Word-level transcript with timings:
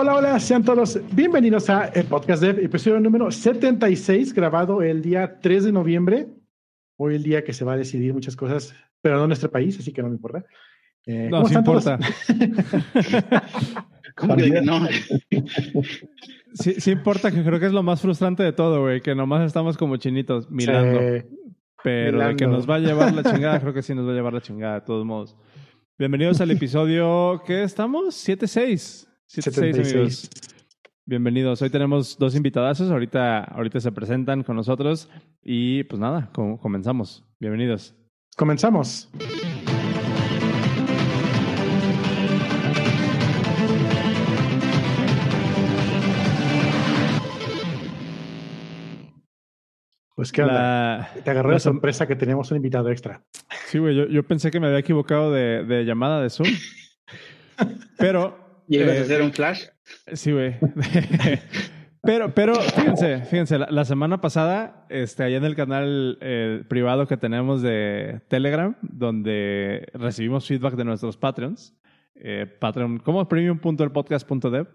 Hola, 0.00 0.16
hola, 0.16 0.40
sean 0.40 0.64
todos 0.64 0.98
bienvenidos 1.12 1.68
a 1.68 1.88
el 1.88 2.06
podcast 2.06 2.42
de 2.42 2.64
episodio 2.64 2.98
número 3.00 3.30
76, 3.30 4.32
grabado 4.32 4.80
el 4.80 5.02
día 5.02 5.38
3 5.42 5.64
de 5.64 5.72
noviembre. 5.72 6.26
Hoy 6.96 7.16
el 7.16 7.22
día 7.22 7.44
que 7.44 7.52
se 7.52 7.66
va 7.66 7.74
a 7.74 7.76
decidir 7.76 8.14
muchas 8.14 8.34
cosas, 8.34 8.74
pero 9.02 9.18
no 9.18 9.24
en 9.24 9.28
nuestro 9.28 9.50
país, 9.50 9.78
así 9.78 9.92
que 9.92 10.00
no 10.00 10.08
me 10.08 10.14
importa. 10.14 10.42
Eh, 11.04 11.28
no, 11.30 11.44
sí 11.44 11.54
importa. 11.54 11.98
¿Cómo 14.16 14.36
que 14.36 14.62
no? 14.62 14.88
Sí, 16.54 16.76
sí, 16.78 16.92
importa, 16.92 17.30
que 17.30 17.44
creo 17.44 17.60
que 17.60 17.66
es 17.66 17.74
lo 17.74 17.82
más 17.82 18.00
frustrante 18.00 18.42
de 18.42 18.54
todo, 18.54 18.80
güey, 18.80 19.02
que 19.02 19.14
nomás 19.14 19.44
estamos 19.44 19.76
como 19.76 19.98
chinitos 19.98 20.50
mirando. 20.50 20.98
pero 21.84 22.26
de 22.26 22.36
que 22.36 22.46
nos 22.46 22.68
va 22.68 22.76
a 22.76 22.78
llevar 22.78 23.12
la 23.12 23.22
chingada, 23.22 23.60
creo 23.60 23.74
que 23.74 23.82
sí 23.82 23.94
nos 23.94 24.08
va 24.08 24.12
a 24.12 24.14
llevar 24.14 24.32
la 24.32 24.40
chingada, 24.40 24.76
de 24.76 24.86
todos 24.86 25.04
modos. 25.04 25.36
Bienvenidos 25.98 26.40
al 26.40 26.52
episodio, 26.52 27.42
¿qué 27.44 27.64
estamos? 27.64 28.26
7-6. 28.26 29.09
7-6, 29.32 29.94
amigos. 29.94 30.30
Bienvenidos. 31.06 31.62
Hoy 31.62 31.70
tenemos 31.70 32.18
dos 32.18 32.34
invitadazos. 32.34 32.90
Ahorita, 32.90 33.44
ahorita 33.44 33.78
se 33.78 33.92
presentan 33.92 34.42
con 34.42 34.56
nosotros. 34.56 35.08
Y 35.40 35.84
pues 35.84 36.00
nada, 36.00 36.32
comenzamos. 36.32 37.24
Bienvenidos. 37.38 37.94
Comenzamos. 38.36 39.08
Pues 50.16 50.32
que 50.32 50.42
te 50.42 51.30
agarró 51.30 51.52
la 51.52 51.60
sorpresa 51.60 52.08
que 52.08 52.16
teníamos 52.16 52.50
un 52.50 52.56
invitado 52.56 52.90
extra. 52.90 53.22
Sí, 53.66 53.78
güey, 53.78 53.94
yo, 53.94 54.06
yo, 54.06 54.24
pensé 54.24 54.50
que 54.50 54.58
me 54.58 54.66
había 54.66 54.80
equivocado 54.80 55.30
de, 55.30 55.62
de 55.62 55.84
llamada 55.84 56.20
de 56.20 56.30
Zoom. 56.30 56.48
Pero 57.96 58.39
¿Y 58.70 58.76
ibas 58.76 58.90
a 58.90 58.98
eh, 58.98 59.00
hacer 59.00 59.22
un 59.22 59.32
flash? 59.32 59.64
Sí, 60.12 60.30
güey. 60.30 60.54
pero, 62.02 62.32
pero, 62.32 62.54
fíjense, 62.54 63.22
fíjense, 63.22 63.58
la, 63.58 63.84
semana 63.84 64.20
pasada, 64.20 64.86
este, 64.88 65.24
allá 65.24 65.38
en 65.38 65.44
el 65.44 65.56
canal 65.56 66.18
eh, 66.20 66.62
privado 66.68 67.08
que 67.08 67.16
tenemos 67.16 67.62
de 67.62 68.20
Telegram, 68.28 68.76
donde 68.80 69.88
recibimos 69.92 70.46
feedback 70.46 70.76
de 70.76 70.84
nuestros 70.84 71.16
Patreons, 71.16 71.74
eh, 72.14 72.46
Patreon, 72.46 73.00
como 73.00 73.26
premium.elpodcast.dev, 73.26 74.68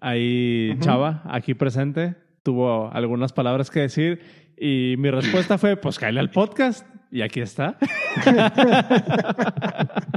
ahí 0.00 0.74
Chava, 0.80 1.20
aquí 1.26 1.52
presente, 1.52 2.14
tuvo 2.42 2.90
algunas 2.90 3.34
palabras 3.34 3.70
que 3.70 3.80
decir 3.80 4.22
y 4.56 4.94
mi 4.96 5.10
respuesta 5.10 5.58
fue, 5.58 5.76
pues 5.76 5.98
cállale 5.98 6.20
al 6.20 6.30
podcast 6.30 6.86
y 7.10 7.20
aquí 7.20 7.40
está. 7.40 7.76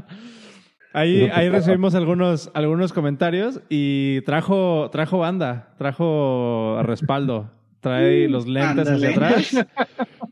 Ahí, 0.94 1.30
ahí 1.34 1.50
recibimos 1.50 1.94
algunos, 1.96 2.50
algunos 2.54 2.94
comentarios 2.94 3.62
y 3.70 4.22
trajo, 4.22 4.90
trajo 4.92 5.20
banda, 5.20 5.74
trajo 5.78 6.80
respaldo. 6.84 7.52
Trae 7.80 8.28
los 8.28 8.48
lentes 8.48 8.90
hacia 8.90 9.10
atrás. 9.12 9.66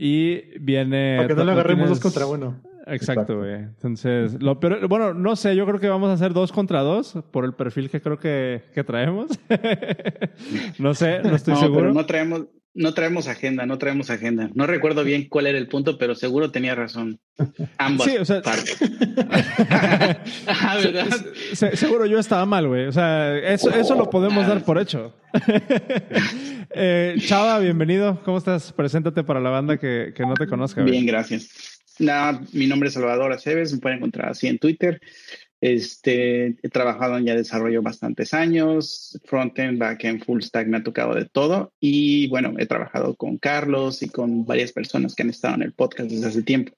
Y 0.00 0.56
viene. 0.60 1.16
Para 1.16 1.28
que 1.28 1.34
no 1.34 1.44
le 1.44 1.50
agarremos 1.50 1.88
dos 1.88 1.98
contra 1.98 2.24
uno. 2.24 2.54
Exacto, 2.86 3.38
güey. 3.38 3.54
Entonces, 3.54 4.40
lo 4.40 4.60
pero 4.60 4.88
bueno, 4.88 5.12
no 5.12 5.34
sé, 5.34 5.56
yo 5.56 5.66
creo 5.66 5.80
que 5.80 5.88
vamos 5.88 6.08
a 6.08 6.12
hacer 6.12 6.32
dos 6.32 6.52
contra 6.52 6.80
dos 6.82 7.18
por 7.32 7.44
el 7.44 7.52
perfil 7.52 7.90
que 7.90 8.00
creo 8.00 8.16
que, 8.18 8.62
que 8.72 8.84
traemos. 8.84 9.38
no 10.78 10.94
sé, 10.94 11.20
no 11.22 11.34
estoy 11.34 11.56
seguro. 11.56 11.80
Pero 11.80 11.94
no 11.94 12.06
traemos, 12.06 12.44
no 12.74 12.94
traemos 12.94 13.28
agenda, 13.28 13.66
no 13.66 13.78
traemos 13.78 14.10
agenda. 14.10 14.50
No 14.54 14.66
recuerdo 14.66 15.04
bien 15.04 15.28
cuál 15.28 15.46
era 15.46 15.58
el 15.58 15.68
punto, 15.68 15.98
pero 15.98 16.14
seguro 16.14 16.50
tenía 16.50 16.74
razón. 16.74 17.18
Ambas 17.78 18.10
sí, 18.10 18.16
o 18.16 18.24
sea, 18.24 18.42
partes. 18.42 18.78
ah, 20.46 20.78
seguro 21.74 22.06
yo 22.06 22.18
estaba 22.18 22.46
mal, 22.46 22.68
güey. 22.68 22.86
O 22.86 22.92
sea, 22.92 23.36
eso, 23.38 23.70
eso 23.70 23.94
lo 23.94 24.10
podemos 24.10 24.46
dar 24.46 24.64
por 24.64 24.78
hecho. 24.78 25.14
eh, 26.70 27.16
Chava, 27.20 27.58
bienvenido. 27.58 28.20
¿Cómo 28.24 28.38
estás? 28.38 28.72
Preséntate 28.72 29.24
para 29.24 29.40
la 29.40 29.50
banda 29.50 29.78
que, 29.78 30.12
que 30.14 30.24
no 30.24 30.34
te 30.34 30.46
conozca. 30.46 30.82
Bien, 30.82 31.06
gracias. 31.06 31.78
Nada, 31.98 32.40
mi 32.52 32.66
nombre 32.66 32.88
es 32.88 32.94
Salvador 32.94 33.32
Aceves, 33.32 33.72
me 33.72 33.80
pueden 33.80 33.98
encontrar 33.98 34.30
así 34.30 34.46
en 34.46 34.58
Twitter. 34.58 35.00
Este, 35.60 36.56
he 36.62 36.68
trabajado 36.68 37.18
en 37.18 37.24
ya 37.24 37.34
desarrollo 37.34 37.82
bastantes 37.82 38.32
años, 38.32 39.18
frontend, 39.24 39.78
backend, 39.78 40.24
full 40.24 40.40
stack, 40.40 40.68
me 40.68 40.76
ha 40.76 40.82
tocado 40.82 41.14
de 41.14 41.24
todo. 41.24 41.72
Y 41.80 42.28
bueno, 42.28 42.54
he 42.58 42.66
trabajado 42.66 43.14
con 43.16 43.38
Carlos 43.38 44.02
y 44.02 44.08
con 44.08 44.44
varias 44.44 44.72
personas 44.72 45.14
que 45.14 45.22
han 45.22 45.30
estado 45.30 45.56
en 45.56 45.62
el 45.62 45.72
podcast 45.72 46.10
desde 46.10 46.26
hace 46.26 46.42
tiempo. 46.42 46.72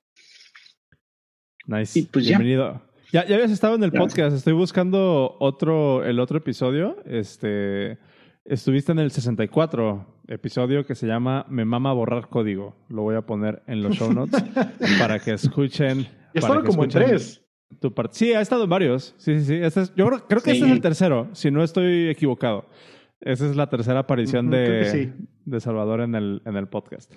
Nice. 1.67 2.09
Pues 2.11 2.27
Bienvenido. 2.27 2.83
Ya. 3.13 3.27
ya. 3.27 3.35
habías 3.35 3.51
estado 3.51 3.75
en 3.75 3.85
el 3.85 3.93
podcast. 3.93 4.35
Estoy 4.35 4.55
buscando 4.55 5.37
otro, 5.41 6.05
el 6.05 6.19
otro 6.19 6.39
episodio. 6.39 6.97
Este, 7.05 7.99
estuviste 8.45 8.93
en 8.93 8.99
el 8.99 9.11
64 9.11 10.23
episodio 10.29 10.87
que 10.87 10.95
se 10.95 11.07
llama 11.07 11.45
Me 11.51 11.67
mama 11.67 11.93
borrar 11.93 12.29
código. 12.29 12.77
Lo 12.89 13.03
voy 13.03 13.17
a 13.17 13.23
poner 13.23 13.63
en 13.67 13.83
los 13.83 13.97
show 13.97 14.13
notes 14.13 14.43
para 14.99 15.19
que 15.19 15.33
escuchen. 15.33 16.07
Ya 16.33 16.63
como 16.63 16.85
en 16.85 16.91
tres. 16.91 17.43
Tu 17.79 17.95
sí, 18.11 18.33
ha 18.33 18.41
estado 18.41 18.65
en 18.65 18.71
varios. 18.71 19.15
Sí, 19.17 19.39
sí, 19.39 19.47
sí. 19.47 19.55
Este 19.55 19.85
yo 19.97 20.07
creo, 20.07 20.27
creo 20.27 20.43
que 20.43 20.51
este 20.51 20.67
es 20.67 20.73
el 20.73 20.81
tercero, 20.81 21.29
si 21.33 21.51
no 21.51 21.63
estoy 21.63 22.09
equivocado. 22.09 22.67
Esa 23.21 23.49
es 23.49 23.55
la 23.55 23.69
tercera 23.69 24.01
aparición 24.01 24.51
de, 24.51 25.13
de 25.45 25.61
Salvador 25.61 26.01
en 26.01 26.15
el, 26.15 26.43
en 26.47 26.57
el 26.57 26.69
podcast. 26.69 27.13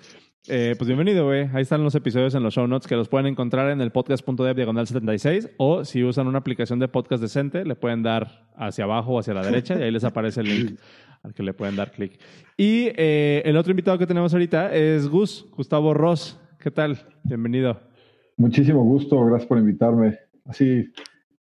Eh, 0.48 0.74
pues 0.76 0.86
bienvenido, 0.86 1.24
güey. 1.24 1.48
Ahí 1.54 1.62
están 1.62 1.82
los 1.82 1.94
episodios 1.94 2.34
en 2.34 2.42
los 2.42 2.52
show 2.52 2.66
notes 2.66 2.86
que 2.86 2.94
los 2.94 3.08
pueden 3.08 3.26
encontrar 3.26 3.70
en 3.70 3.80
el 3.80 3.90
podcast.dev 3.90 4.54
diagonal 4.54 4.86
76 4.86 5.52
o 5.56 5.86
si 5.86 6.04
usan 6.04 6.26
una 6.26 6.38
aplicación 6.38 6.78
de 6.78 6.88
podcast 6.88 7.22
decente, 7.22 7.64
le 7.64 7.74
pueden 7.74 8.02
dar 8.02 8.46
hacia 8.54 8.84
abajo 8.84 9.12
o 9.12 9.18
hacia 9.18 9.32
la 9.32 9.42
derecha 9.42 9.78
y 9.78 9.82
ahí 9.82 9.90
les 9.90 10.04
aparece 10.04 10.42
el 10.42 10.48
link 10.48 10.80
al 11.22 11.32
que 11.32 11.42
le 11.42 11.54
pueden 11.54 11.74
dar 11.76 11.90
clic. 11.90 12.20
Y 12.58 12.90
eh, 12.96 13.40
el 13.46 13.56
otro 13.56 13.70
invitado 13.70 13.96
que 13.96 14.06
tenemos 14.06 14.34
ahorita 14.34 14.74
es 14.74 15.08
Gus, 15.08 15.46
Gustavo 15.56 15.94
Ross. 15.94 16.38
¿Qué 16.58 16.70
tal? 16.70 16.98
Bienvenido. 17.22 17.80
Muchísimo 18.36 18.84
gusto, 18.84 19.24
gracias 19.24 19.48
por 19.48 19.56
invitarme 19.56 20.18
así 20.44 20.92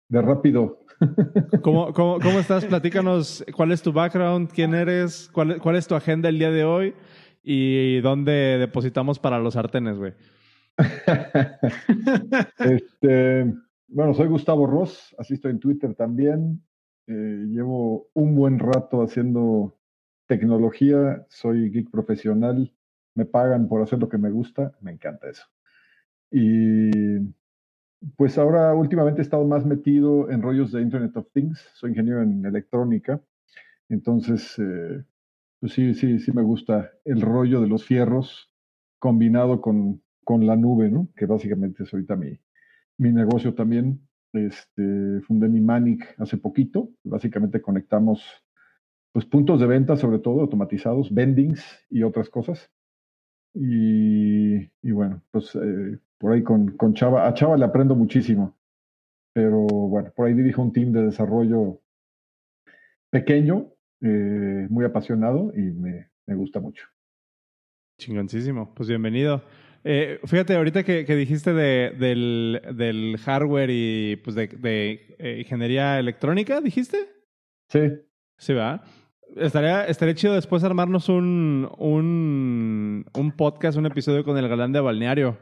de 0.08 0.22
rápido. 0.22 0.84
¿Cómo, 1.62 1.92
cómo, 1.92 2.18
cómo 2.20 2.38
estás? 2.38 2.64
Platícanos 2.64 3.44
cuál 3.54 3.72
es 3.72 3.82
tu 3.82 3.92
background, 3.92 4.50
quién 4.52 4.74
eres, 4.74 5.30
cuál, 5.32 5.60
cuál 5.60 5.76
es 5.76 5.86
tu 5.86 5.94
agenda 5.94 6.28
el 6.28 6.38
día 6.38 6.50
de 6.50 6.64
hoy 6.64 6.94
y 7.42 8.00
dónde 8.00 8.58
depositamos 8.58 9.18
para 9.18 9.38
los 9.38 9.54
sartenes, 9.54 9.96
güey. 9.98 10.14
este, 12.58 13.54
bueno, 13.88 14.14
soy 14.14 14.26
Gustavo 14.26 14.66
Ross, 14.66 15.14
asisto 15.18 15.48
en 15.48 15.60
Twitter 15.60 15.94
también. 15.94 16.62
Eh, 17.06 17.44
llevo 17.48 18.08
un 18.14 18.34
buen 18.34 18.58
rato 18.58 19.02
haciendo 19.02 19.78
tecnología, 20.26 21.24
soy 21.28 21.70
geek 21.70 21.90
profesional, 21.90 22.74
me 23.14 23.24
pagan 23.24 23.68
por 23.68 23.80
hacer 23.80 24.00
lo 24.00 24.08
que 24.08 24.18
me 24.18 24.30
gusta, 24.30 24.76
me 24.80 24.90
encanta 24.90 25.30
eso. 25.30 25.44
Y 26.32 27.18
pues 28.16 28.38
ahora 28.38 28.74
últimamente 28.74 29.20
he 29.20 29.24
estado 29.24 29.44
más 29.46 29.64
metido 29.64 30.30
en 30.30 30.42
rollos 30.42 30.72
de 30.72 30.82
Internet 30.82 31.16
of 31.16 31.30
Things. 31.32 31.58
Soy 31.74 31.90
ingeniero 31.90 32.22
en 32.22 32.44
electrónica. 32.44 33.20
Entonces, 33.88 34.58
eh, 34.58 35.04
pues 35.60 35.72
sí, 35.72 35.94
sí, 35.94 36.18
sí 36.18 36.32
me 36.32 36.42
gusta 36.42 36.90
el 37.04 37.20
rollo 37.20 37.60
de 37.60 37.68
los 37.68 37.84
fierros 37.84 38.50
combinado 38.98 39.60
con, 39.60 40.02
con 40.24 40.46
la 40.46 40.56
nube, 40.56 40.90
¿no? 40.90 41.08
Que 41.16 41.26
básicamente 41.26 41.84
es 41.84 41.92
ahorita 41.92 42.16
mi, 42.16 42.38
mi 42.98 43.12
negocio 43.12 43.54
también. 43.54 44.00
Este, 44.32 45.20
fundé 45.22 45.48
mi 45.48 45.60
Manic 45.60 46.14
hace 46.18 46.36
poquito. 46.36 46.90
Básicamente 47.04 47.60
conectamos 47.60 48.22
pues, 49.12 49.24
puntos 49.24 49.60
de 49.60 49.66
venta, 49.66 49.96
sobre 49.96 50.18
todo 50.18 50.40
automatizados, 50.40 51.12
vendings 51.12 51.64
y 51.90 52.02
otras 52.02 52.28
cosas. 52.28 52.70
Y, 53.58 54.70
y 54.82 54.90
bueno, 54.92 55.22
pues 55.30 55.54
eh, 55.54 55.98
por 56.18 56.32
ahí 56.32 56.42
con, 56.42 56.76
con 56.76 56.92
Chava. 56.92 57.26
A 57.26 57.32
Chava 57.32 57.56
le 57.56 57.64
aprendo 57.64 57.94
muchísimo, 57.94 58.54
pero 59.32 59.66
bueno, 59.66 60.12
por 60.14 60.26
ahí 60.26 60.34
dirijo 60.34 60.60
un 60.60 60.72
team 60.74 60.92
de 60.92 61.04
desarrollo 61.04 61.80
pequeño, 63.10 63.72
eh, 64.02 64.66
muy 64.68 64.84
apasionado 64.84 65.52
y 65.56 65.62
me, 65.72 66.10
me, 66.26 66.34
gusta 66.34 66.60
mucho. 66.60 66.86
Chingoncísimo, 67.98 68.74
pues 68.74 68.90
bienvenido. 68.90 69.42
Eh, 69.84 70.20
fíjate, 70.24 70.54
ahorita 70.54 70.82
que, 70.82 71.06
que 71.06 71.16
dijiste 71.16 71.54
de, 71.54 71.92
del, 71.98 72.60
del, 72.74 73.16
hardware 73.18 73.70
y 73.72 74.16
pues 74.16 74.36
de, 74.36 74.48
de 74.48 75.16
eh, 75.18 75.38
ingeniería 75.38 75.98
electrónica, 75.98 76.60
¿dijiste? 76.60 77.08
Sí. 77.70 77.80
Sí, 78.36 78.52
va. 78.52 78.84
Estaría, 79.34 79.86
estaría 79.86 80.14
chido 80.14 80.34
después 80.34 80.64
armarnos 80.64 81.08
un, 81.08 81.68
un, 81.78 83.04
un 83.12 83.32
podcast, 83.32 83.76
un 83.76 83.86
episodio 83.86 84.24
con 84.24 84.38
el 84.38 84.48
galán 84.48 84.72
de 84.72 84.80
balneario 84.80 85.36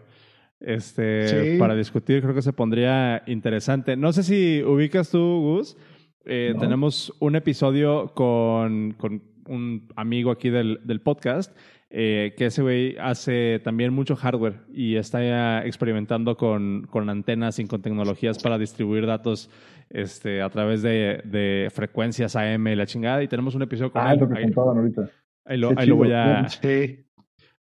este, 0.60 1.58
para 1.58 1.76
discutir. 1.76 2.22
Creo 2.22 2.34
que 2.34 2.42
se 2.42 2.52
pondría 2.52 3.22
interesante. 3.26 3.96
No 3.96 4.12
sé 4.12 4.22
si 4.22 4.62
ubicas 4.62 5.10
tú, 5.10 5.18
Gus. 5.18 5.76
Eh, 6.24 6.54
tenemos 6.58 7.12
un 7.20 7.36
episodio 7.36 8.12
con, 8.14 8.92
con, 8.92 9.22
un 9.46 9.88
amigo 9.94 10.30
aquí 10.30 10.48
del, 10.48 10.80
del 10.84 11.02
podcast 11.02 11.54
eh, 11.96 12.34
que 12.36 12.46
ese 12.46 12.60
güey 12.60 12.96
hace 12.98 13.60
también 13.62 13.92
mucho 13.92 14.16
hardware 14.16 14.62
y 14.72 14.96
está 14.96 15.64
experimentando 15.64 16.36
con, 16.36 16.88
con 16.90 17.08
antenas 17.08 17.60
y 17.60 17.66
con 17.66 17.82
tecnologías 17.82 18.40
para 18.40 18.58
distribuir 18.58 19.06
datos 19.06 19.48
este, 19.90 20.42
a 20.42 20.50
través 20.50 20.82
de, 20.82 21.22
de 21.24 21.68
frecuencias 21.72 22.36
AM 22.36 22.66
y 22.68 22.76
la 22.76 22.86
chingada. 22.86 23.22
Y 23.22 23.28
tenemos 23.28 23.54
un 23.54 23.62
episodio 23.62 23.92
con 23.92 24.02
ah, 24.02 24.14
lo 24.14 24.28
que 24.28 24.42
contaban 24.42 24.78
ahorita. 24.78 25.10
Ahí 25.44 25.58
lo, 25.58 25.96
voy 25.96 26.12
a... 26.12 26.46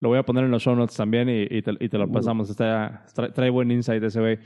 Lo 0.01 0.09
voy 0.09 0.17
a 0.17 0.23
poner 0.23 0.45
en 0.45 0.51
los 0.51 0.63
show 0.63 0.75
notes 0.75 0.97
también 0.97 1.29
y, 1.29 1.61
te, 1.61 1.97
lo 1.97 2.11
pasamos. 2.11 2.49
Está, 2.49 3.05
trae, 3.13 3.51
buen 3.51 3.69
insight 3.69 4.03
ese 4.03 4.19
güey. 4.19 4.39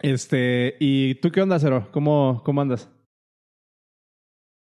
Este, 0.00 0.76
¿y 0.78 1.16
tú 1.16 1.32
qué 1.32 1.42
onda, 1.42 1.58
Cero? 1.58 1.88
¿Cómo, 1.90 2.42
cómo 2.44 2.60
andas? 2.60 2.88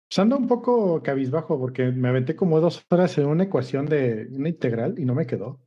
Pues 0.09 0.19
ando 0.19 0.37
un 0.37 0.47
poco 0.47 1.01
cabizbajo 1.01 1.57
porque 1.57 1.91
me 1.91 2.09
aventé 2.09 2.35
como 2.35 2.59
dos 2.59 2.85
horas 2.89 3.17
en 3.17 3.27
una 3.27 3.45
ecuación 3.45 3.85
de 3.85 4.27
una 4.31 4.49
integral 4.49 4.95
y 4.97 5.05
no 5.05 5.15
me 5.15 5.25
quedó. 5.25 5.61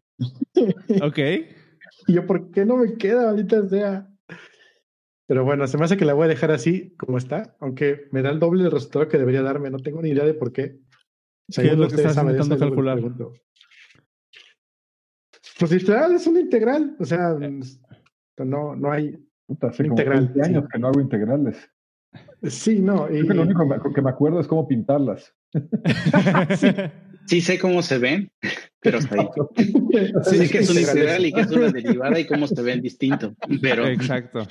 Ok. 1.03 1.19
y 2.07 2.13
yo, 2.13 2.27
¿por 2.27 2.51
qué 2.51 2.67
no 2.67 2.77
me 2.77 2.95
queda, 2.95 3.31
ahorita 3.31 3.69
sea? 3.69 4.10
Pero 5.31 5.45
bueno, 5.45 5.65
se 5.69 5.79
me 5.79 5.85
hace 5.85 5.97
que 5.97 6.05
la 6.05 6.15
voy 6.15 6.25
a 6.25 6.29
dejar 6.29 6.51
así 6.51 6.93
como 6.97 7.17
está, 7.17 7.55
aunque 7.61 8.09
me 8.11 8.21
da 8.21 8.31
el 8.31 8.41
doble 8.41 8.65
del 8.65 8.73
resultado 8.73 9.07
que 9.07 9.17
debería 9.17 9.43
darme. 9.43 9.71
No 9.71 9.79
tengo 9.79 10.03
ni 10.03 10.09
idea 10.09 10.25
de 10.25 10.35
por 10.35 10.53
qué. 10.53 10.81
¿Qué 11.55 11.69
es 11.69 11.79
lo 11.79 11.87
que 11.87 11.95
estás 11.95 12.17
intentando 12.17 12.59
calcular? 12.59 12.99
Pues 15.61 15.71
literal 15.71 16.17
es 16.17 16.27
una 16.27 16.41
integral. 16.41 16.97
O 16.99 17.05
sea, 17.05 17.37
eh. 17.41 17.61
no, 18.39 18.75
no 18.75 18.91
hay 18.91 19.25
Puta, 19.47 19.71
integral. 19.79 20.35
años 20.43 20.65
que 20.69 20.81
no 20.81 20.89
hago 20.89 21.01
integrales. 21.01 21.71
Sí, 22.43 22.81
no. 22.81 23.09
Y... 23.09 23.23
lo 23.23 23.43
único 23.43 23.69
que 23.95 24.03
me 24.03 24.11
acuerdo 24.11 24.41
es 24.41 24.49
cómo 24.49 24.67
pintarlas. 24.67 25.33
sí. 27.29 27.41
sé 27.41 27.57
cómo 27.61 27.83
se 27.83 27.99
ven, 27.99 28.33
pero 28.81 28.99
hasta 28.99 29.15
ahí. 29.15 29.29
Sí, 30.25 30.39
sé 30.39 30.51
que 30.51 30.59
es 30.59 30.71
una 30.71 30.81
integral 30.81 31.25
y 31.25 31.33
que 31.33 31.41
es 31.43 31.51
una 31.53 31.71
derivada 31.71 32.19
y 32.19 32.27
cómo 32.27 32.49
se 32.49 32.61
ven 32.63 32.83
distinto. 32.83 33.33
Pero... 33.63 33.87
Exacto. 33.87 34.45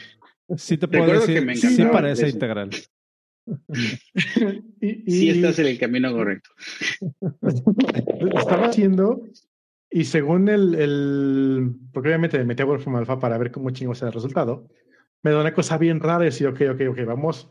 Sí 0.57 0.78
te 0.78 0.88
puedo 0.88 1.12
decir, 1.12 1.46
que 1.46 1.56
sí 1.56 1.84
parece 1.92 2.30
integral. 2.30 2.69
y, 4.81 5.12
Sí 5.12 5.30
estás 5.30 5.60
en 5.60 5.68
el 5.68 5.80
camino 5.80 6.12
correcto. 6.13 6.50
Estaba 8.38 8.68
haciendo 8.68 9.24
y 9.90 10.06
según 10.06 10.50
el, 10.50 10.75
el 10.75 11.75
porque 11.92 12.10
obviamente 12.10 12.38
me 12.38 12.46
metí 12.46 12.62
a 12.62 12.66
Wolfram 12.66 12.96
Alpha 12.96 13.19
para 13.19 13.38
ver 13.38 13.51
cómo 13.51 13.72
chingo 13.72 13.96
sea 13.96 14.10
el 14.10 14.13
resultado, 14.13 14.68
me 15.24 15.31
da 15.31 15.42
una 15.42 15.54
cosa 15.54 15.78
bien 15.78 16.00
rara 16.00 16.24
y 16.24 16.28
decir, 16.28 16.48
ok, 16.48 16.62
ok, 16.74 16.81
ok, 16.92 17.06
vamos, 17.06 17.50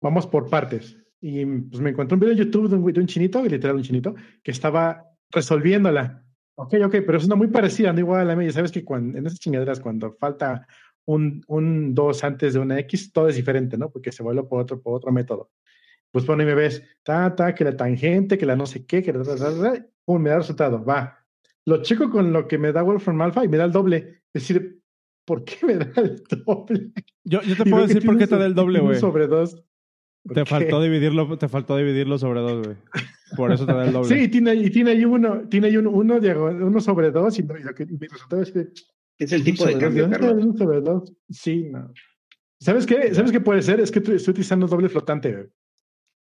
vamos 0.00 0.26
por 0.26 0.48
partes. 0.48 0.96
Y 1.20 1.44
pues 1.44 1.80
me 1.80 1.90
encontré 1.90 2.14
un 2.14 2.20
video 2.20 2.34
de 2.34 2.44
YouTube 2.44 2.68
de 2.68 2.76
un, 2.76 2.92
de 2.92 3.00
un 3.00 3.06
chinito, 3.06 3.42
literal 3.44 3.76
un 3.76 3.82
chinito, 3.82 4.14
que 4.42 4.50
estaba 4.50 5.04
resolviéndola. 5.30 6.22
Ok, 6.58 6.74
ok, 6.84 6.96
pero 7.04 7.18
es 7.18 7.26
una 7.26 7.36
muy 7.36 7.48
parecida, 7.48 7.92
no 7.92 8.00
igual 8.00 8.20
a 8.20 8.24
la 8.24 8.36
mía. 8.36 8.50
Sabes 8.52 8.72
que 8.72 8.84
cuando, 8.84 9.18
en 9.18 9.26
esas 9.26 9.38
chingaderas, 9.38 9.80
cuando 9.80 10.14
falta 10.14 10.66
un, 11.06 11.42
un 11.46 11.94
2 11.94 12.24
antes 12.24 12.54
de 12.54 12.60
una 12.60 12.78
X, 12.80 13.12
todo 13.12 13.28
es 13.28 13.36
diferente, 13.36 13.78
¿no? 13.78 13.90
Porque 13.90 14.12
se 14.12 14.22
vuelve 14.22 14.42
por 14.42 14.60
otro, 14.60 14.80
por 14.80 14.94
otro 14.94 15.12
método. 15.12 15.50
Pues 16.10 16.26
bueno, 16.26 16.42
y 16.42 16.46
me 16.46 16.54
ves, 16.54 16.82
ta, 17.02 17.34
ta, 17.34 17.54
que 17.54 17.64
la 17.64 17.76
tangente, 17.76 18.36
que 18.38 18.46
la 18.46 18.56
no 18.56 18.66
sé 18.66 18.84
qué, 18.86 19.02
que 19.02 19.12
la, 19.12 19.22
pum, 20.04 20.22
me 20.22 20.30
da 20.30 20.36
el 20.36 20.42
resultado, 20.42 20.84
va. 20.84 21.24
Lo 21.64 21.82
checo 21.82 22.10
con 22.10 22.32
lo 22.32 22.46
que 22.46 22.58
me 22.58 22.72
da 22.72 22.82
Wolfram 22.82 23.20
Alpha 23.22 23.44
y 23.44 23.48
me 23.48 23.56
da 23.56 23.64
el 23.64 23.72
doble. 23.72 24.22
Es 24.32 24.42
decir, 24.42 24.80
¿por 25.24 25.44
qué 25.44 25.66
me 25.66 25.74
da 25.76 26.02
el 26.02 26.22
doble? 26.44 26.92
Yo, 27.24 27.42
yo 27.42 27.56
te 27.56 27.68
puedo 27.68 27.86
decir 27.86 28.04
por 28.04 28.18
qué 28.18 28.26
te 28.26 28.36
da 28.36 28.46
el 28.46 28.54
doble, 28.54 28.80
güey. 28.80 28.98
Sobre 28.98 29.26
dos. 29.26 29.62
Te 30.32 30.44
faltó 30.44 30.82
dividirlo, 30.82 31.38
te 31.38 31.48
faltó 31.48 31.76
dividirlo 31.76 32.18
sobre 32.18 32.40
dos, 32.40 32.66
güey. 32.66 32.76
Por 33.36 33.52
eso 33.52 33.64
te 33.64 33.72
da 33.72 33.84
el 33.84 33.92
doble. 33.92 34.08
Sí, 34.08 34.28
tiene, 34.28 34.54
y 34.54 34.70
tiene 34.70 34.90
ahí 34.92 35.04
uno, 35.04 35.48
tiene 35.48 35.68
ahí 35.68 35.76
uno, 35.76 35.90
uno, 35.90 36.16
uno 36.16 36.80
sobre 36.80 37.10
dos 37.12 37.38
y, 37.38 37.42
y 37.42 37.62
lo 37.62 37.74
que 37.74 37.86
mi 37.86 38.06
resultado 38.08 38.42
es 38.42 38.50
que 38.50 38.68
es 39.18 39.32
el 39.32 39.44
tipo 39.44 39.66
de 39.66 39.78
cambio, 39.78 40.10
Carlos. 40.10 41.12
Sí, 41.30 41.64
no. 41.64 41.92
¿Sabes 42.60 42.86
qué? 42.86 43.14
¿Sabes 43.14 43.32
qué 43.32 43.40
puede 43.40 43.62
ser? 43.62 43.80
Es 43.80 43.90
que 43.90 43.98
estoy 43.98 44.16
utilizando 44.16 44.66
doble 44.66 44.88
flotante. 44.88 45.48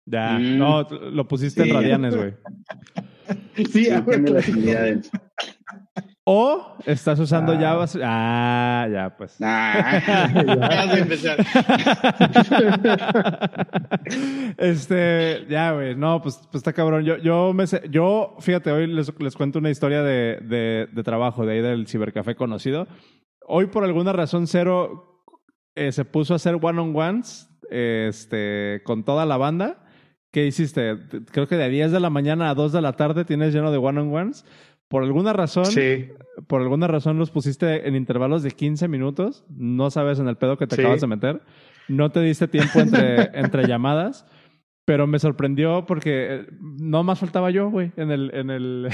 Ya, 0.06 0.40
mm. 0.40 0.58
no, 0.58 0.84
lo 0.90 1.28
pusiste 1.28 1.64
en 1.64 1.74
radianes, 1.74 2.16
güey. 2.16 2.34
sí, 3.72 3.86
sí 3.86 3.90
O 6.24 6.78
estás 6.86 7.20
usando 7.20 7.54
ah. 7.54 7.58
Java. 7.60 7.86
Ah, 8.04 8.88
ya, 8.92 9.18
pues. 9.18 9.38
Ah, 9.42 10.94
empezar. 10.98 11.38
este, 14.58 15.46
ya, 15.50 15.72
güey. 15.72 15.96
No, 15.96 16.22
pues, 16.22 16.38
pues 16.52 16.60
está 16.60 16.74
cabrón. 16.74 17.06
Yo, 17.06 17.18
yo 17.18 17.54
me 17.54 17.66
sé, 17.66 17.82
yo, 17.90 18.36
fíjate, 18.40 18.72
hoy 18.72 18.86
les, 18.86 19.12
les 19.20 19.36
cuento 19.36 19.58
una 19.58 19.72
historia 19.72 20.04
de, 20.04 20.38
de, 20.44 20.88
de, 20.92 21.04
trabajo 21.04 21.44
de 21.44 21.54
ahí 21.54 21.62
del 21.62 21.88
cibercafé 21.88 22.36
conocido. 22.36 22.88
Hoy, 23.48 23.66
por 23.68 23.84
alguna 23.84 24.14
razón, 24.14 24.46
Cero 24.46 25.26
eh, 25.74 25.92
se 25.92 26.06
puso 26.06 26.34
a 26.34 26.36
hacer 26.36 26.60
one-on-ones 26.62 27.50
este, 27.72 28.82
con 28.86 29.04
toda 29.04 29.26
la 29.26 29.38
banda. 29.38 29.88
¿Qué 30.32 30.46
hiciste? 30.46 30.98
Creo 31.32 31.48
que 31.48 31.58
de 31.58 31.68
10 31.68 31.92
de 31.92 32.00
la 32.00 32.10
mañana 32.10 32.50
a 32.50 32.56
2 32.56 32.72
de 32.72 32.82
la 32.82 32.94
tarde 32.94 33.26
tienes 33.26 33.54
lleno 33.54 33.72
de 33.72 33.78
one-on-ones. 33.78 34.46
Por 34.92 35.04
alguna 35.04 35.32
razón, 35.32 35.64
por 36.48 36.62
alguna 36.62 36.86
razón 36.86 37.18
los 37.18 37.32
pusiste 37.32 37.88
en 37.88 37.96
intervalos 37.96 38.44
de 38.44 38.52
15 38.52 38.90
minutos. 38.90 39.46
No 39.48 39.90
sabes 39.90 40.20
en 40.20 40.28
el 40.28 40.36
pedo 40.36 40.58
que 40.58 40.68
te 40.68 40.76
acabas 40.76 41.00
de 41.00 41.08
meter. 41.08 41.42
No 41.88 42.12
te 42.12 42.20
diste 42.20 42.50
tiempo 42.50 42.82
entre, 42.82 43.30
entre 43.40 43.66
llamadas. 43.68 44.26
Pero 44.84 45.08
me 45.08 45.18
sorprendió 45.18 45.86
porque 45.86 46.28
eh, 46.36 46.48
no 46.60 47.04
más 47.04 47.20
faltaba 47.20 47.52
yo, 47.52 47.70
güey, 47.70 47.94
en 47.96 48.12
el, 48.12 48.32
en 48.34 48.50
el, 48.50 48.90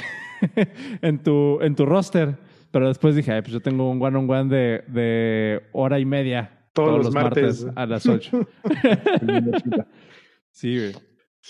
en 1.02 1.24
tu, 1.24 1.60
en 1.62 1.74
tu 1.74 1.88
roster. 1.88 2.38
Pero 2.70 2.90
después 2.90 3.16
dije, 3.16 3.32
Ay, 3.32 3.42
pues 3.42 3.54
yo 3.54 3.60
tengo 3.60 3.90
un 3.90 4.00
one 4.00 4.20
on 4.20 4.30
one 4.30 4.56
de, 4.56 4.84
de 4.90 5.64
hora 5.72 5.98
y 5.98 6.06
media 6.06 6.70
todos, 6.74 7.06
los, 7.06 7.12
martes. 7.12 7.66
martes. 7.66 7.76
a 7.76 7.86
las 7.88 8.06
8. 8.06 8.48
sí, 10.52 10.78
güey. 10.78 10.94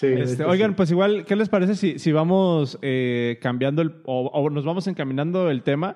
Este, 0.02 0.44
oigan, 0.44 0.76
pues 0.76 0.92
igual, 0.92 1.26
¿qué 1.26 1.36
les 1.36 1.50
parece 1.50 1.76
si, 1.76 1.98
si 1.98 2.12
vamos 2.12 2.78
eh, 2.82 3.40
cambiando 3.42 3.82
el, 3.82 3.96
o, 4.06 4.50
nos 4.50 4.64
vamos 4.64 4.88
encaminando 4.88 5.50
el 5.50 5.64
tema? 5.64 5.96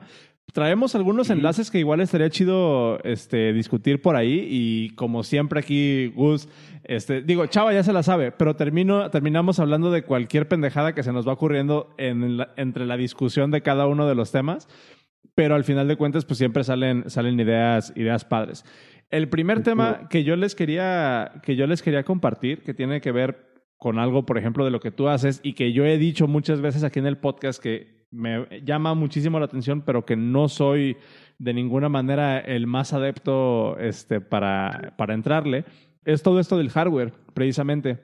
Traemos 0.54 0.96
algunos 0.96 1.30
enlaces 1.30 1.70
que 1.70 1.80
igual 1.80 2.02
estaría 2.02 2.30
chido 2.30 3.00
este, 3.04 3.54
discutir 3.54 4.02
por 4.02 4.16
ahí 4.16 4.48
y 4.50 4.90
como 4.96 5.24
siempre 5.24 5.60
aquí, 5.60 6.08
Gus, 6.16 6.50
este, 6.84 7.22
digo, 7.22 7.46
Chava 7.46 7.74
ya 7.74 7.84
se 7.84 7.94
la 7.94 8.04
sabe, 8.04 8.32
pero 8.32 8.56
termino, 8.56 9.10
terminamos 9.12 9.60
hablando 9.60 9.92
de 9.92 10.04
cualquier 10.04 10.48
pendejada 10.48 10.94
que 10.94 11.04
se 11.04 11.14
nos 11.14 11.28
va 11.28 11.34
ocurriendo 11.34 11.94
en 11.98 12.40
entre 12.58 12.86
la 12.86 12.98
discusión 12.98 13.52
de 13.52 13.62
cada 13.62 13.88
uno 13.88 14.08
de 14.08 14.16
los 14.16 14.32
temas, 14.32 14.68
pero 15.36 15.56
al 15.56 15.64
final 15.64 15.88
de 15.88 15.96
cuentas 15.96 16.26
pues 16.26 16.40
siempre 16.40 16.64
salen, 16.64 17.10
salen 17.10 17.40
ideas, 17.40 17.94
ideas 17.96 18.26
padres. 18.26 18.66
El 19.12 19.30
primer 19.30 19.62
tema 19.62 20.08
que 20.10 20.24
yo 20.24 20.36
les 20.36 20.56
quería, 20.56 21.34
que 21.44 21.56
yo 21.56 21.68
les 21.68 21.82
quería 21.82 22.04
compartir, 22.04 22.64
que 22.64 22.74
tiene 22.74 23.00
que 23.00 23.12
ver 23.12 23.51
con 23.82 23.98
algo, 23.98 24.28
por 24.28 24.38
ejemplo, 24.38 24.64
de 24.64 24.70
lo 24.70 24.80
que 24.80 24.92
tú 24.92 25.08
haces 25.08 25.40
y 25.42 25.54
que 25.54 25.74
yo 25.74 25.86
he 25.86 25.98
dicho 25.98 26.28
muchas 26.28 26.62
veces 26.62 26.84
aquí 26.84 27.00
en 27.00 27.08
el 27.08 27.18
podcast 27.18 27.60
que 27.60 28.06
me 28.12 28.62
llama 28.64 28.94
muchísimo 28.94 29.40
la 29.40 29.46
atención, 29.46 29.82
pero 29.82 30.06
que 30.06 30.16
no 30.16 30.50
soy 30.50 30.98
de 31.40 31.52
ninguna 31.52 31.90
manera 31.90 32.38
el 32.38 32.68
más 32.68 32.94
adepto 32.94 33.80
este, 33.80 34.22
para, 34.22 34.94
para 34.98 35.16
entrarle, 35.16 35.66
es 36.06 36.22
todo 36.22 36.40
esto 36.40 36.60
del 36.60 36.70
hardware, 36.70 37.12
precisamente. 37.34 37.98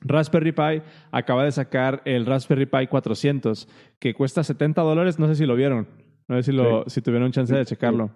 Raspberry 0.00 0.52
Pi 0.52 0.82
acaba 1.10 1.44
de 1.44 1.52
sacar 1.52 2.00
el 2.06 2.24
Raspberry 2.24 2.64
Pi 2.64 2.86
400, 2.86 3.68
que 3.98 4.14
cuesta 4.14 4.42
70 4.42 4.80
dólares, 4.80 5.18
no 5.18 5.28
sé 5.28 5.34
si 5.34 5.44
lo 5.44 5.56
vieron, 5.56 5.88
no 6.26 6.36
sé 6.36 6.44
si, 6.44 6.52
lo, 6.52 6.88
si 6.88 7.02
tuvieron 7.02 7.32
chance 7.32 7.54
de 7.54 7.66
checarlo. 7.66 8.12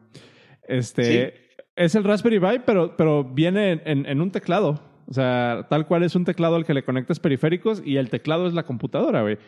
Este, 0.67 1.59
Es 1.77 1.95
el 1.95 2.05
Raspberry 2.05 2.41
Pi, 2.41 2.63
pero, 2.65 2.97
pero 2.97 3.23
viene 3.23 3.83
en, 3.85 4.07
en 4.07 4.23
un 4.23 4.31
teclado. 4.31 4.96
O 5.09 5.13
sea, 5.13 5.67
tal 5.71 5.87
cual 5.87 6.03
es 6.03 6.17
un 6.17 6.25
teclado 6.25 6.57
al 6.57 6.65
que 6.65 6.75
le 6.75 6.85
conectas 6.85 7.21
periféricos 7.21 7.81
y 7.85 7.97
el 7.97 8.11
teclado 8.11 8.47
es 8.47 8.55
la 8.55 8.65
computadora, 8.65 9.23
güey. 9.23 9.39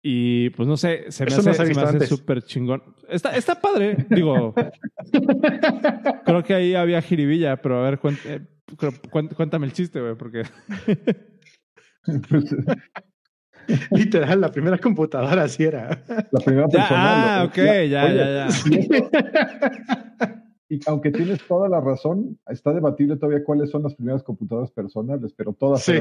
Y 0.00 0.50
pues 0.50 0.68
no 0.68 0.76
sé, 0.76 1.10
se 1.10 1.24
me 1.26 1.34
hace, 1.50 2.06
súper 2.06 2.42
chingón. 2.42 2.82
Está, 3.08 3.36
está 3.36 3.60
padre, 3.60 4.06
digo. 4.10 4.54
creo 6.24 6.44
que 6.44 6.54
ahí 6.54 6.74
había 6.76 7.02
jiribilla, 7.02 7.56
pero 7.56 7.84
a 7.84 7.90
ver, 7.90 7.98
eh, 8.26 8.40
cuéntame 9.10 9.66
el 9.66 9.72
chiste, 9.72 10.00
güey, 10.00 10.14
porque. 10.14 10.44
Literal, 13.90 14.40
la 14.40 14.50
primera 14.50 14.78
computadora 14.78 15.42
así 15.42 15.64
era. 15.64 16.02
La 16.30 16.40
primera 16.40 16.68
persona. 16.68 17.40
Ah, 17.40 17.44
ok, 17.44 17.56
ya, 17.56 18.12
ya, 18.12 18.48
ya. 18.48 18.48
Y 20.68 20.80
aunque 20.86 21.10
tienes 21.10 21.46
toda 21.46 21.68
la 21.68 21.80
razón, 21.80 22.38
está 22.46 22.72
debatible 22.72 23.16
todavía 23.16 23.44
cuáles 23.44 23.70
son 23.70 23.82
las 23.82 23.94
primeras 23.94 24.22
computadoras 24.22 24.70
personales, 24.70 25.32
pero 25.34 25.52
todas 25.54 25.82
sí. 25.82 25.94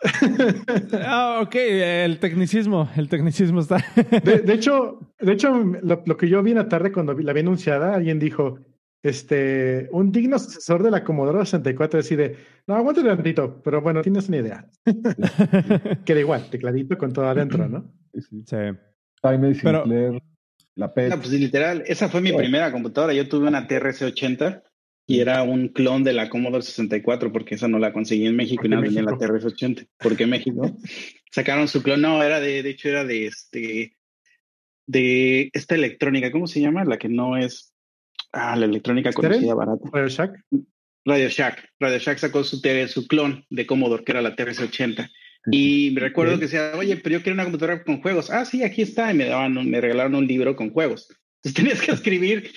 ah, 1.04 1.40
ok, 1.42 1.54
el 1.54 2.18
tecnicismo, 2.18 2.90
el 2.96 3.08
tecnicismo 3.08 3.60
está. 3.60 3.82
de, 4.22 4.52
hecho, 4.52 5.00
de 5.18 5.32
hecho 5.32 5.54
lo, 5.82 6.16
que 6.16 6.28
yo 6.28 6.42
vi 6.42 6.50
en 6.50 6.58
la 6.58 6.68
tarde 6.68 6.92
cuando 6.92 7.14
la 7.14 7.32
vi 7.32 7.40
anunciada, 7.40 7.94
alguien 7.94 8.18
dijo, 8.18 8.58
este, 9.02 9.88
un 9.92 10.12
digno 10.12 10.38
sucesor 10.38 10.82
de 10.82 10.90
la 10.90 11.02
Commodore 11.02 11.38
64 11.38 11.98
decide, 11.98 12.36
no, 12.66 12.74
aguanta 12.74 13.00
un 13.00 13.06
tantito, 13.06 13.62
pero 13.62 13.80
bueno, 13.80 14.02
tienes 14.02 14.28
una 14.28 14.38
idea. 14.38 14.70
Queda 16.04 16.20
igual, 16.20 16.50
tecladito 16.50 16.98
con 16.98 17.12
todo 17.12 17.26
adentro, 17.26 17.68
¿no? 17.68 17.90
Sí, 18.12 18.20
sí. 18.20 18.44
sí. 18.44 18.56
Jaime 19.22 19.54
Sinclair, 19.54 20.22
la 20.76 20.94
PET. 20.94 21.10
No, 21.10 21.16
pues 21.16 21.30
literal, 21.30 21.82
esa 21.86 22.08
fue 22.08 22.20
mi 22.20 22.32
primera 22.32 22.70
computadora. 22.70 23.12
Yo 23.12 23.28
tuve 23.28 23.48
una 23.48 23.66
TRS-80 23.66 24.62
y 25.06 25.20
era 25.20 25.42
un 25.42 25.68
clon 25.68 26.04
de 26.04 26.12
la 26.12 26.28
Commodore 26.28 26.62
64 26.62 27.32
porque 27.32 27.54
esa 27.54 27.66
no 27.66 27.78
la 27.78 27.92
conseguí 27.92 28.26
en 28.26 28.36
México 28.36 28.66
y 28.66 28.68
nada, 28.68 28.82
venía 28.82 29.02
la 29.02 29.12
TRS-80. 29.12 29.88
Porque 29.98 30.26
México 30.26 30.76
sacaron 31.32 31.66
su 31.66 31.82
clon. 31.82 32.02
No, 32.02 32.22
era 32.22 32.40
de, 32.40 32.62
de 32.62 32.70
hecho, 32.70 32.90
era 32.90 33.04
de 33.04 33.26
este, 33.26 33.96
de 34.86 35.50
esta 35.52 35.74
electrónica, 35.74 36.30
¿cómo 36.30 36.46
se 36.46 36.60
llama? 36.60 36.84
La 36.84 36.98
que 36.98 37.08
no 37.08 37.36
es, 37.36 37.72
ah, 38.32 38.54
la 38.56 38.66
electrónica 38.66 39.12
conocida 39.12 39.54
barata. 39.54 39.88
Radio 39.92 40.08
Shack. 40.08 40.44
Radio 41.04 41.28
Shack. 41.28 41.70
Radio 41.80 41.98
Shack 41.98 42.18
sacó 42.18 42.44
su, 42.44 42.60
su 42.88 43.06
clon 43.06 43.44
de 43.48 43.66
Commodore, 43.66 44.04
que 44.04 44.12
era 44.12 44.22
la 44.22 44.36
TRS-80. 44.36 45.10
Y 45.50 45.90
me 45.92 46.00
recuerdo 46.00 46.34
que 46.34 46.46
decía, 46.46 46.72
oye, 46.76 46.96
pero 46.96 47.14
yo 47.14 47.22
quiero 47.22 47.34
una 47.34 47.44
computadora 47.44 47.84
con 47.84 48.02
juegos. 48.02 48.30
Ah, 48.30 48.44
sí, 48.44 48.64
aquí 48.64 48.82
está. 48.82 49.12
Y 49.12 49.14
me, 49.14 49.26
daban 49.26 49.54
me 49.68 49.80
regalaron 49.80 50.16
un 50.16 50.26
libro 50.26 50.56
con 50.56 50.70
juegos. 50.70 51.08
Entonces 51.42 51.54
tenías 51.54 51.80
que 51.80 51.92
escribir 51.92 52.50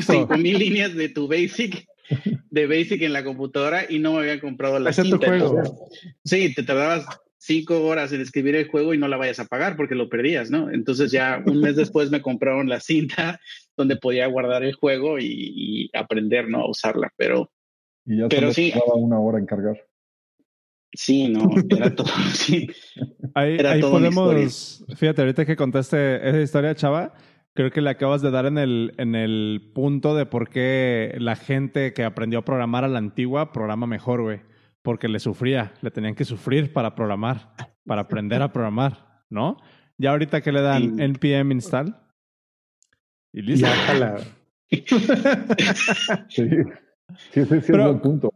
cinco 0.00 0.36
mil 0.36 0.58
líneas 0.58 0.94
de 0.94 1.08
tu 1.08 1.28
Basic, 1.28 1.86
de 2.50 2.66
Basic 2.66 3.02
en 3.02 3.12
la 3.12 3.24
computadora 3.24 3.86
y 3.88 3.98
no 3.98 4.12
me 4.12 4.20
habían 4.20 4.40
comprado 4.40 4.78
la 4.78 4.92
cinta. 4.92 5.26
juego. 5.26 5.88
sí, 6.24 6.54
te 6.54 6.62
tardabas 6.62 7.06
cinco 7.38 7.86
horas 7.86 8.12
en 8.12 8.20
escribir 8.20 8.56
el 8.56 8.68
juego 8.68 8.92
y 8.92 8.98
no 8.98 9.08
la 9.08 9.16
vayas 9.16 9.38
a 9.38 9.46
pagar 9.46 9.76
porque 9.76 9.94
lo 9.94 10.08
perdías, 10.08 10.50
¿no? 10.50 10.70
Entonces 10.70 11.12
ya 11.12 11.42
un 11.46 11.60
mes 11.60 11.76
después 11.76 12.10
me 12.10 12.20
compraron 12.20 12.68
la 12.68 12.80
cinta 12.80 13.40
donde 13.76 13.96
podía 13.96 14.26
guardar 14.26 14.64
el 14.64 14.74
juego 14.74 15.18
y, 15.18 15.90
aprender, 15.94 16.48
¿no? 16.48 16.60
A 16.60 16.70
usarla, 16.70 17.12
pero... 17.16 17.50
Y 18.04 18.18
ya 18.18 18.28
pero 18.28 18.52
sí. 18.52 18.72
una 18.94 19.18
hora 19.18 19.38
en 19.38 19.46
cargar. 19.46 19.85
Sí, 20.92 21.28
no, 21.28 21.50
era 21.70 21.94
todo, 21.94 22.08
sí. 22.32 22.68
Ahí, 23.34 23.58
ahí 23.58 23.80
podemos, 23.80 24.84
fíjate, 24.96 25.22
ahorita 25.22 25.44
que 25.44 25.56
contaste 25.56 26.28
esa 26.28 26.40
historia, 26.40 26.74
Chava, 26.74 27.12
creo 27.56 27.70
que 27.70 27.80
le 27.80 27.90
acabas 27.90 28.22
de 28.22 28.30
dar 28.30 28.46
en 28.46 28.58
el, 28.58 28.94
en 28.98 29.14
el 29.14 29.72
punto 29.74 30.14
de 30.14 30.26
por 30.26 30.48
qué 30.48 31.16
la 31.18 31.34
gente 31.34 31.92
que 31.92 32.04
aprendió 32.04 32.38
a 32.38 32.44
programar 32.44 32.84
a 32.84 32.88
la 32.88 32.98
antigua 32.98 33.52
programa 33.52 33.86
mejor, 33.86 34.22
güey. 34.22 34.40
Porque 34.82 35.08
le 35.08 35.18
sufría, 35.18 35.72
le 35.80 35.90
tenían 35.90 36.14
que 36.14 36.24
sufrir 36.24 36.72
para 36.72 36.94
programar, 36.94 37.54
para 37.84 38.02
aprender 38.02 38.40
a 38.42 38.52
programar, 38.52 39.24
¿no? 39.28 39.56
Ya 39.98 40.10
ahorita 40.12 40.42
que 40.42 40.52
le 40.52 40.60
dan 40.60 41.00
npm 41.00 41.52
install 41.52 41.96
y 43.32 43.42
listo. 43.42 43.66
Ya, 43.66 44.16
sí, 44.68 44.84
sí, 46.28 46.46
sí, 47.32 47.44
sí 47.44 47.60
Pero, 47.66 47.90
es 47.90 48.00
punto. 48.00 48.32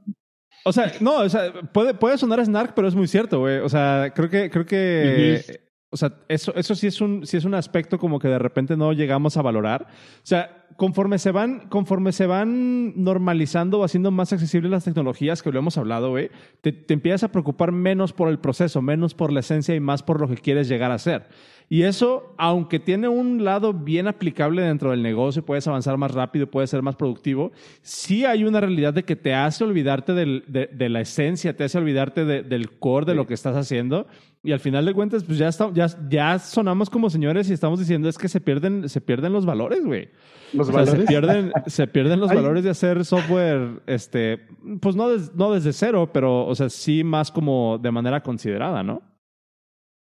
O 0.65 0.73
sea, 0.73 0.93
no, 1.01 1.19
o 1.19 1.29
sea, 1.29 1.53
puede, 1.73 1.95
puede 1.95 2.19
sonar 2.19 2.45
snark, 2.45 2.75
pero 2.75 2.89
es 2.89 2.95
muy 2.95 3.09
cierto, 3.09 3.41
güey. 3.41 3.59
O 3.59 3.69
sea, 3.69 4.13
creo 4.15 4.29
que, 4.29 4.51
creo 4.51 4.67
que, 4.67 5.61
o 5.93 5.97
sea, 5.97 6.13
eso, 6.29 6.55
eso 6.55 6.75
sí 6.77 6.87
es 6.87 7.01
un, 7.01 7.27
sí 7.27 7.37
es 7.37 7.45
un 7.45 7.55
aspecto 7.55 7.99
como 7.99 8.21
que 8.21 8.29
de 8.29 8.39
repente 8.39 8.77
no 8.77 8.93
llegamos 8.93 9.37
a 9.37 9.43
valorar. 9.43 9.89
O 9.89 10.27
sea, 10.27 10.67
conforme 10.77 11.19
se 11.19 11.33
van, 11.33 11.69
conforme 11.69 12.13
se 12.13 12.27
van 12.27 13.03
normalizando 13.03 13.81
o 13.81 13.85
haciendo 13.85 14.13
más 14.13 14.33
accesibles 14.33 14.71
las 14.71 14.85
tecnologías 14.85 15.43
que 15.43 15.51
lo 15.51 15.59
hemos 15.59 15.77
hablado, 15.79 16.11
güey, 16.11 16.31
te, 16.61 16.73
te 16.73 16.95
empiezas 16.95 17.25
a 17.25 17.33
preocupar 17.33 17.73
menos 17.73 18.13
por 18.13 18.29
el 18.29 18.39
proceso, 18.39 18.81
menos 18.81 19.15
por 19.15 19.33
la 19.33 19.41
esencia 19.41 19.75
y 19.75 19.81
más 19.81 20.05
por 20.05 20.21
lo 20.21 20.29
que 20.29 20.37
quieres 20.37 20.69
llegar 20.69 20.93
a 20.93 20.99
ser. 20.99 21.27
Y 21.73 21.83
eso, 21.83 22.35
aunque 22.37 22.81
tiene 22.81 23.07
un 23.07 23.45
lado 23.45 23.73
bien 23.73 24.09
aplicable 24.09 24.63
dentro 24.63 24.91
del 24.91 25.03
negocio, 25.05 25.45
puedes 25.45 25.69
avanzar 25.69 25.97
más 25.97 26.13
rápido, 26.13 26.51
puedes 26.51 26.69
ser 26.71 26.83
más 26.83 26.97
productivo, 26.97 27.53
sí 27.81 28.25
hay 28.25 28.43
una 28.43 28.61
realidad 28.61 28.93
de 28.93 29.05
que 29.05 29.15
te 29.15 29.35
hace 29.35 29.63
olvidarte 29.63 30.13
del, 30.13 30.43
de, 30.49 30.67
de, 30.67 30.89
la 30.89 31.01
esencia, 31.01 31.57
te 31.57 31.63
hace 31.63 31.79
olvidarte 31.79 32.25
de, 32.25 32.43
del 32.43 32.73
core 32.79 33.07
de 33.07 33.15
lo 33.15 33.29
que 33.29 33.35
estás 33.35 33.55
haciendo. 33.55 34.09
Y 34.43 34.53
al 34.53 34.61
final 34.61 34.87
de 34.87 34.95
cuentas, 34.95 35.23
pues 35.23 35.37
ya, 35.37 35.49
está, 35.49 35.71
ya, 35.75 35.87
ya 36.09 36.39
sonamos 36.39 36.89
como 36.89 37.11
señores 37.11 37.51
y 37.51 37.53
estamos 37.53 37.79
diciendo 37.79 38.09
es 38.09 38.17
que 38.17 38.29
se 38.29 38.41
pierden, 38.41 38.89
se 38.89 39.03
pierden 39.03 39.35
los 39.35 39.45
valores, 39.45 39.85
güey. 39.85 40.09
¿Los 40.55 40.73
valores? 40.73 41.03
Se 41.03 41.07
pierden, 41.07 41.53
se 41.67 41.87
pierden 41.87 42.21
los 42.21 42.33
valores 42.33 42.65
de 42.65 42.71
hacer 42.71 43.05
software, 43.05 43.83
este, 43.87 44.41
pues 44.81 44.97
no, 44.97 45.09
no 45.35 45.53
desde 45.53 45.75
cero, 45.75 46.11
pero, 46.13 46.47
o 46.47 46.55
sea, 46.55 46.71
sí 46.71 47.05
más 47.05 47.31
como 47.31 47.77
de 47.79 47.91
manera 47.91 48.23
considerada, 48.23 48.83
¿no? 48.83 49.03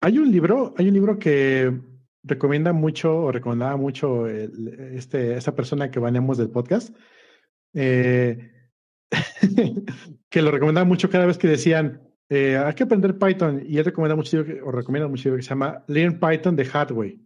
Hay 0.01 0.17
un 0.17 0.31
libro, 0.31 0.73
hay 0.75 0.87
un 0.87 0.93
libro 0.95 1.19
que 1.19 1.71
recomienda 2.23 2.73
mucho 2.73 3.15
o 3.15 3.31
recomendaba 3.31 3.77
mucho 3.77 4.27
este, 4.27 5.37
esta 5.37 5.55
persona 5.55 5.91
que 5.91 5.99
vanemos 5.99 6.39
del 6.39 6.49
podcast, 6.49 6.95
eh, 7.75 8.51
que 10.29 10.41
lo 10.41 10.49
recomendaba 10.49 10.85
mucho 10.85 11.11
cada 11.11 11.27
vez 11.27 11.37
que 11.37 11.47
decían, 11.47 12.04
eh, 12.29 12.57
hay 12.57 12.73
que 12.73 12.83
aprender 12.83 13.17
Python, 13.17 13.63
y 13.65 13.77
él 13.77 13.85
recomienda 13.85 14.15
mucho, 14.15 14.43
o 14.63 14.71
recomienda 14.71 15.07
mucho 15.07 15.35
que 15.35 15.41
se 15.41 15.49
llama 15.49 15.83
Learn 15.87 16.19
Python 16.19 16.55
the 16.55 16.67
Hard 16.71 16.91
Way. 16.91 17.21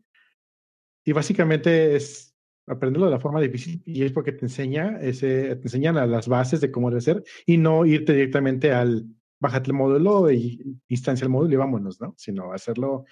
Y 1.05 1.11
básicamente 1.13 1.95
es 1.95 2.35
aprenderlo 2.67 3.07
de 3.07 3.13
la 3.13 3.19
forma 3.19 3.41
difícil 3.41 3.81
y 3.85 4.03
es 4.03 4.11
porque 4.11 4.31
te 4.31 4.45
enseña 4.45 4.99
ese, 5.01 5.55
te 5.55 5.63
enseñan 5.63 5.97
a 5.97 6.05
las 6.05 6.27
bases 6.27 6.61
de 6.61 6.69
cómo 6.71 6.97
ser 7.01 7.23
y 7.45 7.57
no 7.57 7.85
irte 7.85 8.13
directamente 8.13 8.71
al 8.71 9.07
bájate 9.39 9.71
el 9.71 9.77
módulo 9.77 10.31
y 10.31 10.79
instancia 10.87 11.23
el 11.25 11.31
módulo 11.31 11.53
y 11.53 11.57
vámonos, 11.57 11.99
¿no? 11.99 12.13
Sino 12.17 12.53
hacerlo 12.53 13.05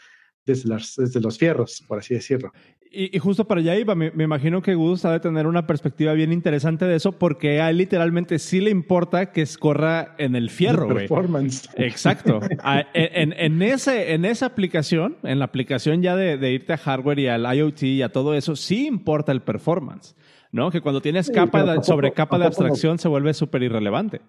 desde, 0.48 0.74
desde 0.74 1.20
los 1.20 1.38
fierros, 1.38 1.84
por 1.88 2.00
así 2.00 2.16
decirlo. 2.16 2.52
Y, 2.90 3.20
justo 3.20 3.46
para 3.46 3.60
allá 3.60 3.76
iba, 3.76 3.96
me, 3.96 4.12
imagino 4.18 4.62
que 4.62 4.74
Gus 4.74 5.04
ha 5.04 5.12
de 5.12 5.20
tener 5.20 5.46
una 5.46 5.68
perspectiva 5.68 6.14
bien 6.14 6.32
interesante 6.32 6.86
de 6.86 6.96
eso, 6.96 7.12
porque 7.12 7.60
a 7.60 7.70
él 7.70 7.78
literalmente 7.78 8.40
sí 8.40 8.62
le 8.62 8.72
importa 8.72 9.32
que 9.32 9.42
escorra 9.42 10.16
en 10.18 10.36
el 10.36 10.50
fierro, 10.50 10.86
güey. 10.86 11.08
Performance. 11.08 11.70
Exacto. 11.76 12.40
en, 12.94 13.34
en, 13.34 13.62
ese, 13.62 14.14
en 14.14 14.24
esa 14.24 14.46
aplicación, 14.46 15.18
en 15.24 15.40
la 15.40 15.46
aplicación 15.46 16.02
ya 16.02 16.16
de, 16.16 16.38
de, 16.38 16.54
irte 16.54 16.74
a 16.74 16.78
hardware 16.78 17.20
y 17.20 17.28
al 17.28 17.58
IoT 17.58 17.84
y 17.84 18.02
a 18.02 18.10
todo 18.10 18.34
eso, 18.34 18.56
sí 18.56 18.88
importa 18.88 19.34
el 19.34 19.42
performance, 19.42 20.16
¿no? 20.54 20.72
Que 20.72 20.80
cuando 20.80 21.02
tienes 21.02 21.30
capa 21.30 21.84
sobre 21.84 22.14
capa 22.14 22.40
de 22.40 22.46
abstracción 22.46 23.00
se 23.00 23.10
vuelve 23.10 23.34
súper 23.34 23.64
irrelevante. 23.64 24.22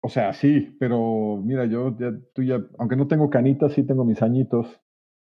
O 0.00 0.08
sea, 0.08 0.32
sí, 0.32 0.76
pero 0.80 1.40
mira, 1.44 1.66
yo 1.66 1.96
ya, 1.98 2.12
tú 2.34 2.42
ya, 2.42 2.60
aunque 2.78 2.96
no 2.96 3.06
tengo 3.06 3.30
canitas, 3.30 3.72
sí 3.74 3.84
tengo 3.84 4.04
mis 4.04 4.22
añitos 4.22 4.80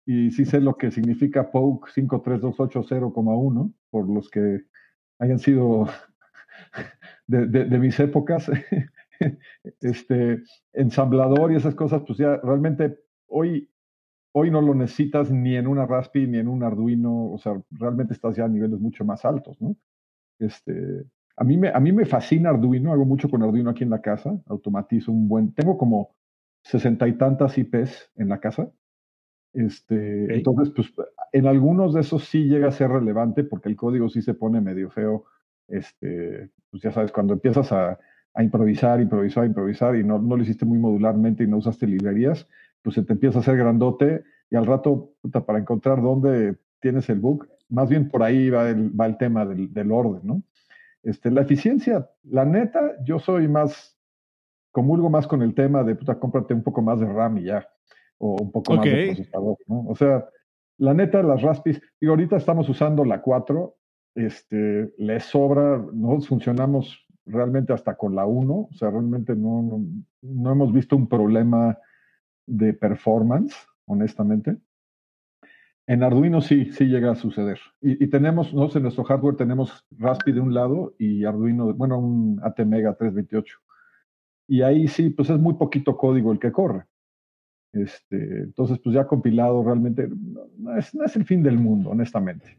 y 0.06 0.30
sí 0.30 0.44
sé 0.44 0.60
lo 0.60 0.76
que 0.76 0.90
significa 0.90 1.50
POKE 1.50 2.02
53280,1 2.02 3.72
por 3.90 4.08
los 4.08 4.28
que 4.28 4.64
hayan 5.18 5.38
sido 5.38 5.86
de, 7.26 7.46
de, 7.46 7.78
mis 7.78 7.98
épocas. 8.00 8.50
este, 9.80 10.42
ensamblador 10.72 11.52
y 11.52 11.56
esas 11.56 11.74
cosas, 11.74 12.02
pues 12.06 12.18
ya 12.18 12.36
realmente 12.38 12.98
hoy, 13.26 13.70
hoy 14.32 14.50
no 14.50 14.60
lo 14.60 14.74
necesitas 14.74 15.30
ni 15.30 15.56
en 15.56 15.66
una 15.66 15.86
Raspi 15.86 16.26
ni 16.26 16.38
en 16.38 16.48
un 16.48 16.62
Arduino, 16.62 17.32
o 17.32 17.38
sea, 17.38 17.60
realmente 17.70 18.14
estás 18.14 18.36
ya 18.36 18.44
a 18.44 18.48
niveles 18.48 18.80
mucho 18.80 19.04
más 19.04 19.24
altos, 19.24 19.60
¿no? 19.60 19.76
Este, 20.38 21.04
a 21.36 21.44
mí, 21.44 21.56
me, 21.56 21.68
a 21.68 21.80
mí 21.80 21.92
me 21.92 22.04
fascina 22.04 22.50
Arduino, 22.50 22.92
hago 22.92 23.04
mucho 23.04 23.30
con 23.30 23.42
Arduino 23.42 23.70
aquí 23.70 23.84
en 23.84 23.90
la 23.90 24.02
casa, 24.02 24.36
automatizo 24.46 25.12
un 25.12 25.28
buen, 25.28 25.52
tengo 25.54 25.78
como 25.78 26.14
sesenta 26.62 27.06
y 27.08 27.16
tantas 27.16 27.56
IPs 27.58 28.10
en 28.16 28.28
la 28.28 28.40
casa. 28.40 28.70
Este, 29.54 30.34
Entonces, 30.34 30.72
pues 30.74 30.92
en 31.32 31.46
algunos 31.46 31.94
de 31.94 32.00
esos 32.00 32.24
sí 32.24 32.44
llega 32.44 32.68
a 32.68 32.72
ser 32.72 32.90
relevante 32.90 33.44
porque 33.44 33.68
el 33.68 33.76
código 33.76 34.08
sí 34.08 34.20
se 34.20 34.34
pone 34.34 34.60
medio 34.60 34.90
feo. 34.90 35.24
Este, 35.68 36.50
pues 36.70 36.82
ya 36.82 36.92
sabes, 36.92 37.12
cuando 37.12 37.32
empiezas 37.32 37.72
a, 37.72 37.98
a 38.34 38.42
improvisar, 38.42 39.00
improvisar, 39.00 39.46
improvisar 39.46 39.96
y 39.96 40.04
no, 40.04 40.18
no, 40.18 40.36
lo 40.36 40.42
hiciste 40.42 40.64
muy 40.64 40.78
modularmente 40.78 41.44
y 41.44 41.46
no 41.46 41.58
usaste 41.58 41.86
librerías, 41.86 42.48
pues 42.82 42.96
se 42.96 43.02
te 43.02 43.12
empieza 43.12 43.38
a 43.38 43.42
hacer 43.42 43.56
grandote 43.56 44.24
y 44.50 44.56
al 44.56 44.66
rato, 44.66 45.12
puta, 45.22 45.46
para 45.46 45.58
encontrar 45.58 46.02
dónde 46.02 46.56
tienes 46.80 47.08
el 47.08 47.20
bug, 47.20 47.48
más 47.68 47.88
bien 47.88 48.08
por 48.08 48.22
ahí 48.22 48.50
va 48.50 48.68
el, 48.68 48.98
va 48.98 49.06
el 49.06 49.16
tema 49.16 49.46
del, 49.46 49.72
del 49.72 49.90
orden, 49.90 50.20
¿no? 50.24 50.42
Este, 51.02 51.30
la 51.30 51.42
eficiencia, 51.42 52.10
la 52.24 52.44
neta, 52.44 52.92
yo 53.04 53.18
soy 53.18 53.46
más, 53.46 53.96
comulgo 54.70 55.10
más 55.10 55.26
con 55.26 55.42
el 55.42 55.54
tema 55.54 55.84
de, 55.84 55.94
puta, 55.94 56.18
cómprate 56.18 56.54
un 56.54 56.62
poco 56.62 56.82
más 56.82 56.98
de 56.98 57.06
RAM 57.06 57.38
y 57.38 57.44
ya, 57.44 57.68
o 58.18 58.36
un 58.42 58.52
poco 58.52 58.74
más 58.74 58.84
de 58.84 59.06
procesador, 59.14 59.56
¿no? 59.66 59.86
O 59.88 59.94
sea, 59.94 60.28
la 60.78 60.94
neta, 60.94 61.22
las 61.22 61.42
Raspis, 61.42 61.80
y 62.00 62.06
ahorita 62.06 62.36
estamos 62.36 62.68
usando 62.68 63.04
la 63.04 63.22
4, 63.22 63.76
este, 64.16 64.92
le 64.98 65.20
sobra, 65.20 65.78
nosotros 65.92 66.28
funcionamos 66.28 67.06
realmente 67.26 67.72
hasta 67.72 67.96
con 67.96 68.14
la 68.14 68.26
1, 68.26 68.54
o 68.54 68.72
sea, 68.72 68.90
realmente 68.90 69.34
no, 69.34 69.62
no, 69.62 69.84
no 70.22 70.52
hemos 70.52 70.72
visto 70.72 70.96
un 70.96 71.08
problema 71.08 71.78
de 72.46 72.74
performance, 72.74 73.54
honestamente. 73.86 74.58
En 75.86 76.02
Arduino 76.02 76.40
sí, 76.40 76.72
sí 76.72 76.86
llega 76.86 77.12
a 77.12 77.14
suceder. 77.14 77.60
Y, 77.82 78.06
tenemos, 78.06 78.54
no 78.54 78.70
sé, 78.70 78.78
en 78.78 78.84
nuestro 78.84 79.04
hardware 79.04 79.36
tenemos 79.36 79.84
Raspi 79.90 80.32
de 80.32 80.40
un 80.40 80.54
lado 80.54 80.94
y 80.98 81.24
Arduino, 81.24 81.74
bueno, 81.74 81.98
un 81.98 82.40
ATmega 82.42 82.94
328. 82.94 83.58
Y 84.48 84.62
ahí 84.62 84.88
sí, 84.88 85.10
pues 85.10 85.28
es 85.28 85.38
muy 85.38 85.54
poquito 85.54 85.96
código 85.96 86.32
el 86.32 86.38
que 86.38 86.52
corre. 86.52 86.84
Este, 87.74 88.42
entonces, 88.42 88.78
pues 88.82 88.94
ya 88.94 89.06
compilado 89.06 89.62
realmente 89.64 90.08
no 90.58 90.76
es, 90.76 90.94
no 90.94 91.04
es 91.04 91.16
el 91.16 91.24
fin 91.24 91.42
del 91.42 91.58
mundo, 91.58 91.90
honestamente. 91.90 92.56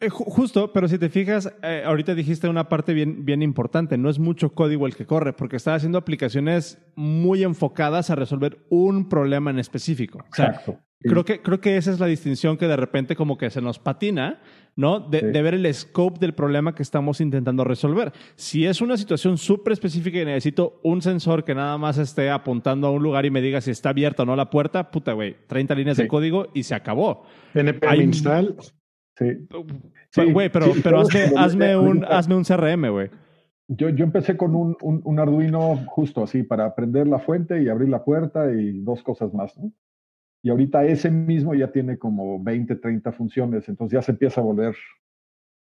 Eh, 0.00 0.08
justo, 0.08 0.72
pero 0.72 0.88
si 0.88 0.98
te 0.98 1.10
fijas, 1.10 1.52
eh, 1.62 1.82
ahorita 1.84 2.14
dijiste 2.14 2.48
una 2.48 2.68
parte 2.68 2.94
bien, 2.94 3.24
bien 3.26 3.42
importante, 3.42 3.98
no 3.98 4.08
es 4.08 4.18
mucho 4.18 4.54
código 4.54 4.86
el 4.86 4.96
que 4.96 5.04
corre, 5.04 5.34
porque 5.34 5.56
está 5.56 5.74
haciendo 5.74 5.98
aplicaciones 5.98 6.82
muy 6.94 7.42
enfocadas 7.42 8.08
a 8.10 8.14
resolver 8.14 8.58
un 8.70 9.08
problema 9.08 9.50
en 9.50 9.58
específico. 9.58 10.18
O 10.18 10.34
sea, 10.34 10.62
Creo, 11.00 11.24
que, 11.24 11.42
creo 11.42 11.60
que 11.60 11.76
esa 11.76 11.92
es 11.92 12.00
la 12.00 12.06
distinción 12.06 12.56
que 12.56 12.66
de 12.66 12.76
repente 12.76 13.16
como 13.16 13.36
que 13.36 13.50
se 13.50 13.60
nos 13.60 13.78
patina, 13.78 14.40
¿no? 14.76 15.00
De, 15.00 15.20
ver 15.20 15.54
el 15.54 15.72
scope 15.72 16.18
del 16.18 16.34
problema 16.34 16.74
que 16.74 16.82
estamos 16.82 17.20
intentando 17.20 17.64
resolver. 17.64 18.12
Si 18.34 18.66
es 18.66 18.80
una 18.80 18.96
situación 18.96 19.38
súper 19.38 19.74
específica 19.74 20.18
y 20.20 20.24
necesito 20.24 20.80
un 20.82 21.02
sensor 21.02 21.44
que 21.44 21.54
nada 21.54 21.76
más 21.78 21.98
esté 21.98 22.30
apuntando 22.30 22.86
a 22.86 22.90
un 22.90 23.02
lugar 23.02 23.26
y 23.26 23.30
me 23.30 23.40
diga 23.40 23.60
si 23.60 23.70
está 23.70 23.90
abierta 23.90 24.22
o 24.22 24.26
no 24.26 24.36
la 24.36 24.50
puerta, 24.50 24.90
puta, 24.90 25.12
güey, 25.12 25.36
30 25.46 25.74
líneas 25.74 25.96
de 25.96 26.08
código 26.08 26.48
y 26.54 26.62
se 26.62 26.74
acabó. 26.74 27.24
NPM 27.54 28.02
install. 28.02 28.56
Sí. 29.16 29.48
Güey, 30.32 30.50
pero, 30.50 30.72
pero 30.82 31.00
hazme, 31.00 31.32
hazme, 31.36 31.76
un, 31.76 32.04
hazme 32.04 32.34
un 32.34 32.44
CRM, 32.44 32.90
güey. 32.90 33.10
Yo, 33.68 33.88
yo 33.88 34.04
empecé 34.04 34.36
con 34.36 34.54
un, 34.54 34.76
un, 34.80 35.18
Arduino 35.18 35.76
justo 35.86 36.22
así, 36.22 36.42
para 36.42 36.74
prender 36.74 37.08
la 37.08 37.18
fuente 37.18 37.62
y 37.62 37.68
abrir 37.68 37.88
la 37.88 38.04
puerta 38.04 38.52
y 38.52 38.80
dos 38.82 39.02
cosas 39.02 39.34
más, 39.34 39.58
¿no? 39.58 39.72
Y 40.46 40.50
ahorita 40.50 40.84
ese 40.84 41.10
mismo 41.10 41.54
ya 41.54 41.72
tiene 41.72 41.98
como 41.98 42.40
20, 42.40 42.76
30 42.76 43.10
funciones, 43.10 43.68
entonces 43.68 43.96
ya 43.96 44.02
se 44.02 44.12
empieza 44.12 44.40
a 44.40 44.44
volver 44.44 44.76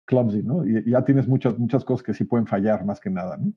clumsy, 0.04 0.42
¿no? 0.42 0.66
Y, 0.66 0.90
ya 0.90 1.04
tienes 1.04 1.28
muchas, 1.28 1.56
muchas 1.56 1.84
cosas 1.84 2.02
que 2.02 2.12
sí 2.12 2.24
pueden 2.24 2.48
fallar 2.48 2.84
más 2.84 2.98
que 2.98 3.08
nada, 3.08 3.36
¿no? 3.36 3.52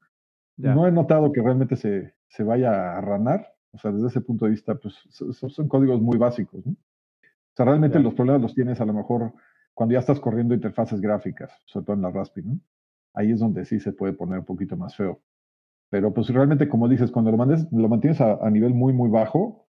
No 0.57 0.86
he 0.86 0.91
notado 0.91 1.31
que 1.31 1.41
realmente 1.41 1.75
se, 1.75 2.13
se, 2.27 2.43
vaya 2.43 2.95
a 2.95 3.01
ranar, 3.01 3.47
o 3.71 3.79
sea, 3.79 3.91
desde 3.91 4.09
ese 4.09 4.21
punto 4.21 4.45
de 4.45 4.51
vista, 4.51 4.75
pues 4.75 4.93
son, 5.09 5.33
son 5.33 5.67
códigos 5.67 6.00
muy 6.00 6.19
básicos, 6.19 6.63
¿no? 6.67 6.74
O 6.74 7.55
sea, 7.55 7.65
realmente 7.65 8.00
los 8.00 8.13
problemas 8.13 8.43
los 8.43 8.53
tienes 8.53 8.79
a 8.79 8.86
lo 8.86 8.93
mejor 8.93 9.33
cuando 9.74 9.93
ya 9.93 10.00
estás 10.00 10.19
corriendo 10.19 10.53
interfaces 10.53 11.01
gráficas, 11.01 11.51
sobre 11.65 11.86
todo 11.88 11.95
en 11.95 12.03
la 12.03 12.12
Raspi, 12.12 12.43
¿no? 12.43 12.59
ahí 13.15 13.31
es 13.31 13.39
donde 13.39 13.65
sí 13.65 13.79
se 13.79 13.91
puede 13.91 14.13
poner 14.13 14.38
un 14.38 14.45
poquito 14.45 14.77
más 14.77 14.95
feo. 14.95 15.19
Pero 15.89 16.13
pues 16.13 16.29
realmente, 16.29 16.69
como 16.69 16.88
dices, 16.88 17.09
cuando 17.09 17.31
lo, 17.31 17.38
mandes, 17.38 17.67
lo 17.71 17.89
mantienes 17.89 18.21
a, 18.21 18.47
nivel 18.51 18.75
muy, 18.75 18.93
muy 18.93 19.09
bajo, 19.09 19.66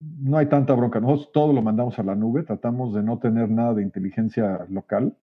no 0.00 0.38
hay 0.38 0.46
tanta 0.46 0.74
bronca. 0.74 1.00
Nosotros 1.00 1.32
todo 1.32 1.52
lo 1.52 1.62
mandamos 1.62 1.98
a 1.98 2.02
la 2.02 2.14
nube, 2.14 2.42
tratamos 2.42 2.94
de 2.94 3.02
no 3.02 3.18
tener 3.18 3.50
nada 3.50 3.74
de 3.74 3.82
inteligencia 3.82 4.66
local 4.68 5.16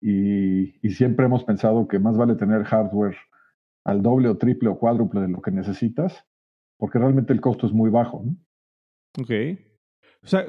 y, 0.00 0.72
siempre 0.90 1.26
hemos 1.26 1.44
pensado 1.44 1.88
que 1.88 1.98
más 1.98 2.16
vale 2.16 2.36
tener 2.36 2.64
hardware 2.64 3.16
al 3.84 4.02
doble 4.02 4.28
o 4.28 4.36
triple 4.36 4.68
o 4.68 4.78
cuádruple 4.78 5.20
de 5.20 5.28
lo 5.28 5.42
que 5.42 5.50
necesitas, 5.50 6.24
porque 6.78 6.98
realmente 6.98 7.32
el 7.32 7.40
costo 7.40 7.66
es 7.66 7.72
muy 7.72 7.90
bajo. 7.90 8.22
¿no? 8.24 8.36
Ok. 9.22 9.30
O 10.22 10.26
sea, 10.26 10.46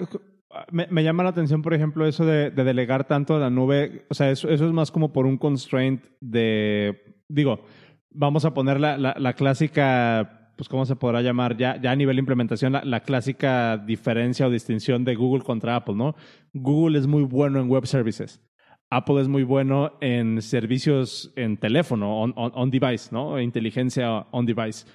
me, 0.71 0.87
me, 0.87 1.03
llama 1.03 1.23
la 1.23 1.29
atención, 1.29 1.61
por 1.61 1.73
ejemplo, 1.73 2.07
eso 2.07 2.25
de, 2.25 2.51
de, 2.51 2.63
delegar 2.63 3.07
tanto 3.07 3.35
a 3.35 3.39
la 3.39 3.49
nube. 3.49 4.05
O 4.09 4.13
sea, 4.13 4.29
eso, 4.31 4.49
es 4.49 4.61
más 4.61 4.91
como 4.91 5.11
por 5.11 5.25
un 5.25 5.37
constraint 5.37 6.05
de, 6.21 7.21
digo, 7.27 7.61
vamos 8.09 8.45
a 8.45 8.53
poner 8.53 8.79
la 8.79 9.33
clásica, 9.33 10.36
pues, 10.57 10.67
¿cómo 10.67 10.85
se 10.85 10.95
podrá 10.95 11.21
llamar? 11.21 11.55
Ya, 11.55 11.79
ya 11.79 11.91
a 11.91 11.95
nivel 11.95 12.17
de 12.17 12.21
implementación, 12.21 12.73
la, 12.83 12.99
clásica 13.01 13.77
diferencia 13.77 14.47
o 14.47 14.49
distinción 14.49 15.05
de 15.05 15.15
Google 15.15 15.43
contra 15.43 15.75
Apple, 15.75 15.95
¿no? 15.95 16.15
Google 16.53 16.99
es 16.99 17.07
muy 17.07 17.23
bueno 17.23 17.61
en 17.61 17.69
web 17.69 17.85
services. 17.85 18.41
Apple 18.89 19.21
es 19.21 19.27
muy 19.27 19.43
bueno 19.43 19.93
en 20.01 20.41
servicios 20.41 21.31
en 21.35 21.57
teléfono, 21.57 22.21
on, 22.21 22.33
on, 22.35 22.51
on 22.55 22.71
device, 22.71 23.09
¿no? 23.11 23.39
Inteligencia 23.39 24.27
on 24.31 24.45
device. 24.45 24.85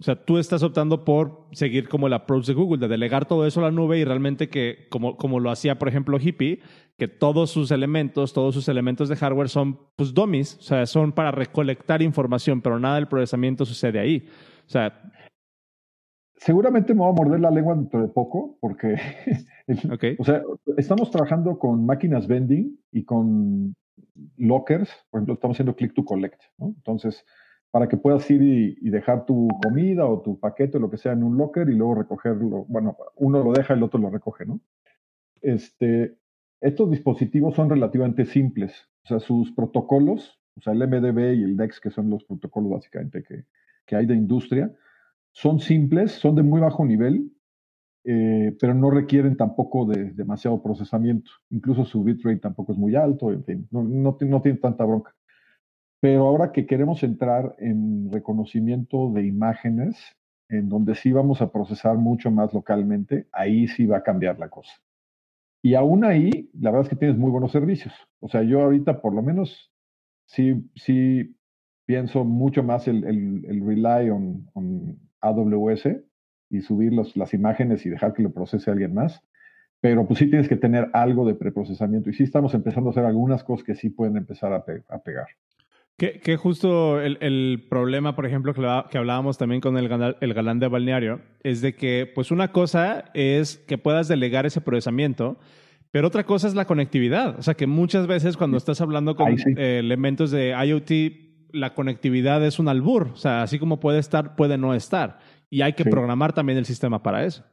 O 0.00 0.02
sea, 0.02 0.16
tú 0.16 0.38
estás 0.38 0.62
optando 0.62 1.04
por 1.04 1.46
seguir 1.52 1.86
como 1.86 2.06
el 2.06 2.14
approach 2.14 2.46
de 2.46 2.54
Google, 2.54 2.78
de 2.78 2.88
delegar 2.88 3.26
todo 3.26 3.46
eso 3.46 3.60
a 3.60 3.64
la 3.64 3.70
nube 3.70 3.98
y 3.98 4.04
realmente 4.04 4.48
que, 4.48 4.86
como, 4.88 5.18
como 5.18 5.40
lo 5.40 5.50
hacía, 5.50 5.78
por 5.78 5.88
ejemplo, 5.88 6.18
Hippie, 6.18 6.60
que 6.96 7.06
todos 7.06 7.50
sus 7.50 7.70
elementos, 7.70 8.32
todos 8.32 8.54
sus 8.54 8.68
elementos 8.68 9.10
de 9.10 9.16
hardware 9.16 9.50
son, 9.50 9.78
pues, 9.96 10.14
dummies, 10.14 10.56
o 10.58 10.62
sea, 10.62 10.86
son 10.86 11.12
para 11.12 11.32
recolectar 11.32 12.00
información, 12.00 12.62
pero 12.62 12.80
nada 12.80 12.94
del 12.94 13.08
procesamiento 13.08 13.66
sucede 13.66 13.98
ahí. 13.98 14.26
O 14.70 14.72
sea... 14.72 15.02
Seguramente 16.36 16.94
me 16.94 17.00
voy 17.00 17.10
a 17.10 17.12
morder 17.12 17.40
la 17.40 17.50
lengua 17.50 17.74
dentro 17.74 18.00
de 18.00 18.08
poco, 18.08 18.56
porque, 18.60 18.96
o 20.18 20.24
sea, 20.24 20.42
estamos 20.78 21.10
trabajando 21.10 21.58
con 21.58 21.84
máquinas 21.84 22.26
vending 22.26 22.78
y 22.92 23.04
con 23.04 23.74
lockers, 24.38 24.90
por 25.10 25.18
ejemplo, 25.18 25.34
estamos 25.34 25.56
haciendo 25.56 25.76
click 25.76 25.92
to 25.92 26.02
collect, 26.02 26.40
¿no? 26.56 26.68
Entonces, 26.68 27.26
para 27.70 27.88
que 27.88 27.98
puedas 27.98 28.30
ir 28.30 28.40
y, 28.40 28.88
dejar 28.88 29.26
tu 29.26 29.48
comida 29.62 30.06
o 30.06 30.22
tu 30.22 30.40
paquete 30.40 30.78
o 30.78 30.80
lo 30.80 30.88
que 30.90 30.96
sea 30.96 31.12
en 31.12 31.24
un 31.24 31.36
locker 31.36 31.68
y 31.68 31.74
luego 31.74 31.96
recogerlo. 31.96 32.64
Bueno, 32.68 32.96
uno 33.16 33.44
lo 33.44 33.52
deja, 33.52 33.74
el 33.74 33.82
otro 33.82 34.00
lo 34.00 34.08
recoge, 34.08 34.46
¿no? 34.46 34.60
Este, 35.42 36.16
estos 36.62 36.90
dispositivos 36.90 37.54
son 37.54 37.68
relativamente 37.68 38.24
simples. 38.24 38.88
O 39.04 39.08
sea, 39.08 39.20
sus 39.20 39.52
protocolos, 39.52 40.40
o 40.56 40.62
sea, 40.62 40.72
el 40.72 40.88
MDB 40.88 41.34
y 41.34 41.42
el 41.42 41.56
DEX, 41.58 41.80
que 41.80 41.90
son 41.90 42.08
los 42.08 42.24
protocolos 42.24 42.70
básicamente 42.70 43.22
que, 43.22 43.44
que 43.90 43.96
hay 43.96 44.06
de 44.06 44.14
industria, 44.14 44.72
son 45.32 45.58
simples, 45.58 46.12
son 46.12 46.36
de 46.36 46.44
muy 46.44 46.60
bajo 46.60 46.84
nivel, 46.84 47.32
eh, 48.04 48.56
pero 48.60 48.72
no 48.72 48.88
requieren 48.88 49.36
tampoco 49.36 49.84
de 49.84 50.12
demasiado 50.12 50.62
procesamiento. 50.62 51.28
Incluso 51.50 51.84
su 51.84 52.04
bitrate 52.04 52.38
tampoco 52.38 52.70
es 52.70 52.78
muy 52.78 52.94
alto, 52.94 53.32
en 53.32 53.44
fin, 53.44 53.68
no, 53.72 53.82
no, 53.82 54.16
no 54.20 54.42
tiene 54.42 54.58
tanta 54.58 54.84
bronca. 54.84 55.12
Pero 56.00 56.28
ahora 56.28 56.52
que 56.52 56.66
queremos 56.66 57.02
entrar 57.02 57.56
en 57.58 58.12
reconocimiento 58.12 59.10
de 59.12 59.26
imágenes, 59.26 59.96
en 60.48 60.68
donde 60.68 60.94
sí 60.94 61.10
vamos 61.10 61.42
a 61.42 61.50
procesar 61.50 61.96
mucho 61.96 62.30
más 62.30 62.54
localmente, 62.54 63.26
ahí 63.32 63.66
sí 63.66 63.86
va 63.86 63.96
a 63.96 64.02
cambiar 64.04 64.38
la 64.38 64.48
cosa. 64.48 64.72
Y 65.62 65.74
aún 65.74 66.04
ahí, 66.04 66.48
la 66.54 66.70
verdad 66.70 66.86
es 66.86 66.90
que 66.90 66.96
tienes 66.96 67.18
muy 67.18 67.32
buenos 67.32 67.50
servicios. 67.50 67.92
O 68.20 68.28
sea, 68.28 68.44
yo 68.44 68.62
ahorita 68.62 69.00
por 69.00 69.14
lo 69.14 69.20
menos 69.20 69.72
sí, 70.26 70.70
sí 70.76 71.36
pienso 71.90 72.24
mucho 72.24 72.62
más 72.62 72.86
el, 72.86 73.02
el, 73.04 73.66
rely 73.66 74.10
on, 74.10 74.48
on, 74.54 74.96
AWS 75.22 75.88
y 76.48 76.60
subir 76.60 76.92
los, 76.92 77.16
las 77.16 77.34
imágenes 77.34 77.84
y 77.84 77.90
dejar 77.90 78.12
que 78.12 78.22
lo 78.22 78.32
procese 78.32 78.70
alguien 78.70 78.94
más. 78.94 79.20
Pero 79.80 80.06
pues 80.06 80.20
sí 80.20 80.30
tienes 80.30 80.48
que 80.48 80.54
tener 80.54 80.88
algo 80.92 81.26
de 81.26 81.34
preprocesamiento. 81.34 82.08
Y 82.08 82.12
sí 82.12 82.22
estamos 82.22 82.54
empezando 82.54 82.90
a 82.90 82.92
hacer 82.92 83.04
algunas 83.04 83.42
cosas 83.42 83.66
que 83.66 83.74
sí 83.74 83.90
pueden 83.90 84.16
empezar 84.16 84.52
a, 84.52 84.64
a 84.88 84.98
pegar. 85.02 85.26
Que, 85.96 86.36
justo 86.36 87.00
el, 87.00 87.66
problema, 87.68 88.14
por 88.14 88.24
ejemplo, 88.24 88.54
que, 88.54 88.98
hablábamos 88.98 89.36
también 89.36 89.60
con 89.60 89.76
el, 89.76 89.90
el, 90.20 90.34
galán 90.34 90.60
de 90.60 90.68
balneario, 90.68 91.22
es 91.42 91.60
de 91.60 91.74
que, 91.74 92.08
pues 92.14 92.30
una 92.30 92.52
cosa 92.52 93.06
es 93.14 93.58
que 93.58 93.78
puedas 93.78 94.06
delegar 94.06 94.46
ese 94.46 94.60
procesamiento, 94.60 95.40
pero 95.90 96.06
otra 96.06 96.22
cosa 96.22 96.46
es 96.46 96.54
la 96.54 96.66
conectividad. 96.66 97.36
O 97.36 97.42
sea, 97.42 97.54
que 97.54 97.66
muchas 97.66 98.06
veces 98.06 98.36
cuando 98.36 98.58
estás 98.58 98.80
hablando 98.80 99.16
con 99.16 99.36
elementos 99.56 100.30
de 100.30 100.50
IoT, 100.50 101.29
la 101.52 101.74
conectividad 101.74 102.44
es 102.44 102.58
un 102.58 102.68
albur. 102.68 103.08
O 103.12 103.16
sea, 103.16 103.42
así 103.42 103.58
como 103.58 103.80
puede 103.80 103.98
estar, 103.98 104.36
puede 104.36 104.58
no 104.58 104.74
estar. 104.74 105.18
Y 105.48 105.62
hay 105.62 105.72
que 105.72 105.84
programar 105.84 106.32
también 106.32 106.58
el 106.58 106.64
sistema 106.64 107.02
para 107.02 107.24
eso. 107.24 107.44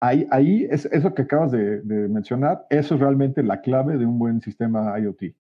Ahí, 0.00 0.26
ahí 0.30 0.66
es 0.68 0.86
eso 0.86 1.14
que 1.14 1.22
acabas 1.22 1.52
de, 1.52 1.80
de 1.82 2.08
mencionar, 2.08 2.66
eso 2.70 2.96
es 2.96 3.00
realmente 3.00 3.42
la 3.42 3.60
clave 3.60 3.98
de 3.98 4.04
un 4.06 4.18
buen 4.18 4.40
sistema 4.40 4.98
IoT 4.98 5.34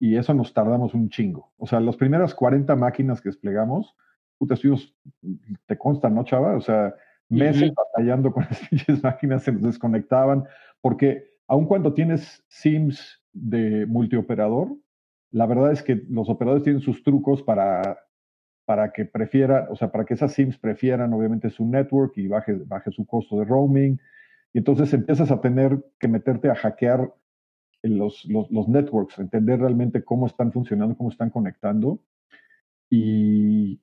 y 0.00 0.16
eso 0.16 0.34
nos 0.34 0.52
tardamos 0.52 0.94
un 0.94 1.08
chingo. 1.08 1.52
O 1.56 1.66
sea, 1.66 1.80
las 1.80 1.96
primeras 1.96 2.34
40 2.34 2.74
máquinas 2.76 3.20
que 3.20 3.30
desplegamos, 3.30 3.94
puta, 4.38 4.54
estuvimos, 4.54 4.94
te 5.66 5.76
consta, 5.76 6.08
¿no, 6.08 6.24
chava? 6.24 6.56
O 6.56 6.60
sea, 6.60 6.94
meses 7.28 7.72
batallando 7.74 8.32
con 8.32 8.44
las 8.48 8.60
pinches 8.68 9.02
máquinas, 9.02 9.42
se 9.42 9.52
nos 9.52 9.62
desconectaban, 9.62 10.44
porque 10.80 11.24
aun 11.48 11.66
cuando 11.66 11.92
tienes 11.92 12.44
SIMs 12.48 13.20
de 13.32 13.86
multioperador, 13.86 14.68
la 15.30 15.46
verdad 15.46 15.72
es 15.72 15.82
que 15.82 16.02
los 16.08 16.28
operadores 16.28 16.64
tienen 16.64 16.80
sus 16.80 17.02
trucos 17.02 17.42
para, 17.42 17.98
para 18.64 18.92
que 18.92 19.04
prefieran, 19.04 19.66
o 19.70 19.76
sea, 19.76 19.90
para 19.90 20.04
que 20.04 20.14
esas 20.14 20.32
SIMs 20.32 20.58
prefieran 20.58 21.12
obviamente 21.12 21.50
su 21.50 21.66
network 21.66 22.16
y 22.16 22.28
baje, 22.28 22.54
baje 22.54 22.90
su 22.90 23.06
costo 23.06 23.38
de 23.38 23.44
roaming. 23.44 23.98
Y 24.52 24.58
entonces 24.58 24.92
empiezas 24.94 25.30
a 25.30 25.40
tener 25.40 25.84
que 25.98 26.08
meterte 26.08 26.50
a 26.50 26.54
hackear 26.54 27.12
los, 27.82 28.24
los, 28.24 28.50
los, 28.50 28.68
networks, 28.68 29.18
entender 29.18 29.60
realmente 29.60 30.02
cómo 30.02 30.26
están 30.26 30.52
funcionando, 30.52 30.96
cómo 30.96 31.10
están 31.10 31.30
conectando. 31.30 32.00
Y, 32.90 33.80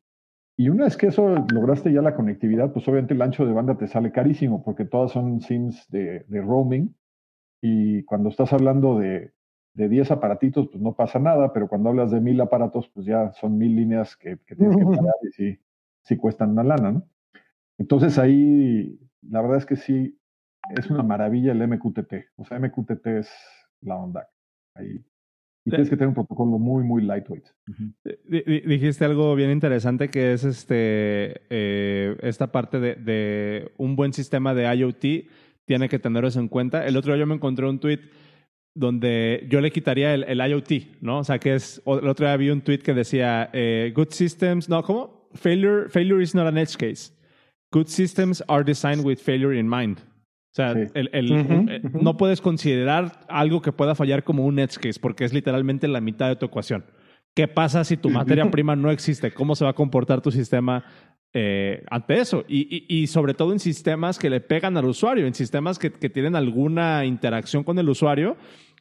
y 0.57 0.69
una 0.69 0.85
vez 0.85 0.97
que 0.97 1.07
eso 1.07 1.35
lograste 1.53 1.93
ya 1.93 2.01
la 2.01 2.15
conectividad, 2.15 2.73
pues 2.73 2.87
obviamente 2.87 3.13
el 3.13 3.21
ancho 3.21 3.45
de 3.45 3.53
banda 3.53 3.77
te 3.77 3.87
sale 3.87 4.11
carísimo 4.11 4.63
porque 4.63 4.85
todas 4.85 5.11
son 5.11 5.41
SIMs 5.41 5.89
de, 5.89 6.25
de 6.27 6.41
roaming. 6.41 6.95
Y 7.61 8.03
cuando 8.03 8.29
estás 8.29 8.53
hablando 8.53 8.99
de, 8.99 9.33
de 9.75 9.89
10 9.89 10.09
aparatitos, 10.11 10.69
pues 10.69 10.81
no 10.81 10.93
pasa 10.93 11.19
nada, 11.19 11.51
pero 11.53 11.67
cuando 11.67 11.89
hablas 11.89 12.09
de 12.09 12.21
mil 12.21 12.39
aparatos, 12.41 12.89
pues 12.89 13.05
ya 13.05 13.31
son 13.33 13.57
mil 13.57 13.75
líneas 13.75 14.15
que, 14.15 14.37
que 14.47 14.55
tienes 14.55 14.77
que 14.77 14.85
pagar 14.85 15.15
y 15.23 15.31
sí, 15.31 15.59
sí 16.01 16.17
cuestan 16.17 16.51
una 16.51 16.63
lana, 16.63 16.91
¿no? 16.91 17.07
Entonces 17.77 18.17
ahí, 18.17 18.97
la 19.21 19.41
verdad 19.41 19.57
es 19.57 19.65
que 19.65 19.75
sí, 19.75 20.17
es 20.77 20.89
una 20.89 21.03
maravilla 21.03 21.51
el 21.51 21.67
MQTT. 21.67 22.13
O 22.37 22.45
sea, 22.45 22.57
MQTT 22.57 23.05
es 23.07 23.29
la 23.81 23.97
onda. 23.97 24.27
Ahí. 24.73 25.03
Y 25.65 25.71
tienes 25.71 25.89
que 25.89 25.95
tener 25.95 26.09
un 26.09 26.13
protocolo 26.13 26.57
muy, 26.57 26.83
muy 26.83 27.03
lightweight. 27.03 27.45
Dijiste 28.23 29.03
algo 29.03 29.35
bien 29.35 29.49
interesante 29.49 30.09
que 30.09 30.33
es 30.33 30.43
este 30.43 31.41
eh, 31.49 32.15
esta 32.21 32.51
parte 32.51 32.79
de, 32.79 32.95
de, 32.95 33.71
un 33.77 33.95
buen 33.95 34.13
sistema 34.13 34.53
de 34.53 34.73
IoT 34.73 35.27
tiene 35.65 35.89
que 35.89 35.97
tener 35.97 36.23
eso 36.23 36.39
en 36.39 36.49
cuenta. 36.49 36.85
El 36.85 36.95
otro 36.97 37.13
día 37.13 37.21
yo 37.21 37.27
me 37.27 37.33
encontré 37.33 37.67
un 37.67 37.79
tweet 37.79 37.99
donde 38.75 39.47
yo 39.49 39.61
le 39.61 39.71
quitaría 39.71 40.13
el, 40.13 40.25
el 40.25 40.39
IoT, 40.39 41.01
¿no? 41.01 41.19
O 41.19 41.23
sea, 41.23 41.39
que 41.39 41.55
es, 41.55 41.81
el 41.85 42.07
otro 42.07 42.27
día 42.27 42.37
vi 42.37 42.49
un 42.49 42.61
tweet 42.61 42.79
que 42.79 42.93
decía, 42.93 43.49
eh, 43.53 43.91
good 43.95 44.09
systems, 44.11 44.69
no, 44.69 44.83
¿cómo? 44.83 45.29
Failure, 45.33 45.89
failure 45.89 46.21
is 46.21 46.35
not 46.35 46.45
an 46.45 46.57
edge 46.57 46.75
case. 46.77 47.11
Good 47.71 47.87
systems 47.87 48.43
are 48.47 48.63
designed 48.63 49.03
with 49.03 49.17
failure 49.17 49.57
in 49.57 49.67
mind. 49.67 49.99
O 49.99 50.55
sea, 50.55 50.71
el, 50.71 51.09
eh, 51.11 51.81
no 52.01 52.15
puedes 52.15 52.39
considerar 52.39 53.25
algo 53.27 53.61
que 53.61 53.73
pueda 53.73 53.95
fallar 53.95 54.23
como 54.23 54.45
un 54.45 54.59
edge 54.59 54.77
case 54.77 54.99
porque 55.01 55.25
es 55.25 55.33
literalmente 55.33 55.87
la 55.87 55.99
mitad 55.99 56.29
de 56.29 56.35
tu 56.35 56.45
ecuación. 56.45 56.85
¿Qué 57.33 57.49
pasa 57.49 57.83
si 57.83 57.97
tu 57.97 58.09
materia 58.09 58.49
prima 58.51 58.75
no 58.75 58.89
existe? 58.89 59.31
¿Cómo 59.31 59.55
se 59.55 59.65
va 59.65 59.71
a 59.71 59.73
comportar 59.75 60.21
tu 60.21 60.31
sistema 60.31 60.85
eh, 61.37 61.83
ante 61.91 62.21
eso? 62.21 62.45
Y, 62.47 63.07
sobre 63.07 63.33
todo 63.33 63.51
en 63.51 63.59
sistemas 63.59 64.17
que 64.17 64.29
le 64.29 64.39
pegan 64.39 64.77
al 64.77 64.85
usuario, 64.85 65.27
en 65.27 65.33
sistemas 65.33 65.77
que, 65.77 65.89
tienen 65.89 66.33
alguna 66.33 67.03
interacción 67.03 67.65
con 67.65 67.77
el 67.77 67.89
usuario. 67.89 68.37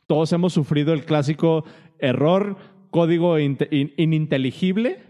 Todos 0.06 0.32
hemos 0.32 0.52
sufrido 0.52 0.92
el 0.92 1.04
clásico 1.04 1.64
error, 1.98 2.56
código 2.90 3.40
ininteligible 3.40 5.00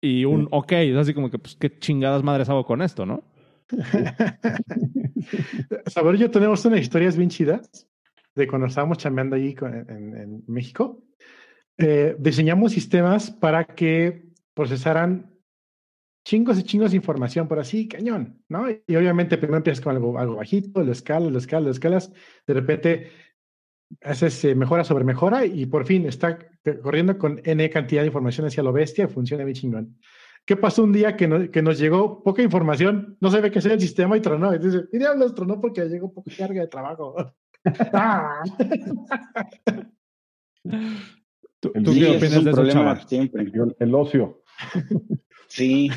y 0.00 0.24
un 0.24 0.48
ok. 0.50 0.72
Es 0.72 0.96
así 0.96 1.14
como 1.14 1.30
que, 1.30 1.38
pues, 1.38 1.54
¿qué 1.54 1.78
chingadas 1.78 2.24
madres 2.24 2.48
hago 2.48 2.66
con 2.66 2.82
esto, 2.82 3.06
no? 3.06 3.22
Saber 5.86 6.16
yo 6.16 6.32
tenemos 6.32 6.64
unas 6.64 6.80
historias 6.80 7.16
bien 7.16 7.30
chidas 7.30 7.86
de 8.34 8.48
cuando 8.48 8.66
estábamos 8.66 8.98
chambeando 8.98 9.36
allí 9.36 9.54
en, 9.60 10.42
México. 10.48 11.00
Eh, 11.76 12.16
diseñamos 12.18 12.72
sistemas 12.72 13.30
para 13.30 13.64
que 13.64 14.24
procesaran 14.52 15.37
chingos 16.24 16.58
y 16.58 16.62
chingos 16.62 16.90
de 16.90 16.96
información 16.98 17.48
por 17.48 17.58
así, 17.58 17.88
cañón, 17.88 18.42
¿no? 18.48 18.66
Y 18.70 18.96
obviamente 18.96 19.38
primero 19.38 19.58
empiezas 19.58 19.82
con 19.82 19.94
algo, 19.94 20.18
algo 20.18 20.36
bajito, 20.36 20.82
lo 20.82 20.92
escalas, 20.92 21.32
lo 21.32 21.38
escalas, 21.38 21.64
lo 21.64 21.70
escalas, 21.70 22.12
de 22.46 22.54
repente 22.54 23.10
haces 24.02 24.44
eh, 24.44 24.54
mejora 24.54 24.84
sobre 24.84 25.04
mejora 25.04 25.46
y 25.46 25.66
por 25.66 25.86
fin 25.86 26.06
está 26.06 26.38
corriendo 26.82 27.16
con 27.16 27.40
N 27.44 27.70
cantidad 27.70 28.02
de 28.02 28.08
información 28.08 28.46
hacia 28.46 28.62
lo 28.62 28.72
bestia, 28.72 29.08
funciona 29.08 29.44
bien 29.44 29.54
chingón. 29.54 29.98
¿Qué 30.44 30.56
pasó 30.56 30.82
un 30.82 30.92
día 30.92 31.16
que, 31.16 31.50
que 31.50 31.62
nos 31.62 31.78
llegó 31.78 32.22
poca 32.22 32.42
información? 32.42 33.16
No 33.20 33.30
se 33.30 33.40
ve 33.40 33.50
qué 33.50 33.60
sea 33.60 33.74
el 33.74 33.80
sistema 33.80 34.16
y 34.16 34.20
tronó. 34.20 34.54
Y 34.54 34.58
dice, 34.58 34.84
y 34.92 34.98
diablos, 34.98 35.34
tronó 35.34 35.60
porque 35.60 35.84
llegó 35.84 36.10
poca 36.12 36.30
carga 36.36 36.62
de 36.62 36.68
trabajo. 36.68 37.14
Ah. 37.92 38.40
¿Tú, 41.60 41.72
qué 41.72 42.16
opinas 42.16 42.44
de 42.44 42.52
problema 42.52 43.00
siempre. 43.06 43.52
El, 43.78 43.94
ocio. 43.94 44.42
Sí. 45.48 45.90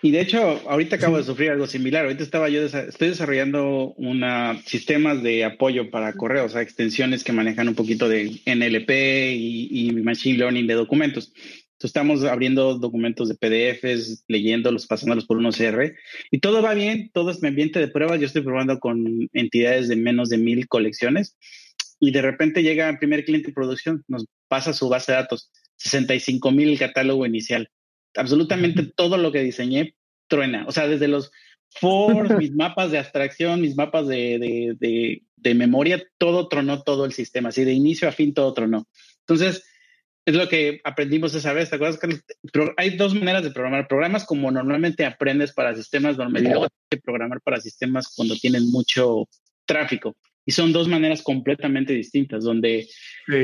Y 0.00 0.12
de 0.12 0.20
hecho, 0.20 0.38
ahorita 0.68 0.94
acabo 0.94 1.16
de 1.16 1.24
sufrir 1.24 1.50
algo 1.50 1.66
similar. 1.66 2.04
Ahorita 2.04 2.22
estaba 2.22 2.48
yo, 2.48 2.62
estoy 2.62 3.08
desarrollando 3.08 3.94
una, 3.96 4.62
sistemas 4.64 5.24
de 5.24 5.44
apoyo 5.44 5.90
para 5.90 6.12
correo, 6.12 6.44
o 6.44 6.48
sea, 6.48 6.62
extensiones 6.62 7.24
que 7.24 7.32
manejan 7.32 7.66
un 7.66 7.74
poquito 7.74 8.08
de 8.08 8.40
NLP 8.46 8.90
y, 9.34 9.88
y 9.88 9.92
Machine 9.92 10.38
Learning 10.38 10.68
de 10.68 10.74
documentos 10.74 11.32
estamos 11.86 12.24
abriendo 12.24 12.78
documentos 12.78 13.28
de 13.28 13.36
PDFs, 13.36 14.24
leyéndolos, 14.26 14.86
pasándolos 14.86 15.26
por 15.26 15.36
un 15.36 15.46
OCR 15.46 15.94
y 16.30 16.40
todo 16.40 16.62
va 16.62 16.74
bien, 16.74 17.10
todo 17.12 17.30
es 17.30 17.40
mi 17.40 17.48
ambiente 17.48 17.78
de 17.78 17.88
pruebas. 17.88 18.20
Yo 18.20 18.26
estoy 18.26 18.42
probando 18.42 18.78
con 18.80 19.28
entidades 19.32 19.88
de 19.88 19.96
menos 19.96 20.28
de 20.28 20.38
mil 20.38 20.66
colecciones 20.66 21.36
y 22.00 22.10
de 22.10 22.22
repente 22.22 22.62
llega 22.62 22.88
el 22.88 22.98
primer 22.98 23.24
cliente 23.24 23.48
de 23.48 23.54
producción, 23.54 24.04
nos 24.08 24.26
pasa 24.48 24.72
su 24.72 24.88
base 24.88 25.12
de 25.12 25.18
datos, 25.18 25.50
65 25.76 26.50
mil 26.50 26.78
catálogo 26.78 27.26
inicial. 27.26 27.70
Absolutamente 28.18 28.84
todo 28.94 29.16
lo 29.16 29.32
que 29.32 29.42
diseñé 29.42 29.94
truena. 30.28 30.64
O 30.66 30.72
sea, 30.72 30.86
desde 30.86 31.08
los 31.08 31.30
for, 31.70 32.38
mis 32.38 32.52
mapas 32.52 32.90
de 32.90 32.98
abstracción, 32.98 33.60
mis 33.60 33.76
mapas 33.76 34.06
de, 34.08 34.38
de, 34.38 34.76
de, 34.78 35.22
de 35.36 35.54
memoria, 35.54 36.02
todo 36.18 36.48
tronó 36.48 36.82
todo 36.82 37.04
el 37.04 37.12
sistema. 37.12 37.50
Así 37.50 37.64
de 37.64 37.72
inicio 37.72 38.08
a 38.08 38.12
fin 38.12 38.34
todo 38.34 38.52
tronó. 38.54 38.86
Entonces, 39.20 39.64
es 40.28 40.34
lo 40.34 40.46
que 40.46 40.80
aprendimos 40.84 41.34
esa 41.34 41.54
vez. 41.54 41.70
¿Te 41.70 41.76
acuerdas, 41.76 41.98
Pero 42.52 42.74
hay 42.76 42.96
dos 42.96 43.14
maneras 43.14 43.44
de 43.44 43.50
programar. 43.50 43.88
Programas 43.88 44.26
como 44.26 44.50
normalmente 44.50 45.06
aprendes 45.06 45.52
para 45.52 45.74
sistemas 45.74 46.18
normales 46.18 46.50
y 46.50 46.52
luego 46.52 46.68
de 46.90 47.00
programar 47.00 47.40
para 47.40 47.60
sistemas 47.60 48.12
cuando 48.14 48.36
tienen 48.36 48.70
mucho 48.70 49.26
tráfico. 49.64 50.16
Y 50.44 50.52
son 50.52 50.72
dos 50.72 50.86
maneras 50.86 51.22
completamente 51.22 51.94
distintas, 51.94 52.44
donde 52.44 52.88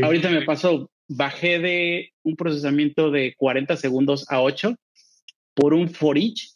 ahorita 0.02 0.30
me 0.30 0.42
pasó, 0.42 0.90
bajé 1.08 1.58
de 1.58 2.12
un 2.22 2.36
procesamiento 2.36 3.10
de 3.10 3.34
40 3.36 3.76
segundos 3.76 4.26
a 4.30 4.40
8 4.40 4.74
por 5.54 5.74
un 5.74 5.88
for 5.88 6.18
each 6.18 6.52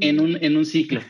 en 0.00 0.20
un, 0.20 0.42
en 0.42 0.56
un 0.56 0.64
ciclo 0.64 1.00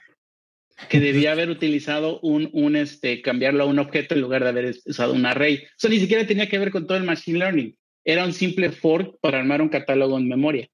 que 0.88 1.01
debía 1.01 1.33
haber 1.33 1.49
utilizado 1.49 2.21
un, 2.21 2.51
un, 2.53 2.77
este, 2.77 3.23
cambiarlo 3.23 3.64
a 3.64 3.66
un 3.66 3.79
objeto 3.79 4.14
en 4.14 4.21
lugar 4.21 4.42
de 4.42 4.51
haber 4.51 4.77
usado 4.85 5.14
un 5.14 5.25
array. 5.25 5.64
Eso 5.77 5.88
ni 5.88 5.99
siquiera 5.99 6.27
tenía 6.27 6.49
que 6.49 6.59
ver 6.59 6.71
con 6.71 6.87
todo 6.87 6.99
el 6.99 7.05
machine 7.05 7.38
learning 7.38 7.77
era 8.07 8.25
un 8.25 8.33
simple 8.33 8.71
fork 8.71 9.19
para 9.21 9.40
armar 9.40 9.61
un 9.61 9.69
catálogo 9.69 10.16
en 10.16 10.29
memoria. 10.29 10.69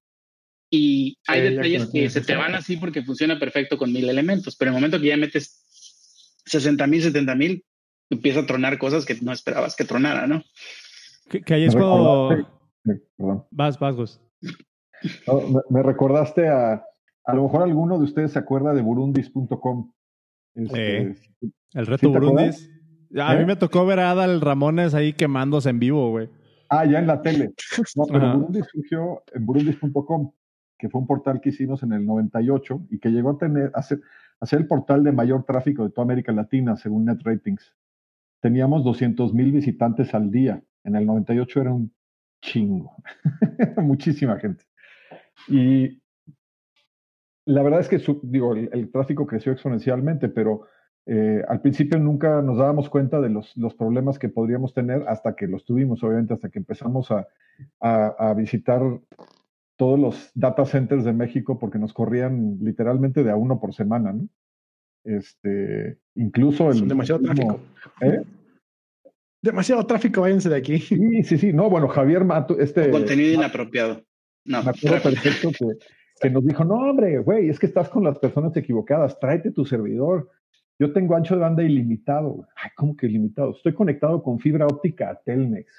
Y 0.69 1.17
hay 1.27 1.41
detalles 1.41 1.87
que 1.91 2.09
se 2.09 2.21
te 2.21 2.35
van 2.35 2.55
así 2.55 2.77
porque 2.77 3.03
funciona 3.03 3.39
perfecto 3.39 3.77
con 3.77 3.91
mil 3.91 4.07
elementos, 4.07 4.55
pero 4.55 4.69
en 4.69 4.75
el 4.75 4.81
momento 4.81 5.01
que 5.01 5.07
ya 5.07 5.17
metes 5.17 5.63
60 6.45 6.85
mil, 6.87 7.01
70 7.01 7.35
mil, 7.35 7.65
empieza 8.09 8.41
a 8.41 8.45
tronar 8.45 8.77
cosas 8.77 9.05
que 9.05 9.15
no 9.15 9.33
esperabas 9.33 9.75
que 9.75 9.83
tronara, 9.83 10.27
¿no? 10.27 10.43
Que, 11.29 11.53
ahí 11.53 11.65
es 11.65 11.75
cuando... 11.75 12.45
Vas, 13.51 13.79
vas, 13.79 14.21
me, 15.69 15.83
recordaste 15.83 16.47
a... 16.47 16.83
A 17.25 17.33
lo 17.33 17.43
mejor 17.43 17.63
alguno 17.63 17.97
de 17.97 18.03
ustedes 18.03 18.33
se 18.33 18.39
acuerda 18.39 18.73
de 18.73 18.81
burundis.com. 18.81 19.93
Este, 20.55 21.15
el 21.73 21.85
reto 21.85 22.09
Burundis. 22.09 22.69
A 23.15 23.35
mí 23.35 23.43
¿Eh? 23.43 23.45
me 23.45 23.55
tocó 23.55 23.85
ver 23.85 23.99
a 23.99 24.11
Adal 24.11 24.41
Ramones 24.41 24.93
ahí 24.93 25.13
quemándose 25.13 25.69
en 25.69 25.79
vivo, 25.79 26.09
güey. 26.09 26.29
Ah, 26.69 26.85
ya 26.85 26.99
en 26.99 27.07
la 27.07 27.21
tele. 27.21 27.53
No, 27.95 28.05
pero 28.05 28.33
Burundi 28.33 28.61
surgió 28.71 29.23
en 29.33 29.45
burundis.com, 29.45 30.31
que 30.77 30.89
fue 30.89 31.01
un 31.01 31.07
portal 31.07 31.39
que 31.39 31.49
hicimos 31.49 31.83
en 31.83 31.93
el 31.93 32.05
98 32.05 32.87
y 32.89 32.99
que 32.99 33.09
llegó 33.09 33.31
a 33.31 33.37
tener, 33.37 33.71
a 33.75 33.83
ser, 33.83 33.99
el 34.51 34.67
portal 34.67 35.03
de 35.03 35.11
mayor 35.11 35.45
tráfico 35.45 35.83
de 35.83 35.91
toda 35.91 36.05
América 36.05 36.31
Latina, 36.31 36.75
según 36.75 37.05
NetRatings. 37.05 37.75
Teníamos 38.41 38.83
200 38.83 39.33
mil 39.33 39.51
visitantes 39.51 40.13
al 40.13 40.31
día. 40.31 40.63
En 40.83 40.95
el 40.95 41.05
98 41.05 41.61
era 41.61 41.73
un 41.73 41.93
chingo. 42.41 42.95
Muchísima 43.77 44.39
gente. 44.39 44.65
Y 45.47 46.01
la 47.45 47.63
verdad 47.63 47.81
es 47.81 47.89
que, 47.89 48.01
digo, 48.23 48.55
el 48.55 48.91
tráfico 48.91 49.25
creció 49.25 49.51
exponencialmente, 49.51 50.29
pero 50.29 50.67
eh, 51.05 51.43
al 51.49 51.59
principio 51.59 51.99
nunca 51.99 52.41
nos 52.41 52.57
dábamos 52.57 52.89
cuenta 52.89 53.19
de 53.19 53.29
los, 53.29 53.55
los, 53.57 53.75
problemas 53.75 54.17
que 54.17 54.29
podríamos 54.29 54.73
tener 54.73 55.03
hasta 55.07 55.35
que 55.35 55.47
los 55.47 55.65
tuvimos, 55.65 56.01
obviamente, 56.01 56.33
hasta 56.33 56.49
que 56.49 56.59
empezamos 56.59 57.11
a, 57.11 57.27
a, 57.81 58.33
visitar 58.33 58.81
todos 59.75 59.99
los 59.99 60.31
data 60.33 60.65
centers 60.65 61.03
de 61.03 61.11
México 61.11 61.59
porque 61.59 61.77
nos 61.77 61.91
corrían 61.91 62.57
literalmente 62.61 63.23
de 63.23 63.31
a 63.31 63.35
uno 63.35 63.59
por 63.59 63.73
semana, 63.73 64.13
¿no? 64.13 64.29
Este, 65.03 65.97
incluso 66.15 66.71
el... 66.71 66.87
demasiado 66.87 67.21
tráfico. 67.21 67.59
¿eh? 67.99 68.23
Demasiado 69.43 69.85
tráfico, 69.85 70.21
váyanse 70.21 70.49
de 70.49 70.55
aquí. 70.55 70.79
Sí, 70.79 71.23
sí, 71.23 71.37
sí. 71.37 71.53
No, 71.53 71.69
bueno, 71.69 71.87
Javier 71.87 72.23
Mato, 72.23 72.57
este... 72.57 72.89
Contenido 72.89 73.33
inapropiado. 73.33 74.03
No, 74.45 74.63
me 74.63 74.71
acuerdo 74.71 75.03
perfecto 75.03 75.51
que, 75.51 75.65
que 76.19 76.29
nos 76.31 76.43
dijo, 76.43 76.65
no, 76.65 76.75
hombre, 76.75 77.19
güey, 77.19 77.49
es 77.49 77.59
que 77.59 77.67
estás 77.67 77.89
con 77.89 78.03
las 78.03 78.17
personas 78.17 78.57
equivocadas, 78.57 79.19
tráete 79.19 79.51
tu 79.51 79.65
servidor 79.65 80.29
yo 80.79 80.91
tengo 80.91 81.15
ancho 81.15 81.35
de 81.35 81.41
banda 81.41 81.63
ilimitado. 81.63 82.47
Ay, 82.55 82.71
¿cómo 82.75 82.95
que 82.95 83.05
ilimitado? 83.05 83.51
Estoy 83.51 83.73
conectado 83.73 84.23
con 84.23 84.39
fibra 84.39 84.65
óptica 84.65 85.11
a 85.11 85.15
Telmex. 85.15 85.71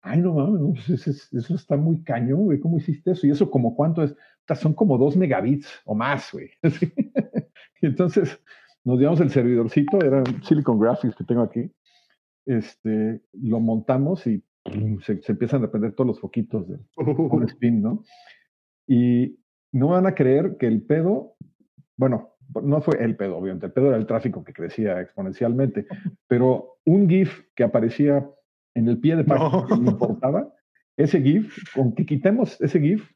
Ay, 0.00 0.20
no 0.20 0.34
mames, 0.34 0.86
pues 0.86 1.06
eso, 1.32 1.54
está 1.54 1.76
muy 1.76 2.02
cañón, 2.02 2.44
güey. 2.44 2.60
¿Cómo 2.60 2.78
hiciste 2.78 3.12
eso? 3.12 3.26
Y 3.26 3.30
eso, 3.30 3.50
como 3.50 3.74
cuánto 3.74 4.02
es? 4.02 4.14
Son 4.54 4.72
como 4.72 4.96
dos 4.96 5.16
megabits 5.16 5.68
o 5.84 5.94
más, 5.94 6.32
güey. 6.32 6.50
Entonces, 7.82 8.40
nos 8.84 8.98
llevamos 8.98 9.20
el 9.20 9.30
servidorcito, 9.30 10.00
era 10.00 10.22
Silicon 10.42 10.78
Graphics 10.78 11.16
que 11.16 11.24
tengo 11.24 11.42
aquí. 11.42 11.70
Este, 12.48 13.20
lo 13.34 13.60
montamos 13.60 14.26
y 14.26 14.42
se, 15.02 15.20
empiezan 15.28 15.64
a 15.64 15.70
prender 15.70 15.92
todos 15.92 16.08
los 16.08 16.20
foquitos 16.20 16.66
de 16.66 16.78
un 16.96 17.44
spin, 17.48 17.82
¿no? 17.82 18.02
Y 18.86 19.38
no 19.70 19.88
van 19.88 20.06
a 20.06 20.14
creer 20.14 20.56
que 20.58 20.66
el 20.66 20.82
pedo, 20.82 21.34
bueno, 21.96 22.30
no 22.62 22.80
fue 22.80 23.04
el 23.04 23.16
pedo, 23.16 23.36
obviamente, 23.36 23.66
el 23.66 23.72
pedo 23.72 23.88
era 23.88 23.98
el 23.98 24.06
tráfico 24.06 24.42
que 24.42 24.54
crecía 24.54 24.98
exponencialmente, 24.98 25.86
pero 26.26 26.78
un 26.86 27.06
GIF 27.06 27.42
que 27.54 27.64
aparecía 27.64 28.26
en 28.74 28.88
el 28.88 28.98
pie 28.98 29.16
de 29.16 29.24
página 29.24 29.66
que 29.68 29.76
me 29.76 29.90
importaba, 29.90 30.50
ese 30.96 31.20
GIF, 31.20 31.54
con 31.74 31.94
que 31.94 32.06
quitemos 32.06 32.58
ese 32.62 32.80
GIF, 32.80 33.10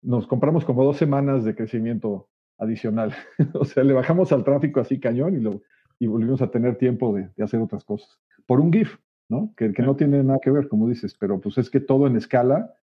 nos 0.00 0.28
compramos 0.28 0.64
como 0.64 0.84
dos 0.84 0.96
semanas 0.96 1.44
de 1.44 1.56
crecimiento 1.56 2.28
adicional. 2.56 3.14
o 3.54 3.64
sea, 3.64 3.82
le 3.82 3.94
bajamos 3.94 4.30
al 4.30 4.44
tráfico 4.44 4.78
así 4.78 5.00
cañón 5.00 5.36
y, 5.36 5.40
lo, 5.40 5.60
y 5.98 6.06
volvimos 6.06 6.40
a 6.40 6.50
tener 6.50 6.76
tiempo 6.76 7.14
de, 7.14 7.30
hacer 7.42 7.60
otras 7.60 7.84
cosas. 7.84 8.20
Por 8.50 8.58
un 8.58 8.72
GIF, 8.72 8.96
¿no? 9.28 9.54
Que, 9.56 9.72
que 9.72 9.80
no 9.82 9.94
tiene 9.94 10.24
nada 10.24 10.40
que 10.42 10.50
ver, 10.50 10.66
como 10.66 10.88
dices, 10.88 11.14
pero 11.14 11.40
pues 11.40 11.56
es 11.56 11.70
que 11.70 11.78
todo 11.78 12.08
en 12.08 12.16
escala 12.16 12.74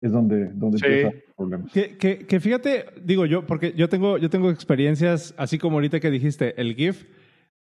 es 0.00 0.12
donde, 0.12 0.52
donde 0.52 0.76
empieza 0.76 1.08
el 1.08 1.24
problema. 1.36 1.64
Que, 1.72 1.96
que, 1.96 2.18
que, 2.28 2.38
fíjate, 2.38 2.84
digo 3.02 3.26
yo, 3.26 3.44
porque 3.44 3.72
yo 3.72 3.88
tengo, 3.88 4.18
yo 4.18 4.30
tengo 4.30 4.52
experiencias, 4.52 5.34
así 5.36 5.58
como 5.58 5.78
ahorita 5.78 5.98
que 5.98 6.12
dijiste, 6.12 6.54
el 6.60 6.76
GIF, 6.76 7.06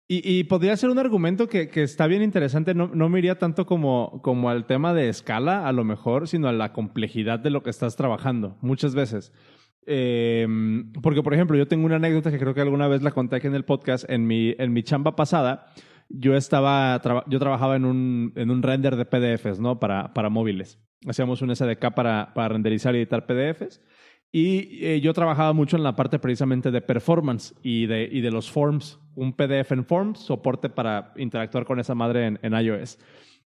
y, 0.08 0.22
y 0.24 0.44
podría 0.44 0.78
ser 0.78 0.92
un 0.92 1.00
argumento 1.00 1.50
que, 1.50 1.70
que 1.70 1.82
está 1.82 2.06
bien 2.06 2.22
interesante, 2.22 2.76
no, 2.76 2.92
no, 2.94 3.10
me 3.10 3.18
iría 3.18 3.40
tanto 3.40 3.66
como, 3.66 4.22
como 4.22 4.52
al 4.52 4.68
tema 4.68 4.94
de 4.94 5.10
escala, 5.10 5.68
a 5.68 5.72
lo 5.72 5.84
mejor, 5.84 6.28
sino 6.28 6.50
a 6.50 6.54
la 6.54 6.72
complejidad 6.72 7.40
de 7.40 7.50
lo 7.50 7.64
que 7.64 7.72
estás 7.72 7.96
trabajando, 7.96 8.60
muchas 8.62 8.94
veces. 8.94 9.34
Em, 9.88 10.92
porque, 11.02 11.24
por 11.24 11.34
ejemplo, 11.34 11.58
yo 11.58 11.68
tengo 11.68 11.88
una 11.88 11.96
anécdota 11.96 12.30
que 12.30 12.38
creo 12.38 12.54
que 12.54 12.62
alguna 12.62 12.88
vez 12.88 13.02
la 13.02 13.10
conté 13.10 13.38
aquí 13.38 13.48
en 13.48 13.56
el 13.56 13.66
podcast. 13.66 14.08
En 14.08 14.28
mi, 14.28 14.54
en 14.60 14.72
mi 14.72 14.84
chamba 14.84 15.16
pasada, 15.16 15.66
yo 16.10 16.36
estaba, 16.36 17.02
yo 17.28 17.40
trabajaba 17.40 17.76
en 17.76 17.86
un, 17.86 18.34
en 18.36 18.50
un 18.50 18.64
render 18.64 18.96
de 18.96 19.06
PDFs, 19.06 19.60
¿no? 19.60 19.80
Para, 19.80 20.14
para 20.14 20.30
móviles. 20.30 20.80
Hacíamos 21.08 21.42
un 21.42 21.56
SDK 21.56 21.94
para, 21.94 22.34
para 22.34 22.50
renderizar 22.50 22.96
y 22.96 23.00
editar 23.00 23.26
PDFs. 23.26 23.80
Y 24.32 24.86
eh, 24.86 25.02
yo 25.02 25.14
trabajaba 25.14 25.54
mucho 25.54 25.78
en 25.78 25.84
la 25.84 25.96
parte 25.96 26.20
precisamente 26.20 26.72
de 26.72 26.82
performance 26.82 27.56
y 27.64 27.88
de, 27.88 28.08
y 28.12 28.22
de 28.22 28.32
los 28.32 28.52
forms. 28.52 29.00
Un 29.16 29.34
PDF 29.34 29.72
en 29.72 29.86
forms, 29.86 30.20
soporte 30.20 30.70
para 30.70 31.14
interactuar 31.16 31.66
con 31.66 31.80
esa 31.80 31.96
madre 31.96 32.26
en, 32.26 32.40
en 32.42 32.54
iOS. 32.54 33.00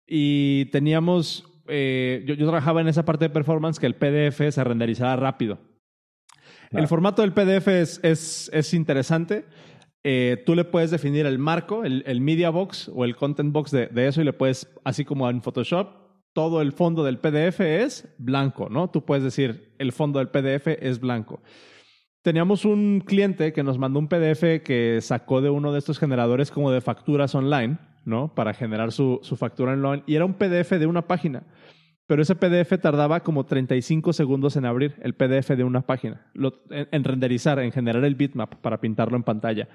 Y 0.05 0.65
teníamos, 0.65 1.45
eh, 1.67 2.23
yo, 2.27 2.35
yo, 2.35 2.45
trabajaba 2.45 2.81
en 2.81 2.87
esa 2.87 3.05
parte 3.05 3.25
de 3.25 3.29
performance 3.29 3.79
que 3.79 3.87
el 3.87 3.95
PDF 3.95 4.41
se 4.49 4.63
renderizara 4.63 5.15
rápido. 5.15 5.59
El 6.71 6.87
formato 6.87 7.21
del 7.21 7.33
PDF 7.33 7.67
es, 7.69 7.99
es, 8.03 8.49
es 8.53 8.73
interesante. 8.73 9.45
Eh, 10.09 10.41
tú 10.45 10.55
le 10.55 10.63
puedes 10.63 10.89
definir 10.89 11.25
el 11.25 11.37
marco, 11.37 11.83
el, 11.83 12.21
media 12.21 12.49
box 12.49 12.89
o 12.95 13.03
el 13.03 13.17
content 13.17 13.51
box 13.51 13.71
de, 13.71 13.87
de 13.87 14.07
eso 14.07 14.21
y 14.21 14.23
le 14.23 14.31
puedes, 14.31 14.73
así 14.85 15.03
como 15.03 15.29
en 15.29 15.41
Photoshop, 15.41 15.89
todo 16.31 16.61
el 16.61 16.71
fondo 16.71 17.03
del 17.03 17.19
PDF 17.19 17.59
es 17.59 18.07
blanco, 18.17 18.69
¿no? 18.69 18.89
Tú 18.89 19.03
puedes 19.03 19.25
decir, 19.25 19.73
el 19.79 19.91
fondo 19.91 20.19
del 20.19 20.29
PDF 20.29 20.67
es 20.79 21.01
blanco. 21.01 21.41
Teníamos 22.21 22.63
un 22.63 23.03
cliente 23.05 23.51
que 23.51 23.63
nos 23.63 23.77
mandó 23.77 23.99
un 23.99 24.07
PDF 24.07 24.63
que 24.63 24.99
sacó 25.01 25.41
de 25.41 25.49
uno 25.49 25.73
de 25.73 25.79
estos 25.79 25.99
generadores 25.99 26.51
como 26.51 26.71
de 26.71 26.79
facturas 26.79 27.35
online, 27.35 27.77
¿no? 28.05 28.33
Para 28.33 28.53
generar 28.53 28.93
su, 28.93 29.19
su 29.23 29.35
factura 29.35 29.73
online. 29.73 30.03
Y 30.07 30.15
era 30.15 30.23
un 30.23 30.35
PDF 30.35 30.71
de 30.79 30.85
una 30.85 31.05
página. 31.05 31.43
Pero 32.07 32.21
ese 32.21 32.35
PDF 32.35 32.79
tardaba 32.81 33.19
como 33.19 33.45
35 33.45 34.13
segundos 34.13 34.55
en 34.55 34.65
abrir 34.65 34.95
el 35.01 35.13
PDF 35.13 35.49
de 35.49 35.65
una 35.65 35.81
página, 35.81 36.31
en, 36.69 37.03
renderizar, 37.03 37.59
en 37.59 37.73
generar 37.73 38.05
el 38.05 38.15
bitmap 38.15 38.55
para 38.55 38.79
pintarlo 38.79 39.17
en 39.17 39.23
pantalla. 39.23 39.67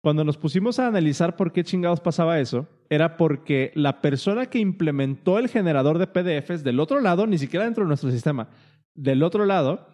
Cuando 0.00 0.24
nos 0.24 0.38
pusimos 0.38 0.78
a 0.78 0.86
analizar 0.86 1.36
por 1.36 1.52
qué 1.52 1.64
chingados 1.64 2.00
pasaba 2.00 2.40
eso, 2.40 2.66
era 2.88 3.18
porque 3.18 3.72
la 3.74 4.00
persona 4.00 4.46
que 4.46 4.58
implementó 4.58 5.38
el 5.38 5.48
generador 5.48 5.98
de 5.98 6.06
PDFs 6.06 6.64
del 6.64 6.80
otro 6.80 7.00
lado, 7.00 7.26
ni 7.26 7.36
siquiera 7.36 7.66
dentro 7.66 7.84
de 7.84 7.88
nuestro 7.88 8.10
sistema, 8.10 8.48
del 8.94 9.22
otro 9.22 9.44
lado, 9.44 9.88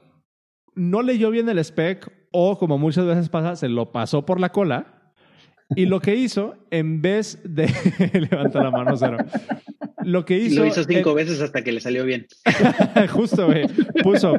no 0.76 1.02
leyó 1.02 1.30
bien 1.30 1.48
el 1.48 1.58
spec 1.58 2.12
o, 2.30 2.58
como 2.58 2.78
muchas 2.78 3.06
veces 3.06 3.28
pasa, 3.28 3.56
se 3.56 3.68
lo 3.68 3.90
pasó 3.90 4.24
por 4.24 4.38
la 4.38 4.50
cola. 4.50 5.12
Y 5.74 5.86
lo 5.86 6.00
que 6.00 6.14
hizo, 6.14 6.54
en 6.70 7.00
vez 7.00 7.40
de. 7.42 7.66
levanta 8.30 8.62
la 8.62 8.70
mano, 8.70 8.96
cero. 8.96 9.16
Lo 10.04 10.24
que 10.24 10.38
hizo. 10.38 10.60
Lo 10.60 10.66
hizo 10.66 10.84
cinco 10.84 11.14
veces 11.14 11.40
hasta 11.40 11.62
que 11.62 11.72
le 11.72 11.80
salió 11.80 12.04
bien. 12.04 12.26
Justo, 13.10 13.46
güey. 13.46 13.66
Puso. 14.02 14.38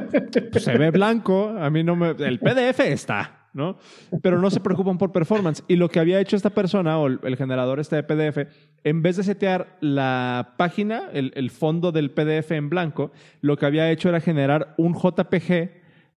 Se 0.58 0.78
ve 0.78 0.90
blanco. 0.90 1.50
A 1.58 1.70
mí 1.70 1.82
no 1.82 1.96
me. 1.96 2.10
El 2.10 2.38
PDF 2.38 2.80
está. 2.80 3.46
¿no? 3.56 3.78
Pero 4.22 4.38
no 4.38 4.50
se 4.50 4.60
preocupan 4.60 4.98
por 4.98 5.12
performance. 5.12 5.64
Y 5.66 5.76
lo 5.76 5.88
que 5.88 5.98
había 5.98 6.20
hecho 6.20 6.36
esta 6.36 6.50
persona 6.50 6.98
o 6.98 7.06
el, 7.06 7.36
generador 7.36 7.80
este 7.80 7.96
de 7.96 8.02
PDF, 8.02 8.52
en 8.84 9.02
vez 9.02 9.16
de 9.16 9.22
setear 9.22 9.78
la 9.80 10.54
página, 10.58 11.04
el, 11.14 11.50
fondo 11.50 11.90
del 11.90 12.10
PDF 12.10 12.50
en 12.50 12.68
blanco, 12.68 13.12
lo 13.40 13.56
que 13.56 13.64
había 13.64 13.90
hecho 13.90 14.10
era 14.10 14.20
generar 14.20 14.74
un 14.76 14.94
JPG 14.94 15.70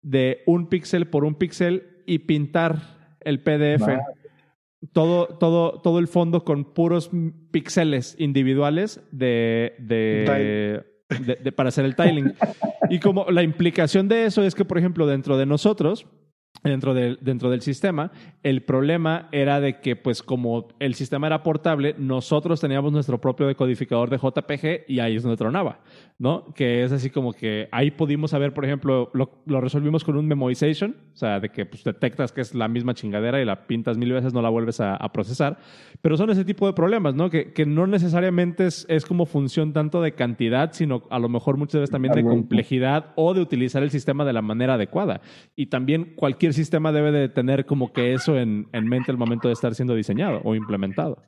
de 0.03 0.43
un 0.47 0.69
píxel 0.69 1.07
por 1.07 1.25
un 1.25 1.37
píxel 1.37 2.03
y 2.07 2.19
pintar 2.19 2.81
el 3.21 3.41
PDF. 3.41 3.87
Todo, 4.93 5.27
todo, 5.27 5.81
todo 5.81 5.99
el 5.99 6.07
fondo 6.07 6.45
con 6.45 6.65
puros 6.65 7.11
píxeles 7.51 8.15
individuales 8.19 9.01
de, 9.11 9.75
de, 9.79 11.53
para 11.53 11.71
hacer 11.71 11.85
el 11.85 11.97
tiling. 11.97 12.35
Y 12.89 13.01
como 13.01 13.27
la 13.31 13.43
implicación 13.43 14.09
de 14.09 14.27
eso 14.27 14.43
es 14.43 14.55
que, 14.55 14.65
por 14.65 14.79
ejemplo, 14.79 15.07
dentro 15.07 15.37
de 15.37 15.47
nosotros, 15.47 16.07
dentro 16.63 16.95
del, 16.95 17.19
dentro 17.21 17.51
del 17.51 17.61
sistema. 17.61 18.11
El 18.43 18.63
problema 18.63 19.29
era 19.33 19.61
de 19.61 19.81
que, 19.81 19.97
pues, 19.97 20.23
como 20.23 20.69
el 20.79 20.95
sistema 20.95 21.27
era 21.27 21.43
portable, 21.43 21.95
nosotros 21.99 22.61
teníamos 22.61 22.93
nuestro 22.93 23.21
propio 23.21 23.47
decodificador 23.47 24.11
de 24.11 24.19
JPG 24.19 24.91
y 24.91 25.01
ahí 25.01 25.17
es 25.17 25.23
donde 25.23 25.37
tronaba, 25.37 25.81
¿no? 26.19 26.53
Que 26.55 26.85
es 26.85 26.93
así 26.93 27.11
como 27.11 27.33
que 27.33 27.69
ahí 27.73 27.91
pudimos 27.91 28.31
saber, 28.31 28.53
por 28.53 28.65
ejemplo, 28.65 29.11
lo, 29.15 29.31
lo 29.47 29.61
resolvimos 29.61 30.05
con 30.05 30.17
un 30.17 30.27
memoization, 30.27 30.97
o 31.13 31.17
sea, 31.17 31.41
de 31.41 31.49
que 31.51 31.67
pues, 31.67 31.85
detectas 31.85 32.33
que 32.33 32.41
es 32.41 32.55
la 32.55 32.69
misma 32.69 32.95
chingadera 32.95 33.41
y 33.41 33.45
la 33.45 33.67
pintas 33.67 33.99
mil 33.99 34.13
veces, 34.13 34.33
no 34.33 34.43
la 34.43 34.49
vuelves 34.49 34.81
a, 34.81 34.99
procesar. 35.13 35.59
Pero 36.03 36.17
son 36.17 36.31
ese 36.31 36.45
tipo 36.45 36.67
de 36.67 36.75
problemas, 36.75 37.15
¿no? 37.15 37.31
Que, 37.31 37.53
que 37.53 37.65
no 37.65 37.87
necesariamente 37.87 38.67
es, 38.67 38.85
es, 38.89 39.07
como 39.07 39.25
función 39.25 39.73
tanto 39.73 40.03
de 40.03 40.13
cantidad, 40.13 40.73
sino 40.73 41.05
a 41.11 41.19
lo 41.19 41.29
mejor 41.29 41.57
muchas 41.57 41.81
veces 41.81 41.91
también 41.91 42.15
de 42.15 42.23
complejidad 42.23 43.13
o 43.17 43.33
de 43.33 43.41
utilizar 43.41 43.83
el 43.83 43.91
sistema 43.91 44.25
de 44.25 44.33
la 44.33 44.43
manera 44.43 44.75
adecuada. 44.75 45.21
Y 45.57 45.67
también 45.67 46.13
cualquier 46.15 46.48
sistema 46.55 46.93
debe 46.93 47.13
de 47.13 47.29
tener 47.29 47.67
como 47.67 47.93
que 47.93 48.13
eso 48.15 48.39
en, 48.39 48.69
en 48.73 48.89
mente 48.89 49.11
al 49.11 49.19
momento 49.19 49.49
de 49.49 49.55
estar 49.55 49.75
siendo 49.75 49.95
diseñado 49.95 50.41
o 50.45 50.55
implementado. 50.55 51.23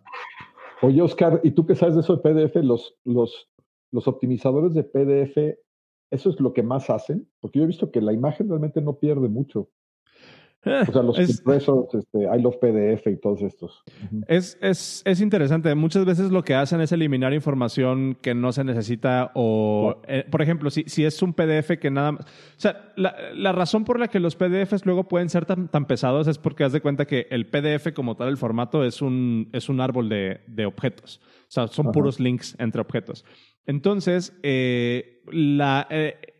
Oye, 0.83 1.03
Oscar, 1.03 1.41
¿y 1.45 1.51
tú 1.51 1.67
qué 1.67 1.75
sabes 1.75 1.95
de 1.95 2.01
eso 2.01 2.17
de 2.17 2.23
PDF? 2.23 2.57
Los, 2.65 2.97
los, 3.05 3.51
los 3.93 4.09
optimizadores 4.09 4.73
de 4.75 4.85
PDF, 4.85 5.59
¿eso 6.11 6.31
es 6.31 6.41
lo 6.41 6.53
que 6.53 6.63
más 6.63 6.89
hacen? 6.89 7.29
Porque 7.41 7.59
yo 7.59 7.65
he 7.65 7.69
visto 7.69 7.91
que 7.91 8.01
la 8.01 8.13
imagen 8.13 8.49
realmente 8.49 8.81
no 8.81 8.99
pierde 8.99 9.29
mucho. 9.29 9.69
Eh, 10.63 10.85
o 10.87 10.93
sea, 10.93 11.03
los 11.03 11.19
impresos, 11.19 11.87
este, 11.95 12.19
I 12.19 12.41
love 12.43 12.57
PDF 12.59 13.07
y 13.07 13.17
todos 13.17 13.41
estos. 13.41 13.83
es, 14.29 14.59
es, 14.61 15.01
es, 15.07 15.21
interesante. 15.23 15.75
Muchas 15.75 16.05
veces 16.05 16.31
lo 16.31 16.45
que 16.45 16.55
hacen 16.55 16.83
es 16.83 16.93
eliminar 16.93 17.33
información 17.33 18.19
que 18.21 18.35
no 18.35 18.53
se 18.53 18.63
necesita 18.63 19.31
o, 19.35 20.03
eh, 20.07 20.27
por 20.31 20.43
ejemplo, 20.43 20.69
si, 20.69 20.85
si 20.87 21.07
es 21.07 21.23
un 21.23 21.33
PDF 21.33 21.79
que 21.81 21.91
nada 21.91 22.13
más... 22.13 22.27
O 22.27 22.61
sea, 22.61 22.93
la, 22.97 23.15
la, 23.35 23.53
razón 23.53 23.85
por 23.85 23.99
la 23.99 24.09
que 24.09 24.21
los 24.21 24.37
PDFs 24.37 24.85
luego 24.85 25.05
pueden 25.05 25.31
ser 25.31 25.47
tan, 25.47 25.69
tan 25.69 25.87
pesados 25.87 26.29
es 26.29 26.37
porque 26.37 26.65
haz 26.65 26.73
de 26.73 26.83
cuenta 26.83 27.07
que 27.07 27.27
el 27.31 27.47
PDF 27.47 27.95
como 27.95 28.17
tal, 28.17 28.29
el 28.29 28.37
formato, 28.37 28.85
es 28.85 29.01
un, 29.01 29.49
es 29.55 29.71
un 29.71 29.81
árbol 29.81 30.11
de, 30.11 30.43
de 30.47 30.67
objetos. 30.67 31.23
O 31.25 31.53
sea, 31.53 31.69
son 31.69 31.91
puros 31.91 32.21
links 32.21 32.55
entre 32.59 32.83
objetos. 32.83 33.25
Entonces, 33.65 34.39
eh, 34.43 35.23
la, 35.33 35.89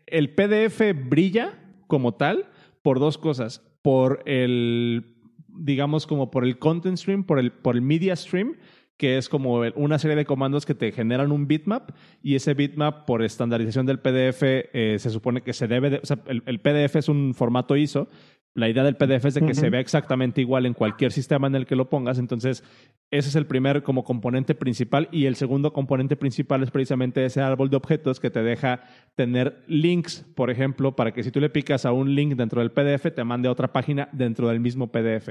el 0.05 0.35
PDF 0.35 1.09
brilla 1.09 1.57
como 1.87 2.13
tal 2.13 2.45
por 2.83 2.99
dos 2.99 3.17
cosas 3.17 3.63
por 3.81 4.21
el, 4.25 5.15
digamos, 5.47 6.07
como 6.07 6.31
por 6.31 6.43
el 6.43 6.59
content 6.59 6.97
stream, 6.97 7.23
por 7.23 7.39
el, 7.39 7.51
por 7.51 7.75
el 7.75 7.81
media 7.81 8.15
stream, 8.15 8.55
que 8.97 9.17
es 9.17 9.29
como 9.29 9.61
una 9.75 9.97
serie 9.97 10.15
de 10.15 10.25
comandos 10.25 10.65
que 10.65 10.75
te 10.75 10.91
generan 10.91 11.31
un 11.31 11.47
bitmap 11.47 11.89
y 12.21 12.35
ese 12.35 12.53
bitmap 12.53 13.05
por 13.07 13.23
estandarización 13.23 13.87
del 13.87 13.99
PDF 13.99 14.43
eh, 14.43 14.97
se 14.99 15.09
supone 15.09 15.41
que 15.41 15.53
se 15.53 15.67
debe 15.67 15.89
de, 15.89 15.97
o 15.97 16.05
sea, 16.05 16.19
el, 16.27 16.43
el, 16.45 16.59
PDF 16.59 16.97
es 16.97 17.09
un 17.09 17.33
formato 17.33 17.75
ISO 17.75 18.09
la 18.53 18.67
idea 18.67 18.83
del 18.83 18.97
PDF 18.97 19.25
es 19.25 19.33
de 19.35 19.45
que 19.45 19.53
se 19.53 19.69
vea 19.69 19.79
exactamente 19.79 20.41
igual 20.41 20.65
en 20.65 20.73
cualquier 20.73 21.13
sistema 21.13 21.47
en 21.47 21.55
el 21.55 21.65
que 21.65 21.77
lo 21.77 21.89
pongas. 21.89 22.19
Entonces, 22.19 22.65
ese 23.09 23.29
es 23.29 23.35
el 23.35 23.45
primer 23.45 23.81
como 23.81 24.03
componente 24.03 24.55
principal. 24.55 25.07
Y 25.11 25.25
el 25.25 25.35
segundo 25.35 25.71
componente 25.71 26.17
principal 26.17 26.61
es 26.61 26.69
precisamente 26.69 27.23
ese 27.23 27.39
árbol 27.39 27.69
de 27.69 27.77
objetos 27.77 28.19
que 28.19 28.29
te 28.29 28.43
deja 28.43 28.83
tener 29.15 29.63
links, 29.67 30.25
por 30.35 30.49
ejemplo, 30.49 30.97
para 30.97 31.13
que 31.13 31.23
si 31.23 31.31
tú 31.31 31.39
le 31.39 31.49
picas 31.49 31.85
a 31.85 31.93
un 31.93 32.13
link 32.13 32.35
dentro 32.35 32.59
del 32.59 32.71
PDF, 32.71 33.13
te 33.15 33.23
mande 33.23 33.47
a 33.47 33.51
otra 33.51 33.71
página 33.71 34.09
dentro 34.11 34.49
del 34.49 34.59
mismo 34.59 34.91
PDF. 34.91 35.29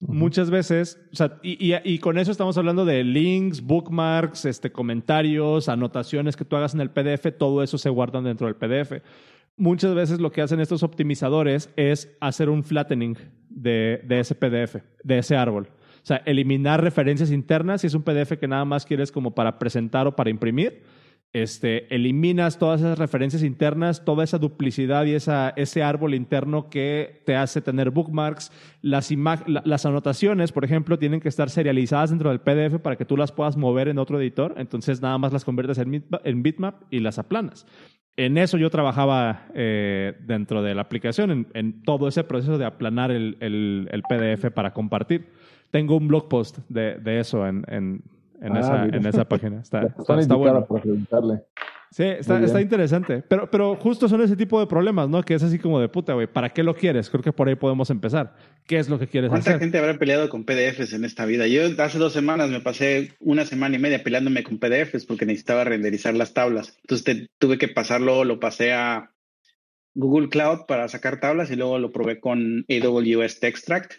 Muchas 0.00 0.50
veces, 0.50 1.00
o 1.12 1.16
sea, 1.16 1.38
y, 1.42 1.72
y, 1.72 1.98
con 2.00 2.18
eso 2.18 2.30
estamos 2.30 2.58
hablando 2.58 2.84
de 2.84 3.02
links, 3.02 3.62
bookmarks, 3.62 4.44
este, 4.44 4.70
comentarios, 4.70 5.70
anotaciones 5.70 6.36
que 6.36 6.44
tú 6.44 6.56
hagas 6.56 6.74
en 6.74 6.80
el 6.80 6.90
PDF, 6.90 7.34
todo 7.38 7.62
eso 7.62 7.78
se 7.78 7.88
guarda 7.88 8.20
dentro 8.20 8.46
del 8.46 8.56
PDF 8.56 9.02
muchas 9.56 9.94
veces 9.94 10.20
lo 10.20 10.32
que 10.32 10.42
hacen 10.42 10.60
estos 10.60 10.82
optimizadores 10.82 11.70
es 11.76 12.16
hacer 12.20 12.48
un 12.48 12.62
flattening 12.62 13.16
de, 13.48 14.04
ese 14.08 14.34
PDF, 14.34 14.76
de 15.02 15.18
ese 15.18 15.36
árbol. 15.36 15.68
O 15.68 16.06
sea, 16.06 16.22
eliminar 16.24 16.82
referencias 16.82 17.30
internas 17.32 17.80
si 17.80 17.88
es 17.88 17.94
un 17.94 18.02
PDF 18.02 18.38
que 18.38 18.46
nada 18.46 18.64
más 18.64 18.86
quieres 18.86 19.10
como 19.10 19.34
para 19.34 19.58
presentar 19.58 20.06
o 20.06 20.14
para 20.14 20.30
imprimir. 20.30 20.82
Este, 21.32 21.94
eliminas 21.94 22.58
todas 22.58 22.80
esas 22.80 22.98
referencias 22.98 23.42
internas, 23.42 24.04
toda 24.04 24.24
esa 24.24 24.38
duplicidad 24.38 25.04
y 25.04 25.12
esa, 25.12 25.50
ese 25.50 25.82
árbol 25.82 26.14
interno 26.14 26.70
que 26.70 27.22
te 27.26 27.36
hace 27.36 27.60
tener 27.60 27.90
bookmarks. 27.90 28.50
Las, 28.80 29.12
las 29.46 29.84
anotaciones, 29.84 30.52
por 30.52 30.64
ejemplo, 30.64 30.98
tienen 30.98 31.20
que 31.20 31.28
estar 31.28 31.50
serializadas 31.50 32.10
dentro 32.10 32.30
del 32.30 32.40
PDF 32.40 32.80
para 32.80 32.96
que 32.96 33.04
tú 33.04 33.16
las 33.18 33.32
puedas 33.32 33.56
mover 33.56 33.88
en 33.88 33.98
otro 33.98 34.18
editor. 34.18 34.54
Entonces, 34.56 35.02
nada 35.02 35.18
más 35.18 35.32
las 35.32 35.44
conviertes 35.44 35.76
en, 35.78 36.04
en 36.24 36.42
bitmap 36.42 36.82
y 36.90 37.00
las 37.00 37.18
aplanas 37.18 37.66
en 38.16 38.38
eso 38.38 38.56
yo 38.56 38.70
trabajaba 38.70 39.46
eh, 39.54 40.14
dentro 40.20 40.62
de 40.62 40.74
la 40.74 40.82
aplicación, 40.82 41.46
en, 41.52 41.82
todo 41.82 42.08
ese 42.08 42.24
proceso 42.24 42.56
de 42.56 42.64
aplanar 42.64 43.10
el, 43.10 43.36
el, 43.40 44.02
PDF 44.08 44.50
para 44.52 44.72
compartir. 44.72 45.26
Tengo 45.70 45.96
un 45.96 46.08
blog 46.08 46.28
post 46.28 46.58
de, 46.68 46.94
de 46.96 47.20
eso 47.20 47.46
en, 47.46 47.64
en, 47.68 48.02
en, 48.40 48.56
ah, 48.56 48.60
esa, 48.60 48.84
en 48.84 49.06
esa 49.06 49.28
página. 49.28 49.60
Está, 49.62 49.82
está, 49.98 50.18
está 50.18 50.34
bueno. 50.34 50.66
Para 50.66 50.82
Sí, 51.90 52.02
está, 52.02 52.42
está, 52.42 52.60
interesante. 52.60 53.22
Pero, 53.28 53.50
pero 53.50 53.76
justo 53.76 54.08
son 54.08 54.20
ese 54.20 54.36
tipo 54.36 54.58
de 54.60 54.66
problemas, 54.66 55.08
¿no? 55.08 55.22
Que 55.22 55.34
es 55.34 55.42
así 55.42 55.58
como 55.58 55.80
de 55.80 55.88
puta, 55.88 56.14
güey. 56.14 56.26
¿Para 56.26 56.50
qué 56.50 56.62
lo 56.62 56.74
quieres? 56.74 57.08
Creo 57.08 57.22
que 57.22 57.32
por 57.32 57.48
ahí 57.48 57.54
podemos 57.54 57.90
empezar. 57.90 58.34
¿Qué 58.66 58.78
es 58.78 58.88
lo 58.88 58.98
que 58.98 59.06
quieres 59.06 59.32
hacer? 59.32 59.44
¿Cuánta 59.44 59.58
gente 59.60 59.78
habrá 59.78 59.98
peleado 59.98 60.28
con 60.28 60.44
PDFs 60.44 60.92
en 60.92 61.04
esta 61.04 61.24
vida? 61.24 61.46
Yo 61.46 61.62
hace 61.78 61.98
dos 61.98 62.12
semanas 62.12 62.50
me 62.50 62.60
pasé 62.60 63.12
una 63.20 63.46
semana 63.46 63.76
y 63.76 63.78
media 63.78 64.02
peleándome 64.02 64.42
con 64.42 64.58
PDFs 64.58 65.06
porque 65.06 65.26
necesitaba 65.26 65.64
renderizar 65.64 66.14
las 66.14 66.34
tablas. 66.34 66.76
Entonces 66.82 67.28
tuve 67.38 67.56
que 67.56 67.68
pasarlo, 67.68 68.24
lo 68.24 68.40
pasé 68.40 68.72
a 68.72 69.12
Google 69.94 70.28
Cloud 70.28 70.66
para 70.66 70.88
sacar 70.88 71.20
tablas 71.20 71.50
y 71.50 71.56
luego 71.56 71.78
lo 71.78 71.92
probé 71.92 72.20
con 72.20 72.66
AWS 72.68 73.42
Extract 73.42 73.94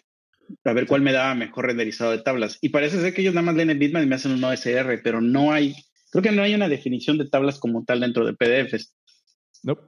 a 0.63 0.73
ver 0.73 0.88
cuál 0.88 1.01
me 1.01 1.13
daba 1.13 1.36
mejor 1.36 1.67
renderizado 1.67 2.12
de 2.12 2.19
tablas. 2.19 2.57
Y 2.62 2.69
parece 2.69 2.99
ser 3.01 3.13
que 3.13 3.21
ellos 3.21 3.33
nada 3.33 3.45
más 3.45 3.55
leen 3.55 3.69
el 3.69 3.77
bitmap 3.77 4.03
y 4.03 4.07
me 4.07 4.15
hacen 4.15 4.31
un 4.31 4.43
OSR, 4.43 5.01
pero 5.03 5.21
no 5.21 5.51
hay, 5.51 5.75
creo 6.12 6.23
que 6.23 6.31
no 6.31 6.43
hay 6.43 6.53
una 6.53 6.69
definición 6.69 7.17
de 7.17 7.29
tablas 7.29 7.60
como 7.60 7.83
tal 7.83 7.99
dentro 7.99 8.25
de 8.25 8.33
PDFs. 8.33 8.93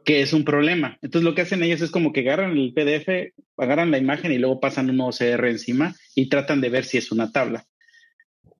Que 0.04 0.22
es 0.22 0.34
un 0.34 0.44
problema. 0.44 0.98
Entonces 1.02 1.24
lo 1.24 1.36
que 1.36 1.42
hacen 1.42 1.64
ellos 1.64 1.82
es 1.82 1.92
como 1.92 2.12
que 2.12 2.22
agarran 2.22 2.58
el 2.58 2.74
PDF, 2.74 3.34
agarran 3.58 3.92
la 3.92 3.98
imagen 3.98 4.32
y 4.32 4.38
luego 4.38 4.60
pasan 4.60 4.90
un 4.90 5.00
OCR 5.00 5.46
encima 5.46 5.96
y 6.16 6.28
tratan 6.28 6.60
de 6.60 6.70
ver 6.70 6.84
si 6.84 6.98
es 6.98 7.12
una 7.12 7.32
tabla. 7.32 7.66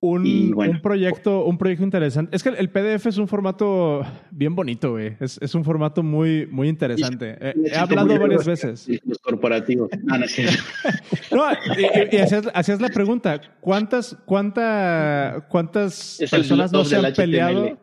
Un, 0.02 0.54
un, 0.56 0.80
proyecto, 0.80 1.44
un 1.44 1.58
proyecto 1.58 1.84
interesante. 1.84 2.34
Es 2.34 2.42
que 2.42 2.48
el 2.48 2.70
PDF 2.70 3.04
es 3.04 3.18
un 3.18 3.28
formato 3.28 4.00
bien 4.30 4.54
bonito, 4.54 4.92
güey. 4.92 5.14
Es, 5.20 5.38
es 5.42 5.54
un 5.54 5.62
formato 5.62 6.02
muy, 6.02 6.46
muy 6.46 6.68
interesante. 6.68 7.36
Eh, 7.38 7.54
he 7.66 7.76
hablado 7.76 8.18
varias 8.18 8.46
veces. 8.46 8.88
Los 9.04 9.18
corporativos. 9.18 9.90
Ah, 10.08 10.16
no, 10.16 10.24
no 11.36 11.44
y, 12.10 12.16
hacías, 12.16 12.80
la 12.80 12.88
pregunta: 12.88 13.42
¿cuántas, 13.60 14.16
cuánta, 14.24 15.46
cuántas 15.50 16.18
personas 16.30 16.72
no 16.72 16.82
se 16.86 16.96
han 16.96 17.12
peleado? 17.12 17.78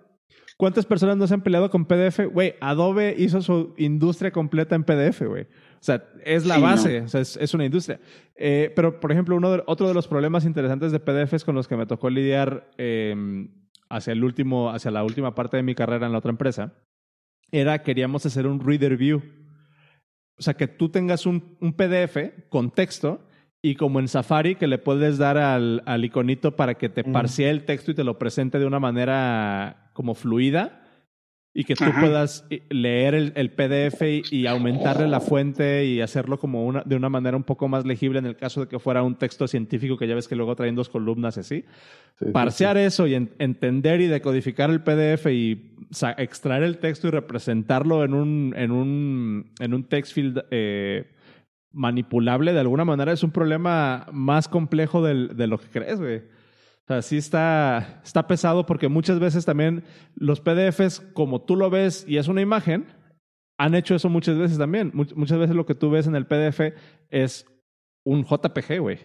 ¿Cuántas 0.58 0.88
personas 0.88 1.18
no 1.18 1.28
se 1.28 1.36
han 1.36 1.44
peleado 1.44 1.70
con 1.70 1.86
PDF? 1.86 2.22
Güey, 2.34 2.56
Adobe 2.62 3.14
hizo 3.16 3.44
su 3.44 3.76
industria 3.78 4.32
completa 4.32 4.76
en 4.76 4.84
PDF, 4.84 5.22
güey. 5.22 5.46
O 5.80 5.84
sea, 5.84 6.04
es 6.26 6.46
la 6.46 6.58
base, 6.58 7.02
o 7.02 7.08
sea, 7.08 7.22
es, 7.22 7.54
una 7.54 7.66
industria. 7.66 8.00
Eh, 8.36 8.72
pero, 8.76 9.00
por 9.00 9.12
ejemplo, 9.12 9.36
uno 9.36 9.52
de, 9.52 9.64
otro 9.68 9.88
de 9.88 9.94
los 9.94 10.08
problemas 10.08 10.46
interesantes 10.46 10.92
de 10.92 11.00
PDFs 11.00 11.44
con 11.44 11.56
los 11.56 11.68
que 11.68 11.78
me 11.78 11.86
tocó 11.86 12.10
lidiar 12.10 12.70
em, 12.78 13.50
hacia, 13.90 14.14
el 14.14 14.24
último, 14.24 14.72
hacia 14.72 14.92
la 14.92 15.04
última 15.04 15.36
parte 15.36 15.58
de 15.58 15.64
mi 15.64 15.76
carrera 15.76 16.08
en 16.08 16.12
la 16.12 16.18
otra 16.18 16.32
empresa, 16.32 16.74
era 17.52 17.84
queríamos 17.84 18.26
hacer 18.26 18.48
un 18.48 18.60
reader 18.60 18.98
view. 18.98 19.22
O 20.38 20.42
sea, 20.42 20.56
que 20.56 20.68
tú 20.68 20.90
tengas 20.90 21.26
un, 21.26 21.58
un 21.62 21.74
PDF 21.74 22.48
con 22.50 22.72
texto 22.72 23.22
y 23.62 23.76
como 23.76 24.00
en 24.00 24.08
Safari 24.08 24.56
que 24.56 24.68
le 24.68 24.78
puedes 24.78 25.18
dar 25.18 25.38
al, 25.38 25.84
al 25.86 26.06
iconito 26.06 26.56
para 26.56 26.76
que 26.76 26.90
te 26.90 27.04
parse 27.04 27.50
el 27.50 27.66
texto 27.66 27.92
y 27.92 27.96
te 27.96 28.04
lo 28.04 28.20
presente 28.20 28.60
de 28.60 28.66
una 28.66 28.80
manera 28.80 29.92
como 29.94 30.14
fluida 30.14 30.87
y 31.58 31.64
que 31.64 31.74
tú 31.74 31.86
puedas 32.00 32.46
eh, 32.52 32.62
leer 32.70 33.16
el, 33.16 33.50
PDF 33.50 34.04
y, 34.32 34.46
aumentarle 34.46 35.08
la 35.08 35.20
fuente 35.20 35.86
y 35.86 36.02
hacerlo 36.02 36.38
como 36.38 36.64
una, 36.64 36.84
de 36.86 36.96
una 36.96 37.10
manera 37.10 37.36
un 37.36 37.42
poco 37.42 37.68
más 37.68 37.84
legible 37.84 38.20
en 38.20 38.28
el 38.28 38.36
caso 38.36 38.62
de 38.62 38.68
que 38.68 38.78
fuera 38.78 39.02
un 39.02 39.16
texto 39.16 39.48
científico 39.48 39.98
que 39.98 40.08
ya 40.08 40.14
ves 40.14 40.28
que 40.28 40.36
luego 40.36 40.56
traen 40.56 40.76
dos 40.76 40.88
columnas 40.88 41.36
así. 41.40 41.66
Parsear 42.32 42.78
eso 42.78 43.08
y 43.08 43.16
entender 43.16 44.02
y 44.02 44.06
decodificar 44.06 44.70
el 44.70 44.84
PDF 44.84 45.26
y 45.32 45.72
extraer 46.20 46.62
el 46.62 46.78
texto 46.78 47.08
y 47.08 47.12
representarlo 47.12 48.04
en 48.04 48.14
un, 48.14 48.54
en 48.56 48.70
un, 48.70 49.50
en 49.60 49.74
un 49.74 49.84
text 49.86 50.14
field 50.14 50.46
eh, 50.52 51.08
manipulable 51.72 52.54
de 52.54 52.60
alguna 52.60 52.86
manera 52.86 53.12
es 53.14 53.24
un 53.24 53.32
problema 53.32 54.06
más 54.12 54.48
complejo 54.48 55.02
de 55.02 55.48
lo 55.48 55.58
que 55.58 55.70
crees, 55.70 56.00
güey. 56.00 56.37
O 56.88 56.94
sea, 56.94 57.02
sí 57.02 57.18
está, 57.18 58.00
está 58.06 58.28
pesado 58.28 58.66
porque 58.66 58.88
muchas 58.88 59.20
veces 59.20 59.44
también 59.44 59.84
los 60.16 60.40
PDFs, 60.40 61.02
como 61.14 61.42
tú 61.42 61.58
lo 61.58 61.70
ves 61.70 62.06
y 62.08 62.16
es 62.16 62.30
una 62.30 62.40
imagen, 62.40 62.86
han 63.60 63.76
hecho 63.76 63.94
eso 63.94 64.08
muchas 64.08 64.38
veces 64.38 64.58
también. 64.58 64.92
muchas 64.94 65.38
veces 65.38 65.54
lo 65.54 65.66
que 65.66 65.76
tú 65.76 65.90
ves 65.90 66.08
en 66.08 66.16
el 66.16 66.28
PDF 66.28 66.62
es 67.10 67.46
un 68.06 68.24
JPG, 68.24 68.80
güey. 68.80 69.00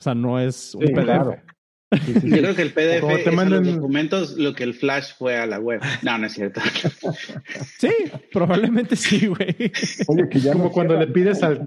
O 0.00 0.04
sea, 0.04 0.14
no 0.14 0.40
es 0.40 0.74
un 0.74 0.86
PDF. 0.86 1.42
Yo 2.24 2.36
creo 2.36 2.54
que 2.54 2.62
el 2.62 2.72
PDF 2.72 3.24
te 3.24 3.30
mandan... 3.30 3.64
los 3.64 3.74
documentos 3.74 4.38
lo 4.38 4.54
que 4.54 4.64
el 4.64 4.72
Flash 4.72 5.12
fue 5.18 5.36
a 5.36 5.46
la 5.46 5.58
web. 5.58 5.82
No, 6.02 6.16
no 6.16 6.26
es 6.26 6.32
cierto. 6.32 6.62
sí, 7.78 7.90
probablemente 8.32 8.96
sí, 8.96 9.26
güey. 9.26 9.72
Oye, 10.06 10.28
que 10.30 10.40
ya 10.40 10.52
como 10.52 10.72
cuando 10.72 10.96
le 10.96 11.08
pides 11.08 11.42
al... 11.42 11.66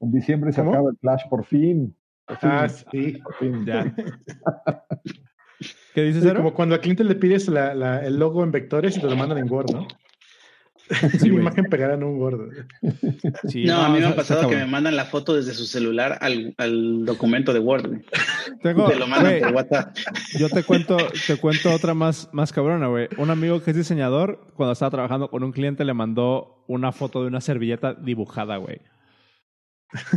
En 0.00 0.12
diciembre 0.12 0.52
se 0.52 0.60
acaba 0.60 0.90
el 0.90 0.96
Flash 0.96 1.22
por 1.30 1.44
fin. 1.44 1.96
Ah, 2.26 2.68
sí. 2.68 3.20
Ya. 3.64 3.94
¿Qué 5.94 6.02
dices, 6.02 6.32
Como 6.34 6.54
cuando 6.54 6.74
al 6.74 6.80
cliente 6.80 7.04
le 7.04 7.14
pides 7.14 7.48
el 7.48 8.18
logo 8.18 8.42
en 8.42 8.50
vectores 8.50 8.96
y 8.96 9.00
te 9.00 9.06
lo 9.08 9.16
mandan 9.16 9.38
en 9.38 9.50
Word, 9.50 9.70
¿no? 9.72 9.86
Sí, 11.18 11.30
una 11.30 11.40
imagen 11.40 11.64
pegada 11.64 11.94
en 11.94 12.04
un 12.04 12.20
Word. 12.20 12.66
no, 13.54 13.76
a 13.80 13.88
mí 13.88 14.00
me 14.00 14.06
ha 14.06 14.16
pasado 14.16 14.48
que 14.48 14.56
me 14.56 14.66
mandan 14.66 14.96
la 14.96 15.06
foto 15.06 15.34
desde 15.34 15.54
su 15.54 15.64
celular 15.64 16.18
al, 16.20 17.06
documento 17.06 17.52
de 17.52 17.60
Word. 17.60 18.02
Tengo, 18.62 18.86
te 18.86 18.96
lo 18.96 19.06
mandan 19.06 19.40
por 19.40 19.54
WhatsApp. 19.54 19.96
Yo 20.38 20.48
te 20.48 20.62
cuento, 20.62 20.96
te 21.26 21.36
cuento 21.38 21.72
otra 21.72 21.94
más, 21.94 22.28
más 22.32 22.52
cabrona, 22.52 22.88
güey. 22.88 23.08
Un 23.16 23.30
amigo 23.30 23.62
que 23.62 23.70
es 23.70 23.76
diseñador, 23.76 24.52
cuando 24.56 24.72
estaba 24.72 24.90
trabajando 24.90 25.30
con 25.30 25.42
un 25.42 25.52
cliente, 25.52 25.84
le 25.84 25.94
mandó 25.94 26.64
una 26.68 26.92
foto 26.92 27.22
de 27.22 27.28
una 27.28 27.40
servilleta 27.40 27.94
dibujada, 27.94 28.58
güey. 28.58 28.80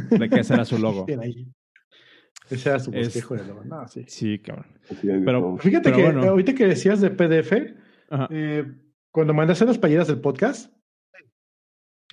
De 0.09 0.29
que 0.29 0.41
ese 0.41 0.53
era 0.53 0.65
su 0.65 0.77
logo. 0.79 1.05
Ese 2.49 2.69
era 2.69 2.79
su 2.79 2.91
bosquejo 2.91 3.35
de 3.35 3.45
logo. 3.45 3.63
No, 3.65 3.87
sí. 3.87 4.05
Sí, 4.07 4.39
cabrón. 4.39 4.67
Pero 5.01 5.57
fíjate 5.57 5.91
que 5.91 6.05
ahorita 6.05 6.55
que 6.55 6.67
decías 6.67 7.01
de 7.01 7.09
PDF, 7.09 7.75
eh, 8.29 8.65
cuando 9.11 9.33
mandaste 9.33 9.65
las 9.65 9.77
playeras 9.77 10.07
del 10.07 10.21
podcast, 10.21 10.73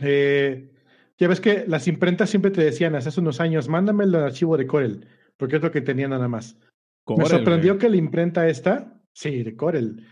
eh, 0.01 0.73
ya 1.19 1.29
ves 1.29 1.41
que 1.41 1.65
las 1.69 1.87
imprentas 1.87 2.31
siempre 2.31 2.51
te 2.51 2.65
decían 2.65 2.97
hace 2.97 3.21
unos 3.21 3.41
años, 3.41 3.69
mándame 3.69 4.05
el 4.05 4.15
archivo 4.17 4.57
de 4.57 4.67
Corel, 4.67 5.07
porque 5.37 5.57
es 5.57 5.63
lo 5.63 5.71
que 5.71 5.81
tenía 5.81 6.09
nada 6.09 6.27
más. 6.27 6.59
me 7.07 7.27
sorprendió 7.27 7.79
que 7.79 7.89
la 7.89 7.97
imprenta 7.97 8.49
esta, 8.49 9.01
sí, 9.13 9.45
de 9.45 9.55
Corel, 9.55 10.05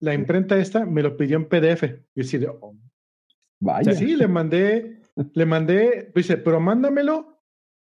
la 0.00 0.12
imprenta 0.12 0.58
esta 0.58 0.84
me 0.84 1.02
lo 1.02 1.16
pidió 1.16 1.36
en 1.36 1.46
PDF. 1.46 1.84
Y 2.14 2.22
decía, 2.22 2.50
oh. 2.60 2.76
Vaya. 3.60 3.94
sí, 3.94 4.16
le 4.16 4.26
mandé, 4.26 5.00
le 5.34 5.46
mandé, 5.46 6.10
dice, 6.14 6.36
pero 6.36 6.60
mándamelo 6.60 7.31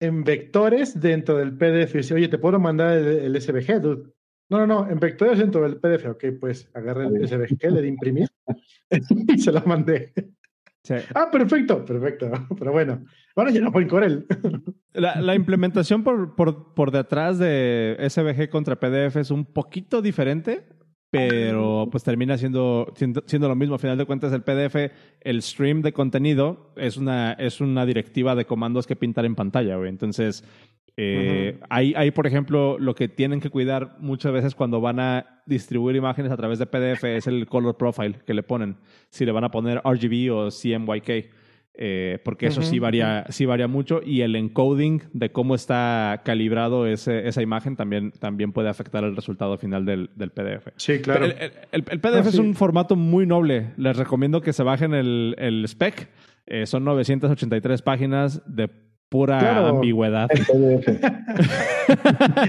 en 0.02 0.24
vectores 0.24 1.00
dentro 1.00 1.38
del 1.38 1.56
PDF. 1.56 1.94
Dice, 1.94 2.14
oye, 2.14 2.28
¿te 2.28 2.38
puedo 2.38 2.60
mandar 2.60 2.98
el, 2.98 3.40
SVG, 3.40 3.80
dude? 3.80 4.12
No, 4.50 4.58
no, 4.60 4.68
no, 4.68 4.90
en 4.90 5.00
vectores 5.00 5.40
dentro 5.40 5.62
del 5.62 5.78
PDF. 5.78 6.08
Ok, 6.08 6.26
pues 6.40 6.70
agarré 6.74 7.06
el 7.06 7.28
SVG, 7.28 7.72
le 7.72 7.82
di 7.82 7.88
imprimir 7.88 8.28
y 9.28 9.38
se 9.38 9.52
lo 9.52 9.62
mandé. 9.62 10.12
Ah, 11.14 11.30
perfecto, 11.32 11.86
perfecto. 11.86 12.32
Pero 12.60 12.72
bueno, 12.72 13.06
ahora 13.36 13.52
ya 13.52 13.62
no 13.62 13.72
fue 13.72 13.84
en 13.84 13.88
Corel. 13.88 14.26
La, 14.94 15.22
la 15.22 15.36
implementación 15.36 16.04
por, 16.04 16.36
por, 16.36 16.74
por, 16.74 16.92
detrás 16.92 17.38
de 17.38 17.96
SVG 18.10 18.50
contra 18.50 18.80
PDF 18.80 19.18
es 19.18 19.32
un 19.32 19.46
poquito 19.46 20.02
diferente 20.02 20.68
pero 21.12 21.90
pues 21.92 22.04
termina 22.04 22.38
siendo, 22.38 22.94
siendo, 22.96 23.50
lo 23.50 23.56
mismo. 23.56 23.76
A 23.76 23.80
final 23.80 23.98
de 23.98 24.06
cuentas, 24.06 24.32
el 24.32 24.44
PDF, 24.44 24.92
el 25.20 25.42
stream 25.42 25.82
de 25.82 25.92
contenido, 25.92 26.72
es 26.78 26.96
una, 26.96 27.34
es 27.34 27.60
una 27.60 27.86
directiva 27.86 28.34
de 28.34 28.46
comandos 28.46 28.88
que 28.88 28.96
pintar 28.96 29.26
en 29.26 29.36
pantalla, 29.36 29.76
güey. 29.76 29.90
Entonces, 29.90 30.46
eh, 30.96 31.60
ahí, 31.70 32.12
por 32.12 32.28
ejemplo, 32.28 32.80
lo 32.80 32.96
que 32.96 33.10
tienen 33.10 33.42
que 33.42 33.50
cuidar 33.50 33.98
muchas 34.00 34.32
veces 34.32 34.56
cuando 34.56 34.80
van 34.80 35.02
a 35.02 35.44
distribuir 35.46 35.98
imágenes 35.98 36.32
a 36.32 36.38
través 36.38 36.60
de 36.60 36.66
PDF 36.66 37.04
es 37.04 37.28
el 37.28 37.46
color 37.46 37.76
profile 37.76 38.20
que 38.26 38.34
le 38.34 38.44
ponen. 38.44 38.78
Si 39.10 39.26
le 39.26 39.34
van 39.34 39.44
a 39.44 39.52
poner 39.52 39.82
RGB 39.84 40.34
o 40.34 40.50
CMYK. 40.50 41.41
Eh, 41.84 42.20
porque 42.24 42.46
eso 42.46 42.62
sí, 42.62 42.78
varía, 42.78 43.26
sí 43.30 43.48
varía 43.48 43.68
mucho 43.68 44.02
y 44.06 44.22
el 44.22 44.36
encoding 44.36 45.00
de 45.14 45.32
cómo 45.32 45.56
está 45.56 46.22
calibrado 46.24 46.86
ese, 46.86 47.28
esa 47.28 47.42
imagen 47.42 47.76
también, 47.76 48.12
también 48.12 48.52
puede 48.52 48.70
afectar 48.70 49.04
el 49.04 49.16
resultado 49.16 49.58
final 49.58 49.84
del, 49.84 50.12
del 50.16 50.30
PDF. 50.30 50.68
Sí, 50.76 51.00
claro. 51.00 51.26
El, 51.26 51.82
PDF 51.84 52.06
ah, 52.06 52.30
es 52.30 52.38
un 52.38 52.54
formato 52.54 52.96
muy 52.96 53.26
noble. 53.26 53.72
Les 53.78 53.98
recomiendo 53.98 54.42
que 54.42 54.54
se 54.54 54.62
bajen 54.62 54.94
el, 54.94 55.34
el 55.40 55.66
spec. 55.66 56.08
Eh, 56.46 56.68
son 56.68 56.84
983 56.84 57.82
páginas 57.82 58.44
de 58.46 58.70
pura 59.12 59.68
ambigüedad. 59.68 60.30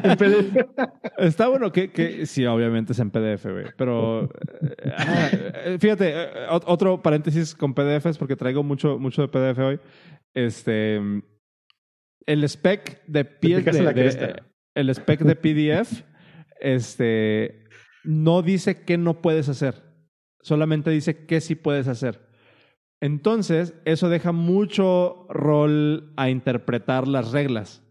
En 0.04 0.16
PDF. 0.16 0.56
Está 1.18 1.48
bueno 1.48 1.72
que, 1.72 1.90
que, 1.90 2.24
sí, 2.24 2.46
obviamente 2.46 2.92
es 2.92 3.00
en 3.00 3.10
PDF, 3.10 3.46
güey. 3.46 3.66
Pero 3.76 4.24
eh, 4.24 5.52
eh, 5.64 5.76
fíjate, 5.80 6.12
eh, 6.14 6.28
otro 6.48 7.02
paréntesis 7.02 7.56
con 7.56 7.74
PDFs, 7.74 8.16
porque 8.16 8.36
traigo 8.36 8.62
mucho, 8.62 8.96
mucho 9.00 9.22
de 9.22 9.28
PDF 9.28 9.58
hoy. 9.58 9.80
Este 10.34 11.00
el 12.26 12.44
spec 12.44 13.04
de, 13.08 13.24
de, 13.24 14.42
el 14.76 14.90
spec 14.90 15.20
de 15.20 15.34
PDF, 15.34 16.04
este 16.60 17.64
no 18.04 18.42
dice 18.42 18.84
qué 18.84 18.96
no 18.96 19.20
puedes 19.20 19.48
hacer. 19.48 19.82
Solamente 20.42 20.90
dice 20.90 21.26
qué 21.26 21.40
sí 21.40 21.56
puedes 21.56 21.88
hacer. 21.88 22.20
Entonces, 23.02 23.74
eso 23.84 24.08
deja 24.08 24.30
mucho 24.30 25.26
rol 25.28 26.12
a 26.16 26.30
interpretar 26.30 27.08
las 27.08 27.32
reglas. 27.32 27.82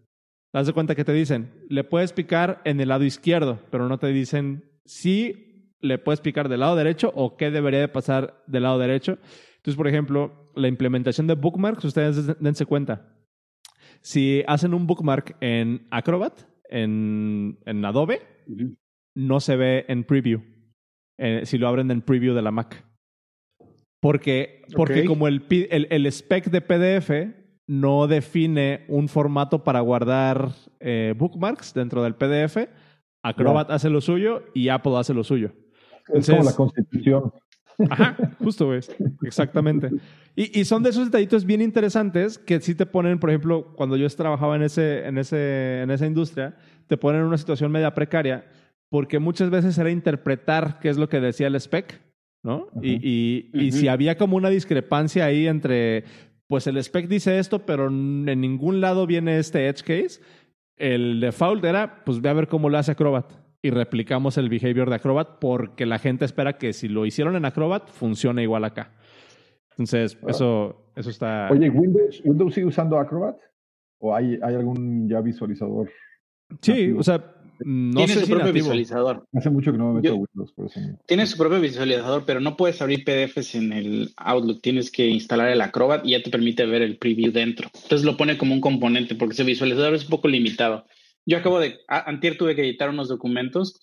¿Te 0.53 0.59
das 0.59 0.71
cuenta 0.71 0.95
que 0.95 1.03
te 1.03 1.11
dicen? 1.11 1.51
Le 1.67 1.83
puedes 1.83 2.13
picar 2.13 2.61
en 2.63 2.79
el 2.79 2.87
lado 2.87 3.03
izquierdo, 3.03 3.59
pero 3.71 3.89
no 3.89 3.99
te 3.99 4.07
dicen 4.07 4.63
si 4.85 5.75
le 5.81 5.97
puedes 5.97 6.21
picar 6.21 6.47
del 6.47 6.61
lado 6.61 6.77
derecho 6.77 7.11
o 7.13 7.35
qué 7.35 7.51
debería 7.51 7.81
de 7.81 7.89
pasar 7.89 8.41
del 8.47 8.63
lado 8.63 8.79
derecho. 8.79 9.17
Entonces, 9.57 9.75
por 9.75 9.89
ejemplo, 9.89 10.49
la 10.55 10.69
implementación 10.69 11.27
de 11.27 11.35
bookmarks, 11.35 11.83
ustedes 11.83 12.39
dense 12.39 12.65
cuenta. 12.65 13.13
Si 13.99 14.45
hacen 14.47 14.73
un 14.73 14.87
bookmark 14.87 15.35
en 15.41 15.87
Acrobat, 15.91 16.39
en, 16.69 17.57
Adobe, 17.83 18.21
no 19.13 19.41
se 19.41 19.57
ve 19.57 19.83
en 19.89 20.05
preview. 20.05 20.41
Eh, 21.17 21.41
si 21.43 21.57
lo 21.57 21.67
abren 21.67 21.91
en 21.91 22.01
preview 22.01 22.33
de 22.33 22.41
la 22.41 22.51
Mac. 22.51 22.90
Porque, 24.01 24.63
porque 24.75 25.05
como 25.05 25.27
el, 25.27 25.45
el, 25.69 26.05
spec 26.07 26.49
de 26.49 26.61
PDF 26.61 27.11
no 27.67 28.07
define 28.07 28.83
un 28.87 29.07
formato 29.07 29.63
para 29.63 29.79
guardar 29.79 30.49
eh, 30.79 31.13
bookmarks 31.15 31.73
dentro 31.73 32.03
del 32.03 32.15
PDF, 32.15 32.67
Acrobat 33.23 33.69
hace 33.69 33.89
lo 33.89 34.01
suyo 34.01 34.43
y 34.53 34.69
Apple 34.69 34.97
hace 34.97 35.13
lo 35.13 35.23
suyo. 35.23 35.53
Es 36.13 36.27
como 36.27 36.43
la 36.43 36.53
constitución. 36.53 37.31
Ajá, 37.89 38.17
justo, 38.39 38.65
güey. 38.65 38.79
Exactamente. 39.23 39.89
Y, 40.35 40.59
y, 40.59 40.65
son 40.65 40.81
de 40.83 40.89
esos 40.89 41.05
detallitos 41.05 41.45
bien 41.45 41.61
interesantes 41.61 42.37
que 42.37 42.59
sí 42.59 42.73
te 42.73 42.85
ponen, 42.85 43.19
por 43.19 43.29
ejemplo, 43.29 43.73
cuando 43.75 43.97
yo 43.97 44.09
trabajaba 44.09 44.55
en, 44.55 44.63
ese, 44.63 45.05
en, 45.05 45.17
ese, 45.17 45.81
en 45.81 45.91
esa 45.91 46.07
industria, 46.07 46.55
te 46.87 46.97
ponen 46.97 47.21
en 47.21 47.27
una 47.27 47.37
situación 47.37 47.71
media 47.71 47.93
precaria 47.93 48.45
porque 48.89 49.19
muchas 49.19 49.49
veces 49.49 49.77
era 49.77 49.89
interpretar 49.89 50.79
qué 50.79 50.89
es 50.89 50.97
lo 50.97 51.07
que 51.07 51.21
decía 51.21 51.47
el 51.47 51.55
spec, 51.55 52.01
¿no? 52.43 52.67
Y, 52.81 52.99
y, 53.01 53.49
y 53.53 53.71
si 53.71 53.87
había 53.87 54.17
como 54.17 54.37
una 54.37 54.49
discrepancia 54.49 55.25
ahí 55.25 55.47
entre, 55.47 56.05
pues 56.47 56.67
el 56.67 56.77
spec 56.77 57.07
dice 57.07 57.39
esto, 57.39 57.65
pero 57.65 57.87
en 57.87 58.41
ningún 58.41 58.81
lado 58.81 59.07
viene 59.07 59.37
este 59.37 59.67
edge 59.67 59.83
case, 59.83 60.21
el 60.77 61.19
default 61.19 61.63
era, 61.63 62.03
pues 62.03 62.21
ve 62.21 62.29
a 62.29 62.33
ver 62.33 62.47
cómo 62.47 62.69
lo 62.69 62.77
hace 62.77 62.91
Acrobat 62.91 63.31
y 63.61 63.69
replicamos 63.69 64.37
el 64.37 64.49
behavior 64.49 64.89
de 64.89 64.95
Acrobat 64.95 65.37
porque 65.39 65.85
la 65.85 65.99
gente 65.99 66.25
espera 66.25 66.57
que 66.57 66.73
si 66.73 66.87
lo 66.87 67.05
hicieron 67.05 67.35
en 67.35 67.45
Acrobat 67.45 67.87
funcione 67.87 68.43
igual 68.43 68.63
acá. 68.63 68.91
Entonces, 69.71 70.17
ah. 70.23 70.27
eso, 70.29 70.91
eso 70.95 71.09
está. 71.09 71.49
Oye, 71.51 71.69
¿Windows, 71.69 72.21
¿Windows 72.25 72.53
sigue 72.53 72.67
usando 72.67 72.97
Acrobat? 72.97 73.37
¿O 73.99 74.15
hay, 74.15 74.39
hay 74.41 74.55
algún 74.55 75.07
ya 75.07 75.21
visualizador? 75.21 75.89
Sí, 76.61 76.91
o 76.91 77.03
sea, 77.03 77.35
no 77.65 78.05
tiene 78.05 78.21
su 78.21 78.29
propio 78.29 78.53
visualizador. 78.53 79.25
Hace 79.33 79.49
mucho 79.49 79.71
que 79.71 79.77
no 79.77 79.93
me 79.93 80.01
meto 80.01 80.13
a 80.13 80.15
Windows, 80.15 80.51
por 80.53 80.65
eso. 80.65 80.79
Tiene 81.05 81.25
su 81.25 81.37
propio 81.37 81.59
visualizador, 81.59 82.23
pero 82.25 82.39
no 82.39 82.57
puedes 82.57 82.81
abrir 82.81 83.03
PDFs 83.03 83.55
en 83.55 83.73
el 83.73 84.13
Outlook. 84.17 84.61
Tienes 84.61 84.91
que 84.91 85.07
instalar 85.07 85.49
el 85.49 85.61
Acrobat 85.61 86.05
y 86.05 86.11
ya 86.11 86.23
te 86.23 86.29
permite 86.29 86.65
ver 86.65 86.81
el 86.81 86.97
preview 86.97 87.31
dentro. 87.31 87.69
Entonces 87.73 88.03
lo 88.03 88.17
pone 88.17 88.37
como 88.37 88.53
un 88.53 88.61
componente 88.61 89.15
porque 89.15 89.33
ese 89.33 89.43
visualizador 89.43 89.93
es 89.93 90.03
un 90.03 90.09
poco 90.09 90.27
limitado. 90.27 90.85
Yo 91.25 91.37
acabo 91.37 91.59
de, 91.59 91.79
antier 91.87 92.37
tuve 92.37 92.55
que 92.55 92.61
editar 92.61 92.89
unos 92.89 93.07
documentos 93.07 93.79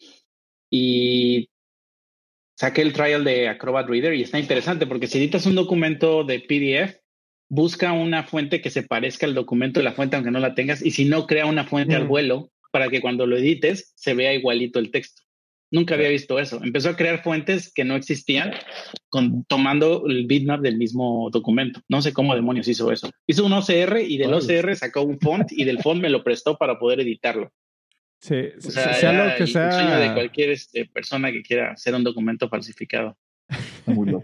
y 0.71 1.49
saqué 2.57 2.83
el 2.83 2.93
trial 2.93 3.25
de 3.25 3.49
Acrobat 3.49 3.89
Reader 3.89 4.15
y 4.15 4.23
está 4.23 4.39
interesante 4.39 4.87
porque 4.87 5.07
si 5.07 5.19
editas 5.19 5.47
un 5.47 5.55
documento 5.55 6.25
de 6.25 6.41
PDF, 6.41 6.99
busca 7.49 7.93
una 7.93 8.25
fuente 8.25 8.61
que 8.61 8.71
se 8.71 8.83
parezca 8.83 9.27
al 9.27 9.35
documento 9.35 9.81
de 9.81 9.85
la 9.85 9.93
fuente 9.93 10.17
aunque 10.17 10.31
no 10.31 10.41
la 10.41 10.55
tengas 10.55 10.85
y 10.85 10.91
si 10.91 11.05
no, 11.05 11.27
crea 11.27 11.47
una 11.47 11.65
fuente 11.65 11.95
al 11.95 12.07
vuelo 12.07 12.51
para 12.79 12.91
que 12.91 13.01
cuando 13.01 13.27
lo 13.27 13.37
edites 13.37 13.93
se 13.97 14.15
vea 14.15 14.33
igualito 14.33 14.79
el 14.79 14.93
texto. 14.93 15.23
Nunca 15.73 15.97
había 15.97 16.11
visto 16.11 16.39
eso. 16.39 16.61
Empezó 16.63 16.91
a 16.91 16.97
crear 16.97 17.25
fuentes 17.25 17.73
que 17.75 17.85
no 17.85 17.97
existían 17.97 18.53
con, 19.09 19.43
tomando 19.47 20.05
el 20.07 20.27
bitmap 20.29 20.61
del 20.61 20.79
mismo 20.79 21.29
documento. 21.33 21.81
No 21.89 22.03
sé 22.03 22.13
cómo 22.13 22.37
demonios 22.37 22.69
hizo 22.69 22.93
eso. 22.93 23.11
Hizo 23.27 23.45
un 23.45 23.53
OCR 23.53 23.99
y 24.07 24.17
del 24.17 24.33
OCR 24.33 24.77
sacó 24.77 25.03
un 25.03 25.19
font 25.19 25.51
y 25.51 25.65
del 25.65 25.83
font 25.83 26.01
me 26.01 26.09
lo 26.09 26.23
prestó 26.23 26.57
para 26.57 26.79
poder 26.79 27.01
editarlo. 27.01 27.51
Sí, 28.21 28.45
sea, 28.61 29.13
lo 29.13 29.35
que 29.37 29.49
sea. 29.49 29.67
El 29.67 29.73
sueño 29.73 29.99
de 29.99 30.15
cualquier 30.15 30.51
este, 30.51 30.87
persona 30.87 31.33
que 31.33 31.43
quiera 31.43 31.73
hacer 31.73 31.97
un 31.97 32.05
documento 32.05 32.49
falsificado. 32.49 33.19
Muy 33.89 34.15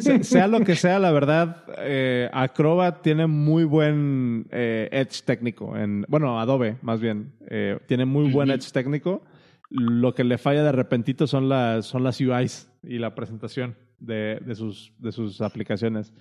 sea, 0.22 0.46
lo 0.46 0.60
que 0.60 0.76
sea, 0.76 0.98
la 0.98 1.10
verdad, 1.10 1.64
eh, 1.78 2.28
Acrobat 2.32 3.02
tiene 3.02 3.26
muy 3.26 3.64
buen 3.64 4.46
eh, 4.50 4.88
edge 4.92 5.22
técnico. 5.24 5.76
En, 5.76 6.04
bueno, 6.08 6.40
Adobe, 6.40 6.76
más 6.82 7.00
bien. 7.00 7.32
Eh, 7.48 7.78
tiene 7.86 8.04
muy 8.04 8.30
buen 8.30 8.50
edge 8.50 8.70
técnico. 8.72 9.22
Lo 9.68 10.14
que 10.14 10.24
le 10.24 10.38
falla 10.38 10.62
de 10.62 10.72
repentito 10.72 11.26
son 11.26 11.48
las, 11.48 11.86
son 11.86 12.04
las 12.04 12.20
UIs 12.20 12.70
y 12.82 12.98
la 12.98 13.14
presentación 13.14 13.76
de, 13.98 14.40
de, 14.44 14.54
sus, 14.54 14.92
de 14.98 15.12
sus 15.12 15.40
aplicaciones. 15.40 16.12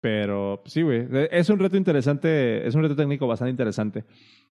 Pero 0.00 0.60
pues 0.62 0.72
sí, 0.72 0.82
güey. 0.82 1.06
Es 1.30 1.50
un 1.50 1.58
reto 1.58 1.76
interesante, 1.76 2.66
es 2.66 2.74
un 2.74 2.82
reto 2.82 2.96
técnico 2.96 3.26
bastante 3.26 3.50
interesante. 3.50 4.04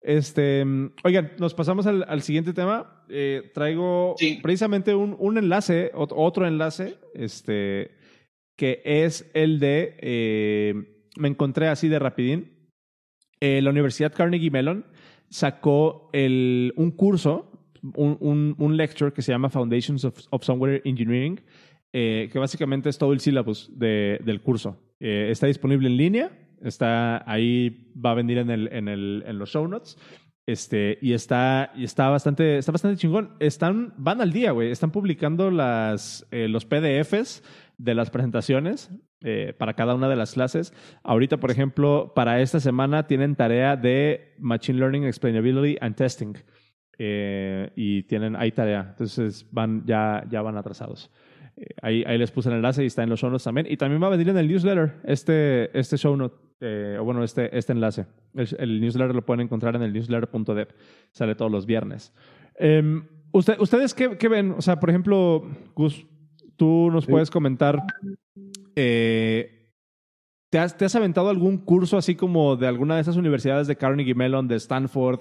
Este, 0.03 0.65
oigan, 1.05 1.33
nos 1.39 1.55
pasamos 1.55 1.87
al, 1.87 2.05
al 2.09 2.23
siguiente 2.23 2.53
tema. 2.53 3.05
Eh, 3.09 3.51
traigo 3.55 4.17
precisamente 4.43 4.95
un, 4.95 5.17
un, 5.19 5.39
enlace, 5.39 5.91
otro 5.95 6.47
enlace, 6.47 6.97
este, 7.15 7.93
que 8.57 8.83
es 8.85 9.31
el 9.35 9.61
de, 9.61 9.97
eh, 10.01 10.75
me 11.17 11.29
encontré 11.29 11.69
así 11.69 11.89
de 11.89 11.99
rapidín. 11.99 12.71
Eh, 13.41 13.61
la 13.63 13.71
Universidad 13.71 14.13
Carnegie 14.13 14.51
Mellon 14.51 14.87
sacó 15.29 16.11
el, 16.13 16.73
un 16.77 16.91
curso 16.91 17.53
un, 17.95 18.55
un, 18.59 18.77
lecture 18.77 19.13
que 19.13 19.23
se 19.23 19.33
llama 19.33 19.49
Foundations 19.49 20.05
of, 20.05 20.19
Software 20.43 20.83
Engineering, 20.85 21.41
eh, 21.93 22.29
que 22.33 22.39
básicamente 22.39 22.89
es 22.89 22.99
todo 22.99 23.13
el 23.13 23.21
syllabus 23.21 23.71
de, 23.77 24.21
del 24.25 24.41
curso. 24.41 24.79
Eh, 25.01 25.29
está 25.31 25.47
disponible 25.47 25.89
en 25.89 25.97
línea, 25.97 26.42
está 26.63 27.31
ahí, 27.31 27.93
va 27.95 28.13
a 28.13 28.15
venir 28.15 28.39
en, 28.39 28.51
el, 28.51 28.69
en, 28.73 28.89
el, 28.89 29.23
en 29.27 29.39
los 29.39 29.51
show 29.51 29.67
notes. 29.67 29.99
Este, 30.45 30.99
y 31.01 31.13
está, 31.13 31.73
y 31.77 31.85
está 31.85 32.09
bastante, 32.09 32.59
está 32.59 32.73
bastante 32.73 32.97
chingón. 32.97 33.37
Están, 33.39 33.95
van 33.97 34.21
al 34.21 34.33
día, 34.33 34.51
güey. 34.51 34.71
Están 34.71 34.91
publicando 34.91 35.51
las, 35.51 36.27
eh, 36.31 36.49
los 36.49 36.65
PDFs 36.65 37.43
de 37.79 37.95
las 37.95 38.11
presentaciones 38.11 38.91
para 39.57 39.75
cada 39.75 39.95
una 39.95 40.09
de 40.09 40.17
las 40.17 40.33
clases. 40.33 40.75
Ahorita, 41.05 41.37
por 41.37 41.53
ejemplo, 41.53 42.13
para 42.13 42.41
esta 42.41 42.59
semana 42.59 43.07
tienen 43.07 43.37
tarea 43.37 43.77
de 43.77 44.35
Machine 44.41 44.81
Learning 44.81 45.05
Explainability 45.05 45.79
and 45.81 45.95
Testing. 45.95 46.35
Eh, 46.99 47.73
y 47.75 48.05
tienen 48.05 48.37
ahí 48.37 48.53
tarea. 48.53 48.87
Entonces 48.91 49.47
van, 49.51 49.85
ya, 49.87 50.25
ya 50.31 50.43
van 50.43 50.57
atrasados. 50.57 51.11
Ahí, 51.83 52.03
ahí 52.07 52.19
les 52.19 52.31
puse 52.31 52.49
el 52.49 52.57
enlace 52.57 52.83
y 52.83 52.87
está 52.87 53.03
en 53.03 53.11
los 53.11 53.21
show 53.21 53.31
notes 53.31 53.45
también. 53.45 53.67
Y 53.69 53.77
también 53.77 54.03
va 54.03 54.07
a 54.07 54.11
venir 54.11 54.29
en 54.29 54.39
el 54.39 54.49
newsletter 54.49 54.95
este, 55.05 55.77
este 55.79 55.97
show 55.97 56.17
note, 56.17 56.37
eh, 56.61 56.97
o 56.99 57.05
bueno, 57.05 57.23
este, 57.23 57.57
este 57.57 57.73
enlace. 57.73 58.07
El, 58.35 58.81
newsletter 58.81 59.15
lo 59.15 59.25
pueden 59.25 59.43
encontrar 59.43 59.77
en 59.77 59.83
el 59.83 59.93
newsletter.dev. 59.93 60.69
Sale 61.11 61.35
todos 61.35 61.51
los 61.51 61.67
viernes. 61.67 62.15
Em, 62.57 63.07
usted, 63.33 63.59
¿Ustedes 63.61 63.95
qué, 63.95 64.17
qué, 64.17 64.29
ven? 64.29 64.55
O 64.57 64.63
sea, 64.63 64.81
por 64.81 64.91
ejemplo, 64.91 65.47
Gus, 65.75 66.07
tú 66.57 66.91
nos 66.91 67.07
puedes 67.07 67.31
comentar. 67.31 67.83
Eh, 68.75 69.62
¿Te 70.53 70.59
has, 70.59 70.95
aventado 70.97 71.31
algún 71.31 71.57
curso 71.57 71.97
así 71.97 72.15
como 72.15 72.57
de 72.57 72.67
alguna 72.67 72.97
de 72.97 73.01
esas 73.01 73.17
universidades 73.17 73.67
de 73.67 73.77
Carnegie 73.77 74.15
Mellon, 74.15 74.49
de 74.49 74.57
Stanford? 74.57 75.21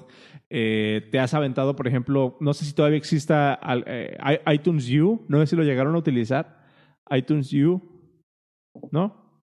Eh, 0.49 1.07
¿Te 1.09 1.19
has 1.19 1.34
aventado, 1.34 1.73
por 1.73 1.88
ejemplo, 1.88 2.36
no 2.41 2.53
sé 2.53 2.65
si 2.65 2.75
todavía 2.75 2.97
exista 2.97 3.57
eh, 3.88 4.17
iTunes 4.53 4.91
U? 4.91 5.25
No 5.29 5.39
sé 5.39 5.47
si 5.47 5.55
lo 5.55 5.63
llegaron 5.63 5.95
a 5.95 5.99
utilizar. 5.99 6.65
iTunes 7.09 7.49
U, 7.53 7.82
¿no? 8.91 9.39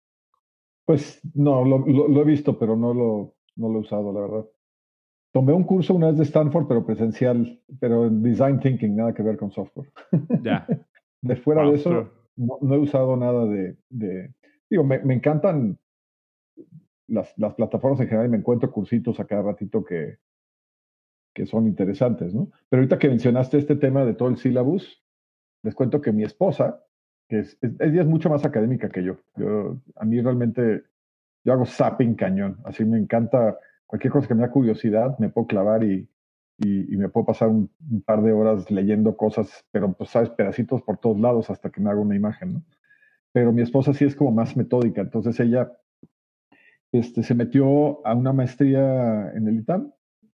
Pues 0.86 1.22
no, 1.34 1.64
lo, 1.64 2.22
he 2.22 2.26
visto, 2.26 2.60
pero 2.60 2.76
no 2.76 2.94
lo, 2.94 3.36
no 3.56 3.70
lo 3.70 3.78
he 3.78 3.82
usado, 3.84 4.12
la 4.12 4.20
verdad. 4.20 4.46
Tomé 5.32 5.54
un 5.54 5.64
curso 5.64 5.94
una 5.94 6.08
vez 6.08 6.18
de 6.18 6.24
Stanford, 6.26 6.68
pero 6.68 6.86
presencial, 6.86 7.62
pero 7.80 8.08
en 8.08 8.22
Design 8.22 8.60
Thinking, 8.60 8.94
nada 8.94 9.14
que 9.14 9.24
ver 9.24 9.38
con 9.38 9.52
software. 9.52 9.90
Ya. 10.44 10.68
de 11.22 11.36
fuera 11.38 11.64
de 11.64 11.76
eso, 11.76 12.10
no, 12.36 12.76
he 12.76 12.78
usado 12.78 13.16
nada 13.16 13.46
de 13.46 13.78
Digo, 14.70 14.84
me, 14.84 15.14
encantan 15.14 15.78
las, 17.08 17.34
plataformas 17.56 18.00
en 18.02 18.08
general 18.08 18.28
y 18.28 18.32
me 18.32 18.38
encuentro 18.38 18.72
cursitos 18.72 19.20
a 19.20 19.26
cada 19.26 19.44
ratito 19.44 19.84
que, 19.84 20.18
que 21.34 21.46
son 21.46 21.68
interesantes, 21.68 22.34
¿no? 22.34 22.52
Pero 22.70 22.82
ahorita 22.82 23.00
que 23.00 23.10
mencionaste 23.10 23.58
este 23.58 23.76
tema 23.76 24.04
de 24.04 24.14
todo 24.14 24.30
el 24.30 24.38
syllabus, 24.38 25.04
les 25.64 25.74
cuento 25.74 26.02
que 26.02 26.12
mi 26.12 26.24
esposa, 26.24 26.84
que 27.30 27.40
es, 27.40 27.58
ella 27.62 28.02
es 28.02 28.08
mucho 28.08 28.30
más 28.30 28.46
académica 28.46 28.90
que 28.90 29.04
yo. 29.04 29.18
yo. 29.36 29.78
A 29.96 30.06
mí 30.06 30.20
realmente, 30.22 30.84
yo 31.46 31.54
hago 31.54 31.66
zapping 31.66 32.16
cañón, 32.16 32.58
así 32.66 32.84
me 32.84 32.98
encanta 32.98 33.58
cualquier 33.86 34.12
cosa 34.12 34.28
que 34.28 34.36
me 34.36 34.42
da 34.42 34.52
curiosidad, 34.52 35.18
me 35.20 35.30
puedo 35.30 35.48
clavar 35.48 35.84
y, 35.84 36.10
y, 36.58 36.94
y 36.94 36.98
me 36.98 37.08
puedo 37.08 37.28
pasar 37.28 37.48
un, 37.48 37.70
un, 37.90 38.02
par 38.02 38.22
de 38.22 38.34
horas 38.34 38.70
leyendo 38.70 39.16
cosas, 39.16 39.66
pero 39.72 39.94
pues 39.94 40.10
sabes, 40.10 40.30
pedacitos 40.32 40.82
por 40.82 40.98
todos 40.98 41.20
lados 41.20 41.50
hasta 41.50 41.70
que 41.70 41.80
me 41.80 41.90
hago 41.90 42.02
una 42.02 42.16
imagen, 42.16 42.54
¿no? 42.54 42.64
Pero 43.38 43.54
mi 43.54 43.62
esposa 43.62 43.94
sí 43.94 44.04
es 44.04 44.16
como 44.16 44.32
más 44.32 44.58
metódica, 44.58 45.02
entonces 45.02 45.40
ella 45.40 45.72
este, 46.92 47.22
se 47.22 47.36
metió 47.36 48.04
a 48.04 48.16
una 48.16 48.34
maestría 48.34 49.32
en 49.32 49.48
el 49.48 49.60
ITAM, 49.60 49.92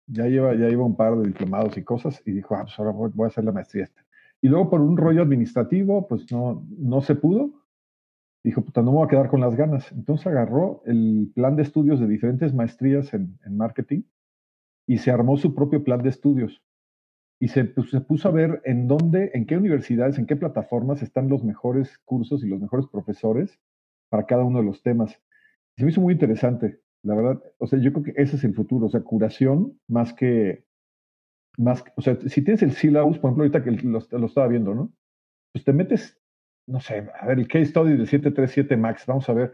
ya 0.09 0.26
lleva, 0.26 0.53
ya 0.55 0.66
lleva 0.66 0.84
un 0.84 0.96
par 0.96 1.16
de 1.16 1.28
diplomados 1.28 1.78
y 1.78 1.84
cosas, 1.84 2.20
y 2.26 2.32
dijo, 2.32 2.57
ah, 2.57 2.62
pues 2.64 2.76
ahora 2.76 2.90
voy, 2.90 3.12
a 3.22 3.28
hacer 3.28 3.44
la 3.44 3.53
maestría 3.53 3.84
esta. 3.84 4.05
Y 4.42 4.49
luego 4.49 4.68
por 4.68 4.80
un 4.80 4.96
rollo 4.96 5.22
administrativo, 5.22 6.09
pues 6.09 6.32
no, 6.32 6.66
no 6.76 7.01
se 7.01 7.14
pudo. 7.14 7.62
Dijo, 8.42 8.62
puta, 8.62 8.82
no 8.82 8.90
me 8.90 8.96
voy 8.96 9.07
a 9.07 9.11
quedar 9.11 9.28
con 9.28 9.42
las 9.42 9.55
ganas. 9.55 9.92
Entonces 9.92 10.26
agarró 10.26 10.82
el 10.84 11.30
plan 11.36 11.55
de 11.55 11.62
estudios 11.62 12.01
de 12.01 12.09
diferentes 12.09 12.53
maestrías 12.53 13.14
en, 13.14 13.38
en 13.46 13.57
marketing 13.57 14.03
y 14.88 14.99
se 14.99 15.12
armó 15.12 15.36
su 15.36 15.55
propio 15.55 15.84
plan 15.84 16.03
de 16.03 16.09
estudios 16.09 16.64
y 17.41 17.49
se, 17.49 17.64
pues, 17.64 17.91
se, 17.91 18.01
puso 18.01 18.28
a 18.28 18.32
ver 18.32 18.61
en 18.64 18.89
dónde, 18.89 19.30
en 19.34 19.47
qué 19.47 19.57
universidades, 19.57 20.18
en 20.18 20.26
qué 20.26 20.36
plataformas 20.36 21.03
están 21.03 21.28
los 21.28 21.45
mejores 21.45 21.99
cursos 22.05 22.43
y 22.43 22.49
los 22.49 22.61
mejores 22.61 22.86
profesores 22.86 23.61
para 24.09 24.26
cada 24.26 24.45
uno 24.45 24.59
de 24.59 24.64
los 24.64 24.82
temas. 24.82 25.20
Se 25.76 25.84
me 25.84 25.91
hizo 25.91 26.01
muy 26.01 26.14
interesante, 26.14 26.80
la 27.03 27.14
verdad. 27.14 27.43
O 27.59 27.66
sea, 27.66 27.78
yo 27.78 27.93
creo 27.93 28.05
que 28.05 28.22
ese 28.22 28.36
es 28.36 28.45
el 28.45 28.55
futuro, 28.55 28.86
o 28.86 28.91
sea, 28.91 29.01
curación 29.01 29.78
más 29.86 30.12
que, 30.12 30.64
más, 31.57 31.84
o 31.97 32.03
sea, 32.03 32.18
si 32.26 32.43
tienes 32.43 32.62
el 32.62 32.72
syllabus, 32.72 33.18
por 33.18 33.28
ejemplo, 33.28 33.45
ahorita 33.45 33.64
que 33.64 33.70
lo, 33.86 34.01
lo 34.18 34.26
estaba 34.26 34.49
viendo, 34.49 34.74
¿no? 34.74 34.93
Pues 35.53 35.64
te 35.64 35.72
metes 35.72 36.18
no 36.68 36.80
sé, 36.80 37.09
a 37.18 37.26
ver, 37.26 37.39
el 37.39 37.49
case 37.49 37.66
study 37.66 37.97
del 37.97 38.07
737 38.07 38.76
MAX, 38.76 39.07
vamos 39.07 39.28
a 39.28 39.32
ver, 39.32 39.53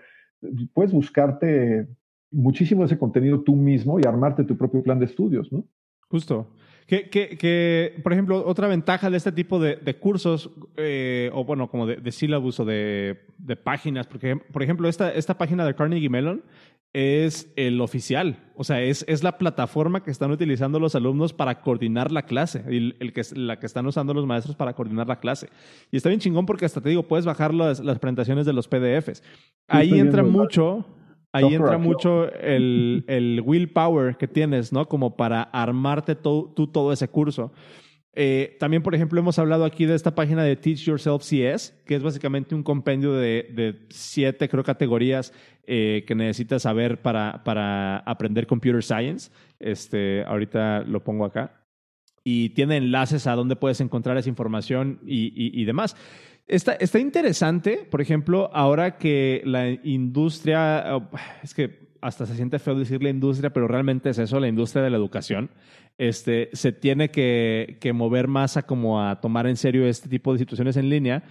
puedes 0.72 0.93
buscarte 0.93 1.87
muchísimo 2.30 2.82
de 2.82 2.87
ese 2.87 2.99
contenido 2.99 3.43
tú 3.43 3.55
mismo 3.55 4.01
y 4.01 4.03
armarte 4.05 4.45
tu 4.45 4.57
propio 4.57 4.82
plan 4.82 4.99
de 4.99 5.07
estudios, 5.07 5.53
¿no? 5.53 5.64
Justo. 6.09 6.51
Que, 6.87 7.09
que, 7.09 7.39
que, 7.39 7.99
por 8.03 8.12
ejemplo, 8.12 8.45
otra 8.47 8.68
ventaja 8.68 9.09
de 9.09 9.16
este 9.16 9.32
tipo 9.32 9.59
de, 9.59 9.76
de 9.76 9.97
cursos, 9.97 10.51
eh, 10.76 11.30
o 11.32 11.45
bueno, 11.45 11.70
como 11.70 11.87
de, 11.87 11.97
de 11.97 12.12
syllabus 12.12 12.61
o 12.61 12.64
de, 12.66 13.24
de, 13.39 13.57
páginas, 13.57 14.07
porque, 14.07 14.37
por 14.37 14.62
ejemplo, 14.62 14.87
esta, 14.87 15.11
esta 15.11 15.39
página 15.39 15.64
de 15.64 15.74
Carnegie 15.74 16.11
Mellon 16.11 16.43
es 16.93 17.53
el 17.57 17.80
oficial, 17.80 18.39
o 18.55 18.62
sea, 18.62 18.82
es, 18.82 19.05
es 19.09 19.24
la 19.24 19.37
plataforma 19.39 20.05
que 20.05 20.11
están 20.11 20.30
utilizando 20.30 20.78
los 20.78 20.95
alumnos 20.95 21.32
para 21.32 21.61
coordinar 21.61 22.12
la 22.12 22.22
clase, 22.22 22.62
el, 22.68 22.97
el 23.01 23.12
que, 23.12 23.22
la 23.35 23.59
que 23.59 23.66
están 23.66 23.87
usando 23.87 24.12
los 24.12 24.26
maestros 24.26 24.55
para 24.55 24.74
coordinar 24.74 25.09
la 25.09 25.18
clase. 25.18 25.49
Y 25.91 25.97
está 25.97 26.11
bien 26.11 26.20
chingón 26.20 26.47
porque 26.47 26.66
hasta 26.66 26.80
te 26.80 26.91
digo, 26.91 27.03
puedes 27.03 27.24
bajar 27.24 27.53
las, 27.53 27.80
las 27.80 27.99
presentaciones 27.99 28.47
de 28.47 28.53
los 28.53 28.68
PDFs. 28.68 29.22
Ahí 29.66 29.99
entra 29.99 30.22
mucho 30.22 30.87
Ahí 31.35 31.55
entra 31.55 31.78
mucho 31.78 32.32
el, 32.32 33.05
el, 33.09 33.43
willpower 33.45 34.16
que 34.16 34.28
tienes, 34.28 34.72
¿no? 34.72 34.89
Como 34.89 35.16
para 35.16 35.43
armarte 35.43 36.14
tú 36.14 36.53
todo 36.72 36.93
ese 36.93 37.09
curso. 37.09 37.53
Eh, 38.16 38.57
también, 38.61 38.82
por 38.82 38.95
ejemplo, 38.95 39.18
hemos 39.18 39.39
hablado 39.39 39.64
aquí 39.64 39.87
de 39.87 39.95
esta 39.95 40.14
página 40.14 40.45
de 40.45 40.55
Teach 40.55 40.85
Yourself 40.85 41.22
CS, 41.22 41.74
que 41.85 41.97
es 41.97 42.03
básicamente 42.03 42.55
un 42.55 42.62
compendio 42.62 43.12
de, 43.12 43.51
de 43.53 43.87
siete, 43.91 44.49
creo, 44.49 44.62
categorías 44.62 45.32
eh, 45.66 46.05
que 46.07 46.14
necesitas 46.14 46.62
saber 46.62 47.03
para, 47.03 47.43
para 47.43 47.99
aprender 47.99 48.47
Computer 48.47 48.82
Science. 48.82 49.32
Este, 49.59 50.22
ahorita 50.24 50.82
lo 50.82 51.03
pongo 51.03 51.24
acá. 51.24 51.64
Y 52.22 52.51
tiene 52.51 52.76
enlaces 52.76 53.26
a 53.26 53.35
donde 53.35 53.57
puedes 53.57 53.80
encontrar 53.80 54.16
esa 54.16 54.28
información 54.28 55.01
y, 55.05 55.26
y, 55.35 55.61
y 55.61 55.64
demás. 55.64 55.97
Está, 56.47 56.74
está 56.74 56.99
interesante, 56.99 57.86
por 57.90 58.03
ejemplo, 58.03 58.51
ahora 58.53 58.99
que 58.99 59.40
la 59.45 59.70
industria, 59.70 61.09
es 61.42 61.55
que 61.55 61.95
hasta 62.03 62.26
se 62.26 62.36
siente 62.36 62.59
feo 62.59 62.74
decir 62.74 63.03
la 63.03 63.09
industria, 63.09 63.51
pero 63.51 63.66
realmente 63.66 64.11
es 64.11 64.18
eso, 64.18 64.38
la 64.38 64.49
industria 64.49 64.82
de 64.82 64.90
la 64.90 64.99
educación, 64.99 65.51
este, 65.97 66.51
se 66.53 66.72
tiene 66.72 67.11
que, 67.11 67.78
que 67.80 67.95
mover 67.95 68.28
más 68.28 68.59
a 68.59 68.64
como 68.64 69.03
a 69.03 69.22
tomar 69.22 69.47
en 69.47 69.57
serio 69.57 69.86
este 69.86 70.11
tipo 70.11 70.34
de 70.34 70.38
situaciones 70.38 70.76
en 70.76 70.90
línea. 70.90 71.22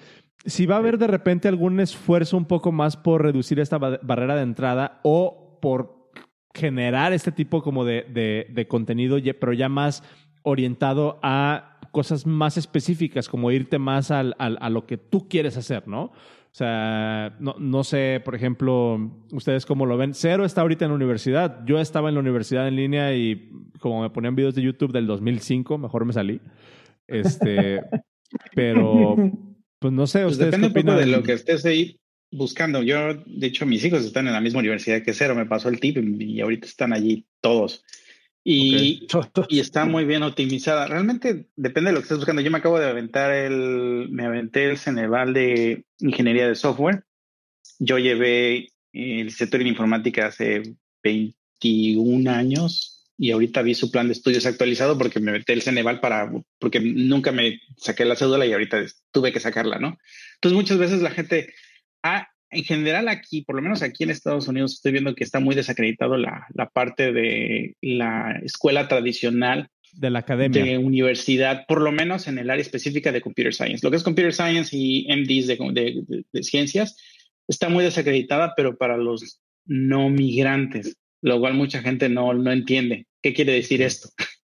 Si 0.45 0.66
va 0.66 0.76
a 0.76 0.80
haber 0.80 0.97
de 0.97 1.05
repente 1.05 1.47
algún 1.47 1.80
esfuerzo 1.80 2.36
un 2.36 2.45
poco 2.45 2.72
más 2.72 2.97
por 2.97 3.22
reducir 3.22 3.59
esta 3.59 3.78
barrera 3.78 4.36
de 4.36 4.41
entrada 4.41 4.99
o 5.03 5.59
por 5.61 6.09
generar 6.55 7.14
este 7.14 7.32
tipo 7.32 7.61
como 7.61 7.86
de, 7.86 8.47
de 8.49 8.68
contenido, 8.68 9.18
pero 9.39 9.53
ya 9.53 9.70
más 9.70 10.03
orientado 10.43 11.20
a 11.22 11.73
cosas 11.94 12.26
más 12.26 12.58
específicas, 12.58 13.30
como 13.30 13.52
irte 13.52 13.80
más 13.80 14.12
al, 14.12 14.36
a 14.38 14.70
lo 14.70 14.86
que 14.86 14.98
tú 14.98 15.30
quieres 15.30 15.56
hacer, 15.56 15.88
¿no? 15.88 16.12
O 16.54 16.56
sea, 16.56 17.36
no, 17.39 17.56
no, 17.58 17.84
sé, 17.84 18.22
por 18.26 18.36
ejemplo, 18.36 19.12
ustedes 19.32 19.66
cómo 19.66 19.86
lo 19.86 19.96
ven. 19.98 20.14
Cero 20.14 20.44
está 20.44 20.62
ahorita 20.62 20.86
en 20.86 20.91
la 20.91 20.96
universidad. 20.96 21.66
Yo 21.66 21.80
estaba 21.80 22.10
en 22.10 22.16
la 22.16 22.22
universidad 22.22 22.68
en 22.68 22.76
línea 22.76 23.16
y 23.16 23.50
como 23.80 24.02
me 24.02 24.10
ponían 24.10 24.36
videos 24.36 24.54
de 24.54 24.62
YouTube 24.62 24.91
del 24.91 25.08
2005, 25.08 25.78
mejor 25.78 26.06
me 26.06 26.14
salí. 26.14 26.41
Este, 27.08 27.82
pero, 28.56 29.16
pues 29.80 29.94
no 29.94 30.06
sé, 30.06 30.22
pues 30.24 30.34
ustedes 30.34 30.52
depende 30.52 30.68
un 30.68 30.86
poco 30.86 30.98
de 30.98 31.06
lo 31.08 31.24
que 31.24 31.34
estés 31.34 31.66
ahí 31.66 32.00
buscando. 32.32 32.84
Yo, 32.84 33.16
de 33.26 33.48
hecho, 33.48 33.66
mis 33.66 33.84
hijos 33.86 34.04
están 34.04 34.28
en 34.28 34.34
la 34.34 34.41
misma 34.41 34.60
universidad 34.60 35.02
que 35.02 35.14
Cero. 35.14 35.36
Me 35.36 35.46
pasó 35.46 35.70
el 35.70 35.80
tip 35.80 35.98
y 35.98 36.41
ahorita 36.41 36.68
están 36.68 36.94
allí 36.94 37.26
todos. 37.41 37.84
Y, 38.44 39.08
y, 39.50 39.60
está 39.60 39.86
muy 39.86 40.06
bien 40.06 40.24
optimizada. 40.24 40.88
Realmente 40.88 41.48
depende 41.56 41.89
de 41.89 41.94
lo 41.94 42.00
que 42.00 42.04
estés 42.04 42.18
buscando. 42.18 42.41
Yo 42.41 42.52
me 42.52 42.58
acabo 42.58 42.80
de 42.80 42.89
aventar 42.89 43.32
el, 43.32 44.10
me 44.10 44.26
aventé 44.26 44.70
el 44.70 44.78
Ceneval 44.78 45.34
de 45.34 45.86
Ingeniería 46.00 46.48
de 46.48 46.56
Software. 46.56 47.06
Yo 47.80 47.98
llevé 47.98 48.70
el 48.91 49.32
sector 49.32 49.62
en 49.62 49.68
informática 49.68 50.28
hace 50.28 50.76
21 51.04 52.30
años 52.30 52.94
y 53.18 53.32
ahorita 53.32 53.62
vi 53.62 53.76
su 53.76 53.91
plan 53.91 54.08
de 54.08 54.14
estudios 54.14 54.46
actualizado 54.46 54.98
porque 54.98 55.20
me 55.20 55.32
aventé 55.32 55.54
el 55.54 55.62
Ceneval 55.62 56.00
para, 56.00 56.32
porque 56.60 56.80
nunca 56.80 57.32
me 57.32 57.62
saqué 57.78 58.06
la 58.06 58.16
cédula 58.16 58.46
y 58.46 58.54
ahorita 58.54 58.84
tuve 59.12 59.32
que 59.32 59.39
sacarla, 59.39 59.80
¿no? 59.80 59.98
Entonces 60.36 60.56
muchas 60.56 60.78
veces 60.78 61.02
la 61.02 61.12
gente, 61.12 61.54
ah, 62.04 62.28
en 62.54 62.64
general 62.64 63.08
aquí, 63.08 63.41
por 63.41 63.56
lo 63.56 63.62
menos 63.62 63.82
aquí 63.82 64.04
en 64.04 64.12
Estados 64.12 64.47
Unidos, 64.47 64.74
estoy 64.74 64.91
viendo 64.93 65.16
que 65.16 65.24
está 65.24 65.39
muy 65.39 65.56
desacreditado 65.56 66.18
la, 66.18 66.47
la 66.54 66.70
parte 66.70 67.12
de 67.12 67.76
la 67.82 68.39
escuela 68.43 68.88
tradicional. 68.88 69.70
De 69.93 70.10
la 70.10 70.20
academia. 70.20 70.64
De 70.64 70.78
universidad, 70.78 71.66
por 71.68 71.82
lo 71.82 71.91
menos 71.91 72.28
en 72.28 72.39
el 72.39 72.49
área 72.49 72.62
específica 72.62 73.12
de 73.12 73.22
Computer 73.22 73.54
Science. 73.54 73.86
Lo 73.86 73.91
que 73.91 73.97
es 73.97 74.04
Computer 74.04 74.34
Science 74.34 74.76
y 74.76 75.06
MDs 75.08 75.47
de, 75.47 75.58
de, 75.74 76.24
de 76.32 76.43
ciencias 76.43 76.97
está 77.47 77.70
muy 77.70 77.84
desacreditada, 77.84 78.54
pero 78.56 78.78
para 78.78 78.97
los 78.97 79.41
no 79.66 80.10
migrantes, 80.10 80.97
lo 81.22 81.39
cual 81.39 81.54
mucha 81.54 81.82
gente 81.82 82.10
no, 82.10 82.34
no 82.34 82.51
entiende. 82.51 83.08
¿Qué 83.22 83.34
quiere 83.34 83.54
decir 83.54 83.82
esto? 83.82 84.10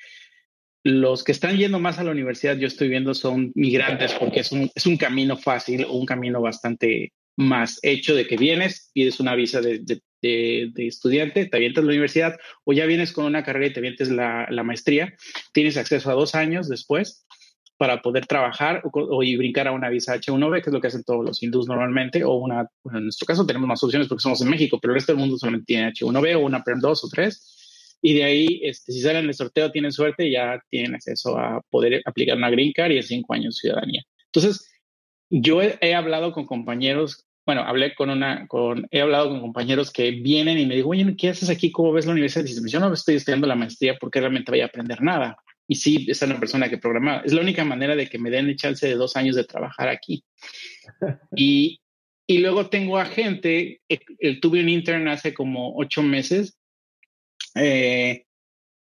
Los 0.84 1.24
que 1.24 1.32
están 1.32 1.56
yendo 1.56 1.80
más 1.80 1.98
a 1.98 2.04
la 2.04 2.12
universidad, 2.12 2.56
yo 2.56 2.68
estoy 2.68 2.88
viendo, 2.88 3.12
son 3.12 3.50
migrantes 3.56 4.12
porque 4.14 4.40
es 4.40 4.52
un, 4.52 4.70
es 4.72 4.86
un 4.86 4.96
camino 4.96 5.36
fácil 5.36 5.84
o 5.84 5.94
un 5.94 6.06
camino 6.06 6.40
bastante 6.40 7.12
más 7.36 7.78
hecho 7.82 8.14
de 8.14 8.26
que 8.26 8.36
vienes, 8.36 8.90
pides 8.94 9.20
una 9.20 9.34
visa 9.34 9.60
de, 9.60 10.02
estudiante, 10.22 11.46
te 11.46 11.56
avientas 11.56 11.84
la 11.84 11.90
universidad 11.90 12.36
o 12.64 12.72
ya 12.72 12.86
vienes 12.86 13.12
con 13.12 13.26
una 13.26 13.44
carrera 13.44 13.66
y 13.66 13.72
te 13.72 13.80
avientes 13.80 14.10
la, 14.10 14.62
maestría, 14.64 15.14
tienes 15.52 15.76
acceso 15.76 16.10
a 16.10 16.14
dos 16.14 16.34
años 16.34 16.68
después 16.68 17.26
para 17.76 18.00
poder 18.00 18.26
trabajar 18.26 18.82
o, 18.90 19.22
y 19.22 19.36
brincar 19.36 19.68
a 19.68 19.72
una 19.72 19.90
visa 19.90 20.16
H1B, 20.16 20.62
que 20.62 20.70
es 20.70 20.74
lo 20.74 20.80
que 20.80 20.88
hacen 20.88 21.04
todos 21.04 21.24
los 21.24 21.42
hindús 21.42 21.68
normalmente, 21.68 22.24
o 22.24 22.34
una, 22.36 22.66
en 22.92 23.04
nuestro 23.04 23.26
caso 23.26 23.46
tenemos 23.46 23.68
más 23.68 23.82
opciones 23.84 24.08
porque 24.08 24.22
somos 24.22 24.40
en 24.40 24.48
México, 24.48 24.78
pero 24.80 24.92
el 24.92 24.96
resto 24.96 25.12
del 25.12 25.20
mundo 25.20 25.36
solamente 25.36 25.66
tiene 25.66 25.92
H1B 25.92 26.36
o 26.36 26.40
una 26.40 26.64
PERM 26.64 26.80
2 26.80 27.04
o 27.04 27.08
3. 27.08 27.98
Y 28.02 28.14
de 28.14 28.24
ahí, 28.24 28.60
este, 28.62 28.92
si 28.92 29.00
salen 29.00 29.26
el 29.26 29.34
sorteo, 29.34 29.70
tienen 29.70 29.92
suerte 29.92 30.26
y 30.26 30.32
ya 30.32 30.60
tienen 30.70 30.94
acceso 30.94 31.36
a 31.38 31.60
poder 31.70 32.02
aplicar 32.04 32.36
una 32.36 32.50
green 32.50 32.72
card 32.72 32.92
y 32.92 32.96
en 32.96 33.02
cinco 33.02 33.34
años 33.34 33.58
ciudadanía. 33.58 34.02
Entonces, 34.26 34.66
yo 35.30 35.60
he, 35.60 35.94
hablado 35.94 36.32
con 36.32 36.46
compañeros 36.46 37.25
bueno, 37.46 37.62
hablé 37.62 37.94
con 37.94 38.10
una, 38.10 38.48
con, 38.48 38.88
he 38.90 39.00
hablado 39.00 39.28
con 39.28 39.40
compañeros 39.40 39.92
que 39.92 40.10
vienen 40.10 40.58
y 40.58 40.66
me 40.66 40.74
digo, 40.74 40.90
oye, 40.90 41.14
¿qué 41.16 41.28
haces 41.28 41.48
aquí? 41.48 41.70
¿Cómo 41.70 41.92
ves 41.92 42.04
la 42.04 42.12
universidad? 42.12 42.44
Y 42.44 42.68
yo 42.68 42.80
no 42.80 42.92
estoy 42.92 43.14
estudiando 43.14 43.46
la 43.46 43.54
maestría 43.54 43.96
porque 44.00 44.18
realmente 44.18 44.50
voy 44.50 44.62
a 44.62 44.66
aprender 44.66 45.00
nada. 45.00 45.36
Y 45.68 45.76
sí, 45.76 46.06
es 46.08 46.20
una 46.22 46.40
persona 46.40 46.68
que 46.68 46.78
programa. 46.78 47.22
Es 47.24 47.32
la 47.32 47.40
única 47.40 47.64
manera 47.64 47.94
de 47.94 48.08
que 48.08 48.18
me 48.18 48.30
den 48.30 48.48
el 48.48 48.56
chance 48.56 48.86
de 48.86 48.96
dos 48.96 49.14
años 49.16 49.36
de 49.36 49.44
trabajar 49.44 49.88
aquí. 49.88 50.24
y, 51.36 51.80
y 52.26 52.38
luego 52.38 52.68
tengo 52.68 52.98
a 52.98 53.04
gente, 53.04 53.80
eh, 53.88 54.40
tuve 54.40 54.60
un 54.60 54.68
intern 54.68 55.06
hace 55.06 55.32
como 55.32 55.76
ocho 55.76 56.02
meses. 56.02 56.58
Eh, 57.54 58.24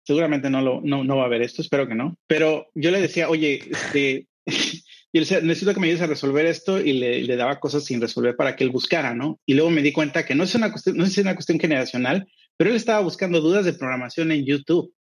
seguramente 0.05 0.49
no, 0.49 0.61
lo, 0.61 0.81
no, 0.81 1.05
no 1.05 1.17
va 1.17 1.25
a 1.25 1.29
ver 1.29 1.43
esto, 1.43 1.61
espero 1.61 1.87
que 1.87 1.95
no. 1.95 2.17
Pero 2.27 2.67
yo 2.75 2.91
le 2.91 2.99
decía, 2.99 3.29
oye, 3.29 3.63
este, 3.69 4.27
Y 5.11 5.17
él 5.17 5.23
decía, 5.23 5.41
necesito 5.41 5.73
que 5.73 5.79
me 5.79 5.87
ayudes 5.87 6.03
a 6.03 6.07
resolver 6.07 6.45
esto 6.45 6.79
y 6.79 6.93
le, 6.93 7.35
daba 7.35 7.59
cosas 7.59 7.83
sin 7.83 7.99
resolver 7.99 8.35
para 8.35 8.55
que 8.55 8.63
él 8.63 8.69
buscara, 8.69 9.15
¿no? 9.15 9.39
Y 9.45 9.55
luego 9.55 9.71
me 9.71 9.81
di 9.81 9.91
cuenta 9.91 10.25
que 10.25 10.35
no 10.35 10.43
es 10.43 10.53
una 10.53 10.71
cuestión, 10.71 10.97
no 10.97 11.03
es 11.03 11.17
una 11.17 11.33
cuestión 11.33 11.59
generacional, 11.59 12.27
pero 12.57 12.69
él 12.69 12.75
estaba 12.75 12.99
buscando 12.99 13.41
dudas 13.41 13.65
de 13.65 13.73
programación 13.73 14.31
en 14.31 14.45
YouTube. 14.45 14.93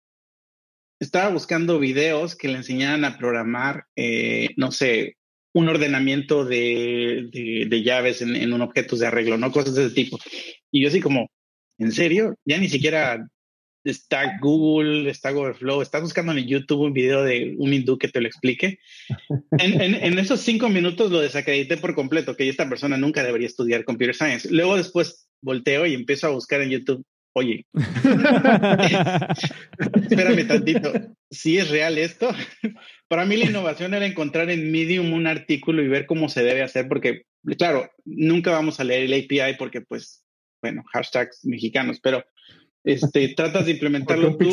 Estaba 0.99 1.29
buscando 1.29 1.77
videos 1.77 2.35
que 2.35 2.47
le 2.47 2.55
enseñaran 2.55 3.03
a 3.03 3.17
programar, 3.17 3.83
eh, 3.95 4.49
no 4.55 4.71
sé, 4.71 5.17
un 5.53 5.67
ordenamiento 5.67 6.45
de, 6.45 7.29
de, 7.31 7.83
llaves 7.83 8.21
en, 8.21 8.35
en 8.35 8.53
un 8.53 8.61
objeto 8.61 8.95
de 8.95 9.07
arreglo, 9.07 9.37
¿no? 9.37 9.51
Cosas 9.51 9.75
de 9.75 9.85
ese 9.85 9.95
tipo. 9.95 10.17
Y 10.71 10.81
yo 10.81 10.87
así 10.87 11.01
como, 11.01 11.29
¿en 11.79 11.91
serio? 11.91 12.35
Ya 12.45 12.57
ni 12.57 12.69
siquiera 12.69 13.27
está 13.83 14.37
Google, 14.39 15.09
está 15.09 15.31
Overflow, 15.31 15.81
estás 15.81 16.01
buscando 16.01 16.31
en 16.33 16.47
YouTube 16.47 16.81
un 16.81 16.93
video 16.93 17.23
de 17.23 17.55
un 17.57 17.73
hindú 17.73 17.97
que 17.97 18.07
te 18.07 18.21
lo 18.21 18.27
explique. 18.27 18.79
En, 19.57 20.19
esos 20.19 20.41
cinco 20.41 20.69
minutos 20.69 21.11
lo 21.11 21.19
desacredité 21.21 21.77
por 21.77 21.95
completo, 21.95 22.35
que 22.35 22.49
esta 22.49 22.67
persona 22.67 22.97
nunca 22.97 23.23
debería 23.23 23.47
estudiar 23.47 23.85
Computer 23.85 24.15
Science. 24.15 24.49
Luego 24.51 24.75
después 24.77 25.29
volteo 25.41 25.85
y 25.85 25.93
empiezo 25.93 26.27
a 26.27 26.31
buscar 26.31 26.61
en 26.61 26.71
YouTube, 26.71 27.05
oye, 27.33 27.65
espérame 30.09 30.47
tantito, 30.47 30.91
si 31.29 31.57
es 31.57 31.69
real 31.69 31.97
esto. 31.97 32.29
Para 33.07 33.25
mí 33.25 33.37
la 33.37 33.45
innovación 33.45 33.93
era 33.93 34.05
encontrar 34.05 34.49
en 34.49 34.71
Medium 34.71 35.13
un 35.13 35.27
artículo 35.27 35.81
y 35.81 35.87
ver 35.87 36.05
cómo 36.05 36.29
se 36.29 36.43
debe 36.43 36.63
hacer, 36.63 36.87
porque 36.87 37.23
claro, 37.57 37.89
nunca 38.05 38.51
vamos 38.51 38.79
a 38.79 38.83
leer 38.83 39.03
el 39.03 39.13
API 39.13 39.55
porque 39.57 39.81
pues, 39.81 40.25
bueno, 40.61 40.83
hashtags 40.91 41.45
mexicanos, 41.45 41.99
pero 42.01 42.25
este, 42.87 43.29
tratas 43.29 43.65
de 43.65 43.73
implementarlo 43.73 44.37
tú, 44.37 44.49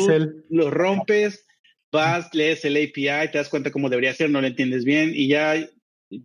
lo 0.49 0.69
rompes, 0.69 1.45
vas, 1.91 2.33
lees 2.33 2.65
el 2.65 2.75
API, 2.75 3.31
te 3.31 3.37
das 3.37 3.49
cuenta 3.49 3.71
cómo 3.71 3.89
debería 3.89 4.13
ser, 4.13 4.29
no 4.29 4.41
lo 4.41 4.47
entiendes 4.47 4.85
bien 4.85 5.11
y 5.13 5.27
ya 5.27 5.55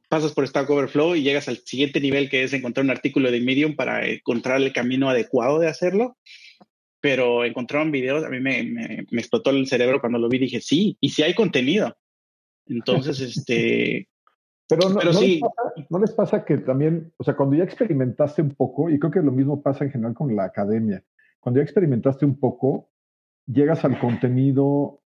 pasas 0.09 0.33
por 0.33 0.47
Stack 0.47 0.69
Overflow 0.69 1.17
y 1.17 1.23
llegas 1.23 1.49
al 1.49 1.59
siguiente 1.59 2.01
nivel 2.01 2.29
que 2.29 2.43
es 2.43 2.53
encontrar 2.53 2.85
un 2.85 2.91
artículo 2.91 3.31
de 3.31 3.41
Medium 3.41 3.77
para 3.77 4.07
encontrar 4.07 4.61
el 4.61 4.73
camino 4.73 5.09
adecuado 5.09 5.59
de 5.59 5.69
hacerlo. 5.69 6.17
Pero 7.03 7.47
encontrar 7.47 7.83
un 7.83 7.93
video, 7.93 8.19
a 8.19 8.29
mí 8.29 8.41
me, 8.41 8.63
me, 8.63 9.07
me 9.11 9.21
explotó 9.21 9.49
el 9.51 9.67
cerebro 9.67 10.01
cuando 10.01 10.19
lo 10.19 10.29
vi, 10.29 10.39
dije, 10.39 10.61
sí, 10.61 10.99
y 11.01 11.09
si 11.09 11.23
hay 11.23 11.33
contenido. 11.33 11.97
Entonces, 12.67 13.21
este, 13.37 14.09
Pero, 14.69 14.91
no, 14.91 15.13
sí. 15.13 15.41
no, 15.89 15.99
les 15.99 16.13
pasa, 16.13 16.45
que 16.45 16.59
también, 16.59 17.13
o 17.17 17.25
sea, 17.25 17.35
cuando 17.35 17.57
ya 17.57 17.65
experimentaste 17.65 18.43
un 18.43 18.55
poco, 18.55 18.91
y 18.91 18.99
creo 18.99 19.11
que 19.11 19.21
lo 19.21 19.33
mismo 19.33 19.63
pasa 19.63 19.85
en 19.85 19.93
general 19.93 20.15
con 20.15 20.35
la 20.35 20.45
academia, 20.45 21.03
cuando 21.41 21.59
ya 21.59 21.65
experimentaste 21.65 22.25
un 22.25 22.39
poco, 22.39 22.91
llegas 23.47 23.85
al 23.85 23.99
contenido 23.99 25.01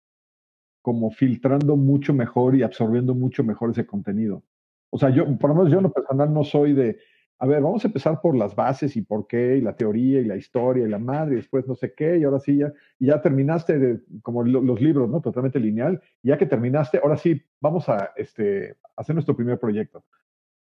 como 0.83 1.11
filtrando 1.11 1.76
mucho 1.76 2.12
mejor 2.12 2.57
y 2.57 2.62
absorbiendo 2.62 3.14
mucho 3.14 3.45
mejor 3.45 3.70
ese 3.70 3.87
contenido. 3.87 4.43
O 4.91 4.99
sea, 4.99 5.11
yo, 5.11 5.24
por 5.39 5.51
lo 5.51 5.57
menos 5.57 5.70
yo 5.70 5.78
en 5.78 5.85
lo 5.85 5.93
personal 5.93 6.33
no 6.35 6.43
soy 6.45 6.74
de, 6.74 6.99
a 7.39 7.47
ver, 7.47 7.62
vamos 7.62 7.85
a 7.85 7.89
empezar 7.89 8.20
por 8.20 8.37
las 8.37 8.55
bases 8.55 8.97
y 8.97 9.03
por 9.03 9.26
qué, 9.26 9.57
y 9.57 9.61
la 9.61 9.74
teoría 9.74 10.20
y 10.20 10.24
la 10.24 10.37
historia 10.37 10.87
y 10.87 10.91
la 10.91 10.99
madre, 10.99 11.35
y 11.35 11.37
después 11.37 11.66
no 11.66 11.74
sé 11.74 11.95
qué, 11.95 12.18
y 12.18 12.24
ahora 12.24 12.41
sí 12.41 12.59
ya, 12.59 12.72
y 12.99 13.07
ya 13.07 13.20
terminaste 13.20 13.78
de, 13.78 14.01
como 14.22 14.45
los 14.45 14.80
libros, 14.80 15.09
¿no? 15.09 15.20
Totalmente 15.20 15.59
lineal. 15.61 16.01
ya 16.22 16.37
que 16.37 16.47
terminaste, 16.47 17.01
ahora 17.03 17.16
sí, 17.16 17.43
vamos 17.61 17.89
a 17.89 18.12
este, 18.16 18.76
hacer 18.97 19.14
nuestro 19.14 19.37
primer 19.37 19.59
proyecto. 19.59 20.05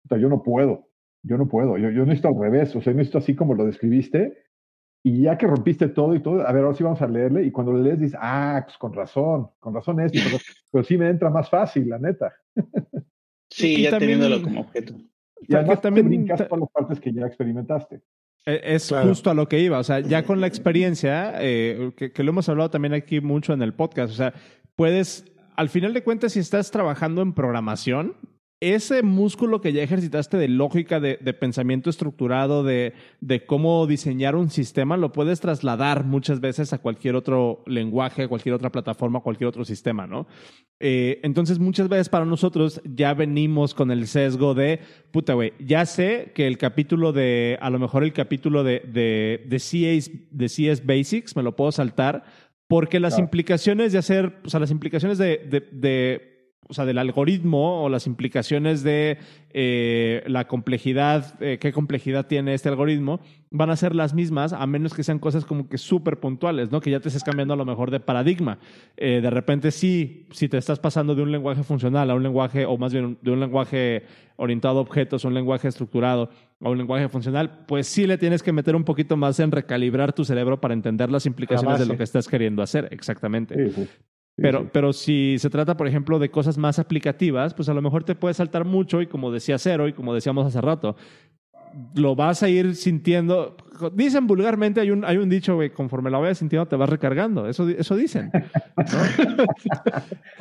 O 0.04 0.08
sea, 0.08 0.18
yo 0.18 0.28
no 0.28 0.42
puedo, 0.42 0.88
yo 1.22 1.36
no 1.36 1.48
puedo, 1.48 1.76
yo, 1.76 1.90
yo 1.90 2.04
necesito 2.04 2.28
al 2.28 2.40
revés, 2.40 2.74
o 2.76 2.80
sea, 2.80 2.92
necesito 2.92 3.18
así 3.18 3.34
como 3.34 3.54
lo 3.54 3.66
describiste, 3.66 4.38
y 5.02 5.22
ya 5.22 5.38
que 5.38 5.46
rompiste 5.46 5.88
todo 5.88 6.14
y 6.14 6.20
todo, 6.20 6.46
a 6.46 6.52
ver, 6.52 6.64
ahora 6.64 6.76
sí 6.76 6.84
vamos 6.84 7.00
a 7.00 7.06
leerle, 7.06 7.44
y 7.44 7.50
cuando 7.50 7.72
le 7.72 7.82
lees 7.82 8.00
dices, 8.00 8.18
ah, 8.20 8.62
pues 8.64 8.76
con 8.76 8.92
razón, 8.92 9.48
con 9.58 9.74
razón 9.74 10.00
es, 10.00 10.12
pero, 10.12 10.36
pero 10.70 10.84
sí 10.84 10.98
me 10.98 11.08
entra 11.08 11.30
más 11.30 11.48
fácil, 11.48 11.88
la 11.88 11.98
neta. 11.98 12.34
Sí, 13.48 13.82
ya 13.82 13.98
teniéndolo 13.98 14.42
como 14.42 14.60
objeto. 14.60 14.94
Y 15.40 15.54
además 15.54 15.80
también 15.80 16.06
brincas 16.06 16.42
por 16.42 16.60
las 16.60 16.70
partes 16.70 17.00
que 17.00 17.12
ya 17.12 17.26
experimentaste. 17.26 18.02
E, 18.46 18.60
es 18.62 18.92
justo 19.02 19.30
a 19.30 19.34
lo 19.34 19.48
que 19.48 19.58
iba, 19.58 19.78
o 19.78 19.84
sea, 19.84 20.00
ya 20.00 20.24
con 20.24 20.40
la 20.40 20.46
experiencia, 20.48 21.32
eh, 21.40 21.92
que, 21.96 22.12
que, 22.12 22.22
lo 22.22 22.30
hemos 22.30 22.48
hablado 22.48 22.70
también 22.70 22.94
aquí 22.94 23.20
mucho 23.20 23.52
en 23.52 23.62
el 23.62 23.72
podcast, 23.72 24.12
o 24.12 24.16
sea, 24.16 24.34
puedes, 24.76 25.24
al 25.56 25.70
final 25.70 25.94
de 25.94 26.04
cuentas, 26.04 26.32
si 26.32 26.40
estás 26.40 26.70
trabajando 26.70 27.22
en 27.22 27.32
programación, 27.32 28.16
ese 28.60 29.02
músculo 29.02 29.62
que 29.62 29.72
ya 29.72 29.82
ejercitaste 29.82 30.36
de 30.36 30.48
lógica, 30.48 31.00
de, 31.00 31.16
pensamiento 31.32 31.88
estructurado, 31.88 32.62
de, 32.62 32.92
de, 33.22 33.46
cómo 33.46 33.86
diseñar 33.86 34.36
un 34.36 34.50
sistema, 34.50 34.98
lo 34.98 35.12
puedes 35.12 35.40
trasladar 35.40 36.04
muchas 36.04 36.40
veces 36.40 36.74
a 36.74 36.78
cualquier 36.78 37.16
otro 37.16 37.62
lenguaje, 37.66 38.24
a 38.24 38.28
cualquier 38.28 38.54
otra 38.54 38.70
plataforma, 38.70 39.20
a 39.20 39.22
cualquier 39.22 39.48
otro 39.48 39.64
sistema, 39.64 40.06
¿no? 40.06 40.26
Eh, 40.78 41.20
entonces, 41.22 41.58
muchas 41.58 41.88
veces 41.88 42.10
para 42.10 42.26
nosotros 42.26 42.82
ya 42.84 43.14
venimos 43.14 43.72
con 43.72 43.90
el 43.90 44.06
sesgo 44.06 44.52
de, 44.52 44.80
puta, 45.10 45.32
güey, 45.32 45.54
ya 45.58 45.86
sé 45.86 46.32
que 46.34 46.46
el 46.46 46.58
capítulo 46.58 47.12
de, 47.12 47.58
a 47.62 47.70
lo 47.70 47.78
mejor 47.78 48.04
el 48.04 48.12
capítulo 48.12 48.62
de, 48.62 48.80
de, 48.80 49.46
de, 49.48 49.56
CS, 49.58 50.10
de 50.30 50.48
CS 50.48 50.84
Basics 50.84 51.34
me 51.34 51.42
lo 51.42 51.56
puedo 51.56 51.72
saltar 51.72 52.24
porque 52.68 53.00
las 53.00 53.18
implicaciones 53.18 53.92
de 53.92 53.98
hacer, 53.98 54.38
o 54.44 54.48
sea, 54.48 54.60
las 54.60 54.70
implicaciones 54.70 55.18
de, 55.18 55.66
de 55.72 56.29
o 56.70 56.74
sea, 56.74 56.84
del 56.84 56.98
algoritmo 56.98 57.82
o 57.82 57.88
las 57.88 58.06
implicaciones 58.06 58.84
de 58.84 59.18
eh, 59.52 60.22
la 60.26 60.46
complejidad, 60.46 61.34
eh, 61.42 61.58
qué 61.60 61.72
complejidad 61.72 62.26
tiene 62.26 62.54
este 62.54 62.68
algoritmo, 62.68 63.18
van 63.50 63.70
a 63.70 63.76
ser 63.76 63.96
las 63.96 64.14
mismas, 64.14 64.52
a 64.52 64.64
menos 64.66 64.94
que 64.94 65.02
sean 65.02 65.18
cosas 65.18 65.44
como 65.44 65.68
que 65.68 65.78
súper 65.78 66.20
puntuales, 66.20 66.70
¿no? 66.70 66.80
Que 66.80 66.92
ya 66.92 67.00
te 67.00 67.08
estés 67.08 67.24
cambiando 67.24 67.54
a 67.54 67.56
lo 67.56 67.64
mejor 67.64 67.90
de 67.90 67.98
paradigma. 67.98 68.58
Eh, 68.96 69.20
de 69.20 69.30
repente 69.30 69.72
sí, 69.72 70.28
si 70.30 70.48
te 70.48 70.58
estás 70.58 70.78
pasando 70.78 71.16
de 71.16 71.22
un 71.22 71.32
lenguaje 71.32 71.64
funcional 71.64 72.08
a 72.08 72.14
un 72.14 72.22
lenguaje, 72.22 72.64
o 72.64 72.78
más 72.78 72.92
bien 72.92 73.18
de 73.20 73.32
un 73.32 73.40
lenguaje 73.40 74.04
orientado 74.36 74.78
a 74.78 74.82
objetos, 74.82 75.24
un 75.24 75.34
lenguaje 75.34 75.66
estructurado 75.66 76.30
a 76.60 76.68
un 76.68 76.78
lenguaje 76.78 77.08
funcional, 77.08 77.64
pues 77.66 77.88
sí 77.88 78.06
le 78.06 78.16
tienes 78.16 78.44
que 78.44 78.52
meter 78.52 78.76
un 78.76 78.84
poquito 78.84 79.16
más 79.16 79.40
en 79.40 79.50
recalibrar 79.50 80.12
tu 80.12 80.24
cerebro 80.24 80.60
para 80.60 80.72
entender 80.72 81.10
las 81.10 81.26
implicaciones 81.26 81.80
de 81.80 81.86
lo 81.86 81.96
que 81.96 82.04
estás 82.04 82.28
queriendo 82.28 82.62
hacer, 82.62 82.88
exactamente. 82.92 83.72
Pero, 84.40 84.70
pero 84.72 84.92
si 84.92 85.36
se 85.38 85.50
trata, 85.50 85.76
por 85.76 85.86
ejemplo, 85.86 86.18
de 86.18 86.30
cosas 86.30 86.56
más 86.56 86.78
aplicativas, 86.78 87.54
pues 87.54 87.68
a 87.68 87.74
lo 87.74 87.82
mejor 87.82 88.04
te 88.04 88.14
puede 88.14 88.34
saltar 88.34 88.64
mucho 88.64 89.02
y 89.02 89.06
como 89.06 89.30
decía 89.30 89.58
Cero 89.58 89.88
y 89.88 89.92
como 89.92 90.14
decíamos 90.14 90.46
hace 90.46 90.60
rato, 90.60 90.96
lo 91.94 92.16
vas 92.16 92.42
a 92.42 92.48
ir 92.48 92.74
sintiendo. 92.74 93.56
Dicen 93.92 94.26
vulgarmente, 94.26 94.80
hay 94.80 94.90
un, 94.90 95.04
hay 95.04 95.18
un 95.18 95.28
dicho, 95.28 95.54
güey, 95.54 95.70
conforme 95.70 96.10
lo 96.10 96.20
vayas 96.20 96.38
sintiendo 96.38 96.66
te 96.66 96.76
vas 96.76 96.88
recargando. 96.88 97.48
Eso, 97.48 97.68
eso 97.68 97.96
dicen. 97.96 98.30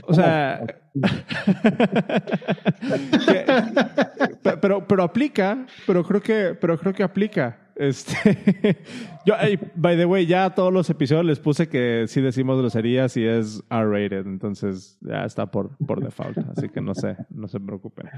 o 0.03 0.13
sea. 0.13 0.61
pero, 4.61 4.87
pero 4.87 5.03
aplica, 5.03 5.65
pero 5.85 6.03
creo 6.03 6.21
que, 6.21 6.57
pero 6.59 6.77
creo 6.77 6.93
que 6.93 7.03
aplica. 7.03 7.68
Este, 7.79 8.77
yo, 9.25 9.35
by 9.73 9.95
the 9.95 10.05
way, 10.05 10.25
ya 10.25 10.49
todos 10.49 10.73
los 10.73 10.89
episodios 10.89 11.25
les 11.25 11.39
puse 11.39 11.69
que 11.69 12.07
si 12.09 12.19
decimos 12.19 12.59
groserías 12.59 13.15
y 13.15 13.25
es 13.25 13.63
R-rated, 13.69 14.27
entonces 14.27 14.97
ya 14.99 15.23
está 15.23 15.49
por, 15.49 15.77
por 15.87 16.03
default, 16.03 16.39
así 16.57 16.67
que 16.67 16.81
no 16.81 16.93
sé, 16.93 17.15
no 17.29 17.47
se 17.47 17.57
preocupen. 17.61 18.09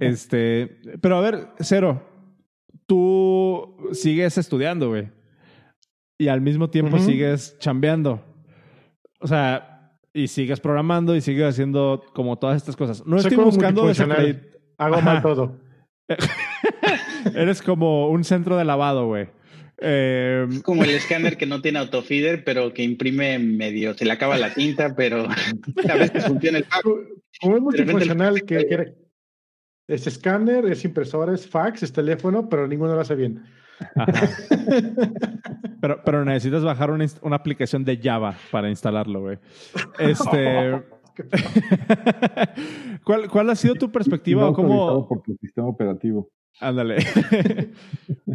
Este, 0.00 0.82
pero 1.00 1.16
a 1.16 1.22
ver, 1.22 1.48
Cero, 1.60 2.02
tú 2.84 3.74
sigues 3.92 4.36
estudiando, 4.36 4.90
güey, 4.90 5.08
y 6.18 6.28
al 6.28 6.42
mismo 6.42 6.68
tiempo 6.68 6.98
sigues 6.98 7.58
chambeando. 7.58 8.22
O 9.18 9.26
sea, 9.26 9.96
y 10.12 10.28
sigues 10.28 10.60
programando 10.60 11.16
y 11.16 11.22
sigues 11.22 11.46
haciendo 11.46 12.04
como 12.12 12.38
todas 12.38 12.58
estas 12.58 12.76
cosas. 12.76 13.06
No 13.06 13.16
estoy 13.16 13.38
buscando 13.38 13.90
Hago 14.76 15.00
mal 15.00 15.22
todo. 15.22 15.56
Eres 17.34 17.62
como 17.62 18.08
un 18.08 18.24
centro 18.24 18.56
de 18.56 18.64
lavado, 18.64 19.06
güey. 19.06 19.28
Eh, 19.82 20.46
es 20.50 20.62
como 20.62 20.84
el 20.84 20.90
escáner 20.90 21.36
que 21.36 21.46
no 21.46 21.62
tiene 21.62 21.78
autofeeder, 21.78 22.44
pero 22.44 22.74
que 22.74 22.82
imprime 22.82 23.38
medio. 23.38 23.94
Se 23.94 24.04
le 24.04 24.12
acaba 24.12 24.36
la 24.36 24.52
tinta, 24.52 24.94
pero 24.94 25.26
a 25.90 25.94
veces 25.94 26.26
funciona 26.26 26.58
el 26.58 26.66
Como 27.40 27.56
es 27.56 27.62
multifuncional, 27.62 28.42
que, 28.42 28.66
que 28.66 28.94
es 29.88 30.06
escáner, 30.06 30.66
es 30.66 30.84
impresora, 30.84 31.34
es 31.34 31.48
fax, 31.48 31.82
es 31.82 31.92
teléfono, 31.92 32.48
pero 32.48 32.68
ninguno 32.68 32.94
lo 32.94 33.00
hace 33.00 33.14
bien. 33.14 33.42
pero, 35.80 36.02
pero 36.04 36.24
necesitas 36.24 36.62
bajar 36.62 36.90
una, 36.90 37.06
una, 37.22 37.36
aplicación 37.36 37.84
de 37.84 37.96
Java 37.96 38.36
para 38.50 38.68
instalarlo, 38.68 39.22
güey. 39.22 39.38
Este. 39.98 40.82
¿Cuál, 43.04 43.28
¿Cuál 43.28 43.50
ha 43.50 43.56
sido 43.56 43.74
tu 43.74 43.90
perspectiva? 43.90 44.42
No 44.42 44.52
cómo... 44.52 45.08
por 45.08 45.22
tu 45.22 45.34
sistema 45.40 45.68
operativo. 45.68 46.30
Ándale. 46.60 46.98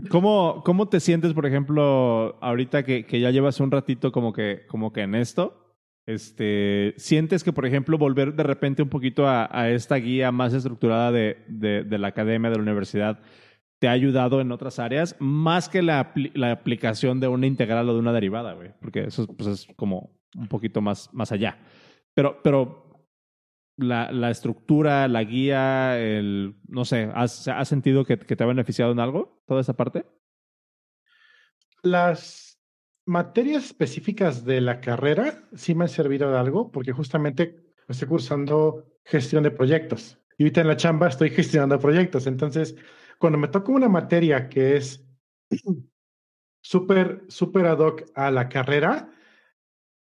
¿Cómo, 0.10 0.64
¿Cómo 0.66 0.90
te 0.90 1.00
sientes, 1.00 1.34
por 1.34 1.46
ejemplo, 1.46 2.38
ahorita 2.42 2.84
que, 2.84 3.06
que, 3.06 3.20
ya 3.20 3.32
llevas 3.32 3.60
un 3.60 3.72
ratito 3.72 4.12
como 4.12 4.34
que, 4.34 4.66
como 4.68 4.92
que 4.92 5.02
en 5.02 5.16
esto? 5.16 5.62
Este, 6.08 6.94
¿Sientes 6.98 7.44
que, 7.44 7.54
por 7.54 7.66
ejemplo, 7.66 7.98
volver 7.98 8.34
de 8.34 8.44
repente 8.44 8.84
un 8.84 8.90
poquito 8.90 9.28
a, 9.28 9.50
a 9.52 9.70
esta 9.70 9.96
guía 9.96 10.32
más 10.32 10.54
estructurada 10.54 11.12
de, 11.12 11.44
de, 11.48 11.84
de, 11.84 11.98
la 11.98 12.08
academia, 12.08 12.50
de 12.50 12.58
la 12.58 12.64
universidad, 12.64 13.20
te 13.80 13.88
ha 13.88 13.92
ayudado 13.92 14.42
en 14.42 14.52
otras 14.52 14.80
áreas 14.80 15.16
más 15.20 15.70
que 15.70 15.82
la, 15.82 16.12
la 16.34 16.52
aplicación 16.52 17.20
de 17.20 17.28
una 17.28 17.48
integral 17.48 17.90
o 17.90 17.94
de 17.94 18.00
una 18.00 18.14
derivada, 18.14 18.54
güey? 18.54 18.72
Porque 18.80 19.06
eso 19.06 19.28
pues, 19.28 19.48
es 19.48 19.68
como 19.76 20.12
un 20.36 20.48
poquito 20.48 20.82
más, 20.82 21.14
más 21.14 21.32
allá. 21.32 21.58
Pero, 22.14 22.40
pero 22.44 22.85
la, 23.78 24.12
la, 24.12 24.30
estructura, 24.30 25.08
la 25.08 25.24
guía, 25.24 26.00
el, 26.00 26.56
no 26.68 26.86
sé, 26.86 27.10
¿has, 27.14 27.48
¿has 27.48 27.68
sentido 27.68 28.06
que, 28.06 28.18
que, 28.18 28.36
te 28.36 28.44
ha 28.44 28.48
beneficiado 28.48 28.92
en 28.92 29.00
algo 29.00 29.42
toda 29.46 29.62
esa 29.62 29.74
parte? 29.74 30.06
Las 31.84 32.60
materias 33.06 33.66
específicas 33.66 34.46
de 34.46 34.62
la 34.62 34.82
carrera 34.82 35.44
sí 35.56 35.76
me 35.76 35.86
han 35.86 35.90
servido 35.90 36.32
de 36.32 36.38
algo 36.38 36.72
porque 36.72 36.92
justamente 36.92 37.74
estoy 37.88 38.08
cursando 38.08 38.86
gestión 39.04 39.44
de 39.44 39.52
proyectos. 39.52 40.20
Y 40.38 40.44
ahorita 40.44 40.62
en 40.62 40.68
la 40.68 40.78
chamba 40.78 41.08
estoy 41.08 41.30
gestionando 41.30 41.80
proyectos. 41.80 42.28
Entonces, 42.28 42.76
cuando 43.20 43.38
me 43.38 43.48
toca 43.48 43.72
una 43.72 43.90
materia 43.90 44.50
que 44.50 44.78
es 44.78 45.06
súper, 46.62 47.24
súper 47.28 47.68
ad 47.68 47.80
hoc 47.80 48.04
a 48.16 48.32
la 48.32 48.50
carrera, 48.50 49.10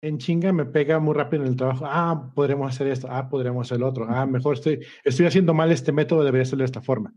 en 0.04 0.18
chinga 0.18 0.52
me 0.52 0.66
pega 0.66 0.98
muy 0.98 1.14
rápido 1.14 1.42
en 1.42 1.48
el 1.48 1.56
trabajo. 1.56 1.86
Ah, 1.86 2.30
podremos 2.34 2.72
hacer 2.72 2.88
esto. 2.88 3.08
Ah, 3.10 3.28
podremos 3.28 3.66
hacer 3.66 3.80
lo 3.80 3.88
otro. 3.88 4.06
Ah, 4.08 4.26
mejor 4.26 4.54
estoy, 4.54 4.80
estoy 5.02 5.26
haciendo 5.26 5.54
mal 5.54 5.72
este 5.72 5.92
método, 5.92 6.22
debería 6.22 6.42
hacerlo 6.42 6.62
de 6.62 6.66
esta 6.66 6.82
forma. 6.82 7.14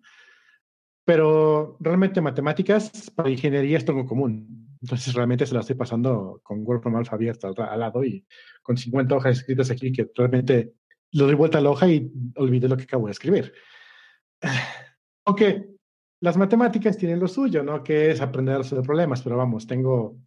Pero 1.06 1.78
realmente 1.80 2.22
matemáticas 2.22 3.12
para 3.16 3.30
ingeniería 3.30 3.78
es 3.78 3.88
algo 3.88 4.06
común. 4.06 4.78
Entonces 4.82 5.14
realmente 5.14 5.46
se 5.46 5.54
la 5.54 5.62
estoy 5.62 5.76
pasando 5.76 6.40
con 6.44 6.66
Word 6.66 6.82
from 6.82 6.96
Alpha 6.96 7.16
abierto 7.16 7.54
al, 7.58 7.80
lado 7.80 8.04
y 8.04 8.26
con 8.62 8.78
50 8.78 9.16
hojas 9.16 9.40
escritas 9.40 9.70
aquí 9.70 9.92
que 9.92 10.10
realmente 10.16 10.74
le 11.12 11.24
doy 11.24 11.36
vuelta 11.36 11.58
a 11.58 11.62
la 11.62 11.72
hoja 11.72 11.88
y 11.88 12.12
olvidé 12.36 12.70
lo 12.70 12.78
que 12.78 12.84
acabo 12.84 13.08
de 13.08 13.12
escribir. 13.12 13.54
Aunque 15.26 15.68
las 16.22 16.38
matemáticas 16.38 16.98
tienen 16.98 17.20
lo 17.20 17.28
suyo, 17.28 17.64
¿no? 17.64 17.84
Que 17.84 18.12
es 18.12 18.22
aprender 18.22 18.56
a 18.56 18.60
resolver 18.60 18.86
problemas, 18.86 19.22
pero 19.22 19.36
vamos, 19.36 19.68
tengo 19.68 20.18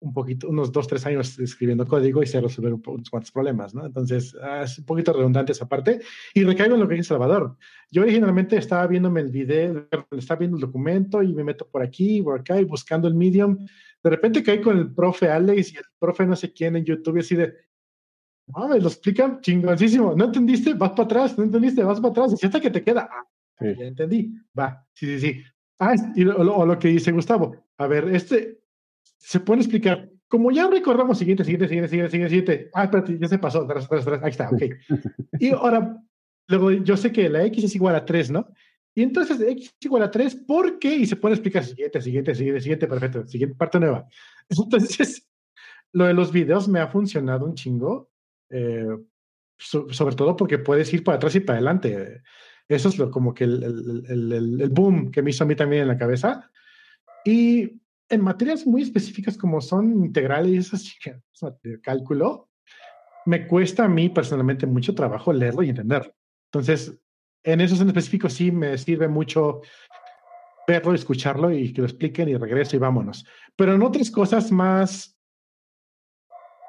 un 0.00 0.12
poquito, 0.12 0.48
unos 0.48 0.70
dos, 0.72 0.86
tres 0.86 1.04
años 1.06 1.38
escribiendo 1.38 1.86
código 1.86 2.22
y 2.22 2.26
sé 2.26 2.40
resolver 2.40 2.74
unos 2.74 3.10
cuantos 3.10 3.32
problemas, 3.32 3.74
¿no? 3.74 3.86
Entonces, 3.86 4.36
ah, 4.42 4.62
es 4.62 4.78
un 4.78 4.84
poquito 4.84 5.12
redundante 5.12 5.52
esa 5.52 5.68
parte. 5.68 6.00
Y 6.34 6.44
recaigo 6.44 6.74
en 6.74 6.80
lo 6.80 6.88
que 6.88 6.96
dice 6.96 7.08
Salvador. 7.08 7.56
Yo 7.90 8.02
originalmente 8.02 8.56
estaba 8.56 8.86
viéndome 8.86 9.20
el 9.22 9.30
video, 9.30 9.88
estaba 10.10 10.38
viendo 10.38 10.56
el 10.56 10.60
documento 10.60 11.22
y 11.22 11.32
me 11.32 11.44
meto 11.44 11.66
por 11.66 11.82
aquí, 11.82 12.22
por 12.22 12.40
acá 12.40 12.60
y 12.60 12.64
buscando 12.64 13.08
el 13.08 13.14
Medium. 13.14 13.56
De 14.02 14.10
repente 14.10 14.42
caí 14.42 14.60
con 14.60 14.78
el 14.78 14.94
profe 14.94 15.28
Alex 15.30 15.72
y 15.72 15.76
el 15.78 15.84
profe 15.98 16.26
no 16.26 16.36
sé 16.36 16.52
quién 16.52 16.76
en 16.76 16.84
YouTube 16.84 17.16
y 17.16 17.20
así 17.20 17.34
de, 17.34 17.54
me 18.68 18.78
lo 18.78 18.88
explican 18.88 19.40
chingoncísimo. 19.40 20.14
¿No 20.14 20.26
entendiste? 20.26 20.74
Vas 20.74 20.90
para 20.90 21.04
atrás. 21.04 21.38
¿No 21.38 21.44
entendiste? 21.44 21.82
Vas 21.82 22.00
para 22.00 22.10
atrás. 22.10 22.40
Y 22.40 22.46
hasta 22.46 22.60
que 22.60 22.70
te 22.70 22.82
queda. 22.82 23.08
Ah, 23.10 23.24
ya 23.60 23.86
entendí. 23.86 24.34
Va. 24.56 24.86
Sí, 24.92 25.06
sí, 25.06 25.20
sí. 25.20 25.42
Ah, 25.78 25.94
y 26.14 26.24
lo, 26.24 26.64
lo, 26.64 26.78
que 26.78 26.88
dice 26.88 27.12
Gustavo. 27.12 27.56
A 27.78 27.86
ver, 27.86 28.08
este 28.14 28.55
se 29.18 29.40
puede 29.40 29.60
explicar. 29.60 30.10
Como 30.28 30.50
ya 30.50 30.68
recordamos, 30.68 31.18
siguiente, 31.18 31.44
siguiente, 31.44 31.68
siguiente, 31.68 31.88
siguiente, 31.88 32.10
siguiente, 32.10 32.30
siguiente. 32.30 32.70
Ah, 32.74 32.84
espérate, 32.84 33.18
ya 33.18 33.28
se 33.28 33.38
pasó. 33.38 33.62
Atrás, 33.62 33.84
atrás, 33.84 34.02
atrás. 34.02 34.20
Ahí 34.22 34.30
está, 34.30 34.50
ok. 34.50 34.62
y 35.40 35.50
ahora, 35.50 35.96
luego 36.48 36.72
yo 36.72 36.96
sé 36.96 37.12
que 37.12 37.28
la 37.28 37.44
X 37.44 37.64
es 37.64 37.74
igual 37.74 37.94
a 37.94 38.04
3, 38.04 38.30
¿no? 38.30 38.48
Y 38.94 39.02
entonces 39.02 39.40
X 39.40 39.74
es 39.78 39.86
igual 39.86 40.02
a 40.02 40.10
3, 40.10 40.34
¿por 40.46 40.78
qué? 40.78 40.96
Y 40.96 41.06
se 41.06 41.16
puede 41.16 41.34
explicar 41.34 41.64
siguiente, 41.64 42.00
siguiente, 42.00 42.34
siguiente, 42.34 42.60
siguiente, 42.60 42.86
perfecto. 42.86 43.26
Siguiente 43.26 43.56
parte 43.56 43.78
nueva. 43.78 44.06
Entonces, 44.48 45.28
lo 45.92 46.06
de 46.06 46.14
los 46.14 46.32
videos 46.32 46.66
me 46.68 46.80
ha 46.80 46.88
funcionado 46.88 47.46
un 47.46 47.54
chingo 47.54 48.10
eh, 48.50 48.86
sobre 49.58 50.16
todo 50.16 50.36
porque 50.36 50.58
puedes 50.58 50.92
ir 50.92 51.02
para 51.02 51.16
atrás 51.16 51.34
y 51.34 51.40
para 51.40 51.58
adelante. 51.58 52.22
Eso 52.68 52.88
es 52.88 52.98
lo, 52.98 53.10
como 53.10 53.32
que 53.32 53.44
el, 53.44 53.62
el, 53.62 54.32
el, 54.32 54.60
el, 54.60 54.68
boom 54.70 55.10
que 55.10 55.22
me 55.22 55.30
hizo 55.30 55.44
a 55.44 55.46
mí 55.46 55.54
también 55.54 55.82
en 55.82 55.88
la 55.88 55.98
cabeza. 55.98 56.50
Y 57.24 57.80
en 58.08 58.20
materias 58.20 58.66
muy 58.66 58.82
específicas 58.82 59.36
como 59.36 59.60
son 59.60 59.92
integrales 60.04 60.72
y 61.64 61.80
cálculo, 61.80 62.50
me 63.24 63.46
cuesta 63.46 63.84
a 63.84 63.88
mí 63.88 64.08
personalmente 64.08 64.66
mucho 64.66 64.94
trabajo 64.94 65.32
leerlo 65.32 65.62
y 65.62 65.70
entenderlo. 65.70 66.14
Entonces, 66.52 66.96
en 67.42 67.60
esos 67.60 67.80
en 67.80 67.88
específico 67.88 68.28
sí 68.28 68.52
me 68.52 68.78
sirve 68.78 69.08
mucho 69.08 69.62
verlo, 70.66 70.94
escucharlo 70.94 71.52
y 71.52 71.72
que 71.72 71.80
lo 71.80 71.86
expliquen 71.86 72.28
y 72.28 72.36
regreso 72.36 72.76
y 72.76 72.78
vámonos. 72.78 73.26
Pero 73.56 73.74
en 73.74 73.82
otras 73.82 74.10
cosas 74.10 74.50
más 74.52 75.16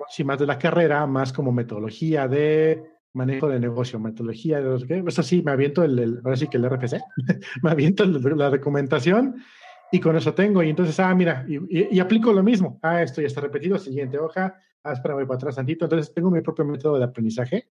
sí, 0.10 0.24
más 0.24 0.40
de 0.40 0.46
la 0.46 0.58
carrera, 0.58 1.06
más 1.06 1.34
como 1.34 1.52
metodología 1.52 2.28
de 2.28 2.84
manejo 3.14 3.48
de 3.48 3.60
negocio, 3.60 4.00
metodología 4.00 4.62
de 4.62 4.88
qué. 4.88 5.04
Eso 5.06 5.24
sí, 5.24 5.42
me 5.42 5.52
aviento 5.52 5.84
el, 5.84 6.22
ahora 6.24 6.38
sí 6.38 6.48
que 6.48 6.58
el 6.58 6.70
RFC, 6.70 7.00
me 7.64 7.72
aviento 7.72 8.06
la 8.06 8.50
documentación 8.50 9.44
y 9.92 10.00
con 10.00 10.16
eso 10.16 10.34
tengo. 10.34 10.64
Y 10.64 10.70
entonces, 10.70 11.00
ah, 11.00 11.14
mira, 11.16 11.46
y, 11.48 12.00
aplico 12.00 12.34
lo 12.34 12.44
mismo. 12.44 12.80
Ah, 12.82 13.02
esto 13.02 13.22
ya 13.22 13.28
está 13.28 13.42
repetido, 13.42 13.78
siguiente 13.78 14.18
hoja, 14.18 14.56
ah, 14.84 14.94
espera, 14.94 15.16
voy 15.16 15.26
para 15.26 15.38
atrás 15.38 15.56
tantito. 15.56 15.86
Entonces, 15.86 16.14
tengo 16.14 16.32
mi 16.32 16.42
propio 16.42 16.66
método 16.66 16.98
de 16.98 17.06
aprendizaje. 17.06 17.70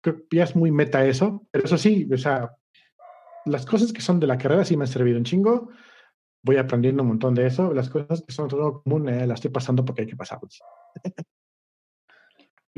Creo 0.00 0.16
que 0.28 0.36
ya 0.36 0.44
es 0.44 0.54
muy 0.54 0.70
meta 0.70 1.04
eso, 1.04 1.46
pero 1.50 1.64
eso 1.64 1.78
sí, 1.78 2.08
o 2.12 2.18
sea, 2.18 2.54
las 3.46 3.64
cosas 3.64 3.92
que 3.92 4.02
son 4.02 4.20
de 4.20 4.26
la 4.26 4.38
carrera 4.38 4.64
sí 4.64 4.76
me 4.76 4.84
han 4.84 4.88
servido 4.88 5.18
un 5.18 5.24
chingo 5.24 5.70
voy 6.44 6.58
aprendiendo 6.58 7.02
un 7.02 7.08
montón 7.08 7.34
de 7.34 7.46
eso. 7.46 7.72
Las 7.72 7.88
cosas 7.88 8.22
que 8.22 8.32
son 8.32 8.48
todo 8.48 8.82
común 8.82 9.08
eh, 9.08 9.26
las 9.26 9.38
estoy 9.38 9.50
pasando 9.50 9.84
porque 9.84 10.02
hay 10.02 10.08
que 10.08 10.16
pasarlas. 10.16 10.60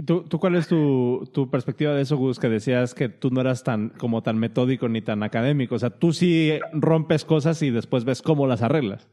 ¿Tú, 0.05 0.25
¿Tú, 0.25 0.39
cuál 0.39 0.57
es 0.57 0.69
tu, 0.69 1.29
tu, 1.33 1.51
perspectiva 1.51 1.95
de 1.95 2.03
eso, 2.03 2.19
Gus? 2.19 2.39
Que 2.39 2.51
decías 2.51 2.95
que 2.95 3.09
tú 3.09 3.31
no 3.31 3.41
eras 3.41 3.65
tan 3.65 3.89
como 3.89 4.23
tan 4.23 4.39
metódico 4.39 4.89
ni 4.89 5.01
tan 5.01 5.23
académico. 5.23 5.75
O 5.75 5.79
sea, 5.79 5.91
tú 5.91 6.13
sí 6.13 6.59
rompes 6.73 7.25
cosas 7.25 7.63
y 7.63 7.71
después 7.71 8.05
ves 8.05 8.21
cómo 8.21 8.47
las 8.47 8.63
arreglas. 8.63 9.09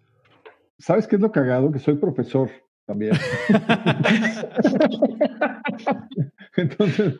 ¿Sabes 0.79 1.07
qué 1.07 1.15
es 1.15 1.21
lo 1.21 1.31
cagado? 1.31 1.71
Que 1.71 1.79
soy 1.79 1.95
profesor 1.95 2.49
también. 2.85 3.13
Entonces, 6.57 7.19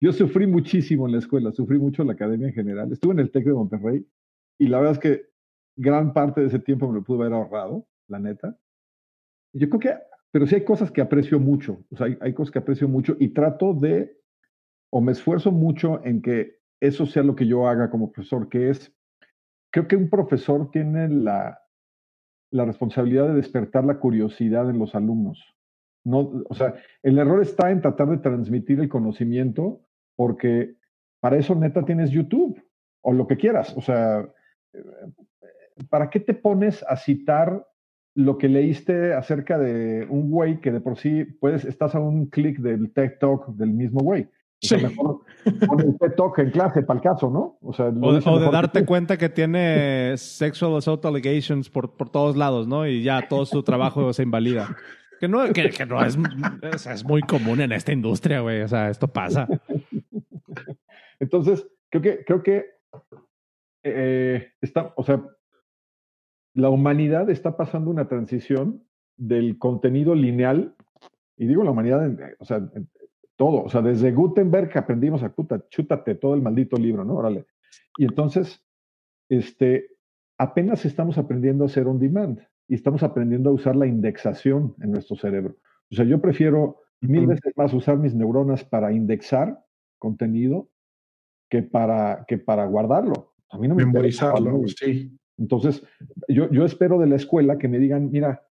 yo 0.00 0.12
sufrí 0.12 0.46
muchísimo 0.46 1.06
en 1.06 1.12
la 1.12 1.18
escuela, 1.18 1.52
sufrí 1.52 1.78
mucho 1.78 2.02
en 2.02 2.08
la 2.08 2.14
academia 2.14 2.48
en 2.48 2.54
general. 2.54 2.92
Estuve 2.92 3.12
en 3.12 3.20
el 3.20 3.30
TEC 3.30 3.44
de 3.44 3.52
Monterrey 3.52 4.06
y 4.58 4.66
la 4.66 4.78
verdad 4.78 4.94
es 4.94 4.98
que 4.98 5.26
gran 5.76 6.12
parte 6.12 6.40
de 6.40 6.48
ese 6.48 6.58
tiempo 6.58 6.88
me 6.88 6.98
lo 6.98 7.04
pude 7.04 7.20
haber 7.20 7.34
ahorrado, 7.34 7.86
la 8.08 8.18
neta. 8.18 8.56
Yo 9.52 9.68
creo 9.68 9.80
que, 9.80 9.94
pero 10.34 10.48
sí 10.48 10.56
hay 10.56 10.64
cosas 10.64 10.90
que 10.90 11.00
aprecio 11.00 11.38
mucho, 11.38 11.84
o 11.92 11.96
sea, 11.96 12.08
hay, 12.20 12.34
cosas 12.34 12.50
que 12.50 12.58
aprecio 12.58 12.88
mucho 12.88 13.14
y 13.20 13.28
trato 13.28 13.72
de, 13.72 14.18
o 14.90 15.00
me 15.00 15.12
esfuerzo 15.12 15.52
mucho 15.52 16.04
en 16.04 16.22
que 16.22 16.56
eso 16.80 17.06
sea 17.06 17.22
lo 17.22 17.36
que 17.36 17.46
yo 17.46 17.68
haga 17.68 17.88
como 17.88 18.10
profesor, 18.10 18.48
que 18.48 18.68
es, 18.68 18.92
creo 19.70 19.86
que 19.86 19.94
un 19.94 20.10
profesor 20.10 20.72
tiene 20.72 21.08
la, 21.08 21.60
la 22.50 22.64
responsabilidad 22.64 23.28
de 23.28 23.34
despertar 23.34 23.84
la 23.84 24.00
curiosidad 24.00 24.68
en 24.68 24.80
los 24.80 24.96
alumnos. 24.96 25.40
No, 26.04 26.42
o 26.48 26.54
sea, 26.56 26.74
el 27.04 27.16
error 27.16 27.40
está 27.40 27.70
en 27.70 27.80
tratar 27.80 28.08
de 28.08 28.18
transmitir 28.18 28.80
el 28.80 28.88
conocimiento 28.88 29.86
porque 30.16 30.74
para 31.20 31.36
eso 31.36 31.54
neta 31.54 31.84
tienes 31.84 32.10
YouTube 32.10 32.60
o 33.02 33.12
lo 33.12 33.28
que 33.28 33.36
quieras. 33.36 33.72
O 33.76 33.82
sea, 33.82 34.28
¿para 35.88 36.10
qué 36.10 36.18
te 36.18 36.34
pones 36.34 36.84
a 36.88 36.96
citar 36.96 37.64
lo 38.14 38.38
que 38.38 38.48
leíste 38.48 39.12
acerca 39.12 39.58
de 39.58 40.06
un 40.08 40.30
güey 40.30 40.60
que 40.60 40.70
de 40.70 40.80
por 40.80 40.96
sí 40.96 41.24
puedes, 41.24 41.64
estás 41.64 41.94
a 41.94 42.00
un 42.00 42.26
clic 42.26 42.58
del 42.58 42.92
TED 42.92 43.18
Talk 43.18 43.48
del 43.48 43.70
mismo 43.70 44.00
güey? 44.00 44.28
Sí. 44.60 44.76
mejor 44.76 45.22
pon 45.66 45.80
el 45.80 45.98
TED 45.98 46.14
Talk 46.16 46.38
en 46.38 46.50
clase 46.50 46.82
para 46.82 46.98
el 46.98 47.02
caso, 47.02 47.28
¿no? 47.28 47.58
O, 47.60 47.72
sea, 47.72 47.86
o, 47.86 48.38
de 48.38 48.50
darte 48.50 48.84
cuenta 48.86 49.18
que 49.18 49.28
tiene 49.28 50.16
sexual 50.16 50.76
assault 50.76 51.04
allegations 51.04 51.68
por, 51.68 51.96
por 51.96 52.08
todos 52.08 52.36
lados, 52.36 52.66
¿no? 52.66 52.86
Y 52.86 53.02
ya 53.02 53.28
todo 53.28 53.44
su 53.44 53.62
trabajo 53.62 54.12
se 54.12 54.22
invalida. 54.22 54.74
Que 55.20 55.28
no, 55.28 55.52
que, 55.52 55.86
no 55.86 56.04
es, 56.04 56.16
es 56.86 57.04
muy 57.04 57.20
común 57.22 57.60
en 57.60 57.72
esta 57.72 57.92
industria, 57.92 58.40
güey. 58.40 58.62
O 58.62 58.68
sea, 58.68 58.90
esto 58.90 59.08
pasa. 59.08 59.46
Entonces, 61.20 61.66
creo 61.90 62.02
que, 62.02 62.24
creo 62.24 62.42
que 62.42 62.66
eh, 63.82 64.52
está, 64.60 64.92
o 64.96 65.04
sea, 65.04 65.22
la 66.54 66.70
humanidad 66.70 67.28
está 67.30 67.56
pasando 67.56 67.90
una 67.90 68.08
transición 68.08 68.84
del 69.16 69.58
contenido 69.58 70.14
lineal, 70.14 70.74
y 71.36 71.46
digo 71.46 71.64
la 71.64 71.72
humanidad, 71.72 72.08
o 72.38 72.44
sea, 72.44 72.68
todo, 73.36 73.64
o 73.64 73.68
sea, 73.68 73.82
desde 73.82 74.12
Gutenberg 74.12 74.76
aprendimos 74.78 75.22
a 75.22 75.34
puta, 75.34 75.64
chútate 75.68 76.14
todo 76.14 76.34
el 76.34 76.42
maldito 76.42 76.76
libro, 76.76 77.04
¿no? 77.04 77.16
Órale. 77.16 77.46
Y 77.98 78.04
entonces, 78.04 78.64
este, 79.28 79.88
apenas 80.38 80.84
estamos 80.84 81.18
aprendiendo 81.18 81.64
a 81.64 81.66
hacer 81.66 81.86
on 81.88 81.98
demand 81.98 82.40
y 82.68 82.74
estamos 82.74 83.02
aprendiendo 83.02 83.50
a 83.50 83.52
usar 83.52 83.74
la 83.74 83.86
indexación 83.86 84.74
en 84.80 84.92
nuestro 84.92 85.16
cerebro. 85.16 85.56
O 85.90 85.94
sea, 85.96 86.04
yo 86.04 86.20
prefiero 86.20 86.80
mil 87.00 87.26
veces 87.26 87.52
más 87.56 87.74
usar 87.74 87.98
mis 87.98 88.14
neuronas 88.14 88.64
para 88.64 88.92
indexar 88.92 89.64
contenido 89.98 90.70
que 91.50 91.62
para, 91.62 92.24
que 92.26 92.38
para 92.38 92.64
guardarlo. 92.66 93.34
A 93.50 93.58
mí 93.58 93.68
no 93.68 93.74
me 93.74 93.84
Memorizarlo, 93.84 94.62
sí. 94.68 95.16
Entonces, 95.38 95.84
yo, 96.28 96.64
espero 96.64 96.98
de 96.98 97.06
la 97.06 97.16
escuela 97.16 97.58
que 97.58 97.68
me 97.68 97.78
digan, 97.78 98.10
mira, 98.10 98.46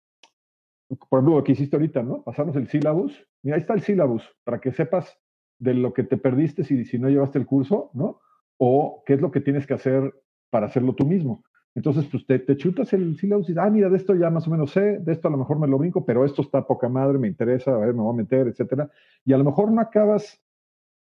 por 0.88 1.18
ejemplo, 1.18 1.36
lo 1.36 1.44
que 1.44 1.52
hiciste 1.52 1.76
ahorita, 1.76 2.02
¿no? 2.02 2.22
Pasarnos 2.22 2.56
el 2.56 2.68
sílabus. 2.68 3.26
Mira, 3.42 3.56
ahí 3.56 3.60
está 3.60 3.74
el 3.74 3.82
sílabus, 3.82 4.24
para 4.44 4.60
que 4.60 4.72
sepas 4.72 5.18
de 5.58 5.74
lo 5.74 5.92
que 5.92 6.02
te 6.02 6.16
perdiste 6.16 6.64
si, 6.64 6.98
no 6.98 7.08
llevaste 7.08 7.38
el 7.38 7.46
curso, 7.46 7.90
¿no? 7.94 8.20
O 8.58 9.02
qué 9.06 9.14
es 9.14 9.20
lo 9.20 9.30
que 9.30 9.40
tienes 9.40 9.66
que 9.66 9.74
hacer 9.74 10.12
para 10.50 10.66
hacerlo 10.66 10.94
tú 10.94 11.06
mismo. 11.06 11.44
Entonces, 11.74 12.04
pues 12.10 12.26
te, 12.26 12.38
te 12.38 12.56
chutas 12.56 12.92
el 12.92 13.16
sílabus 13.16 13.46
y 13.46 13.52
dices, 13.52 13.64
ah, 13.64 13.70
mira, 13.70 13.88
de 13.88 13.96
esto 13.96 14.14
ya 14.14 14.28
más 14.28 14.46
o 14.46 14.50
menos 14.50 14.72
sé, 14.72 14.98
de 14.98 15.12
esto 15.12 15.28
a 15.28 15.30
lo 15.30 15.38
mejor 15.38 15.58
me 15.58 15.68
lo 15.68 15.78
brinco, 15.78 16.04
pero 16.04 16.24
esto 16.24 16.42
está 16.42 16.66
poca 16.66 16.88
madre, 16.88 17.18
me 17.18 17.28
interesa, 17.28 17.74
a 17.74 17.78
ver, 17.78 17.94
me 17.94 18.02
voy 18.02 18.12
a 18.12 18.16
meter, 18.16 18.48
etcétera. 18.48 18.90
Y 19.24 19.32
a 19.32 19.38
lo 19.38 19.44
mejor 19.44 19.70
no 19.70 19.80
acabas 19.80 20.42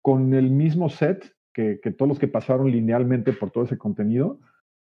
con 0.03 0.35
el 0.35 0.51
mismo 0.51 0.89
set 0.89 1.35
que, 1.53 1.81
que 1.83 1.91
todos 1.91 2.09
los 2.09 2.19
que 2.19 2.29
pasaron 2.29 2.71
linealmente 2.71 3.33
por 3.33 3.51
todo 3.51 3.65
ese 3.65 3.79
contenido, 3.79 4.39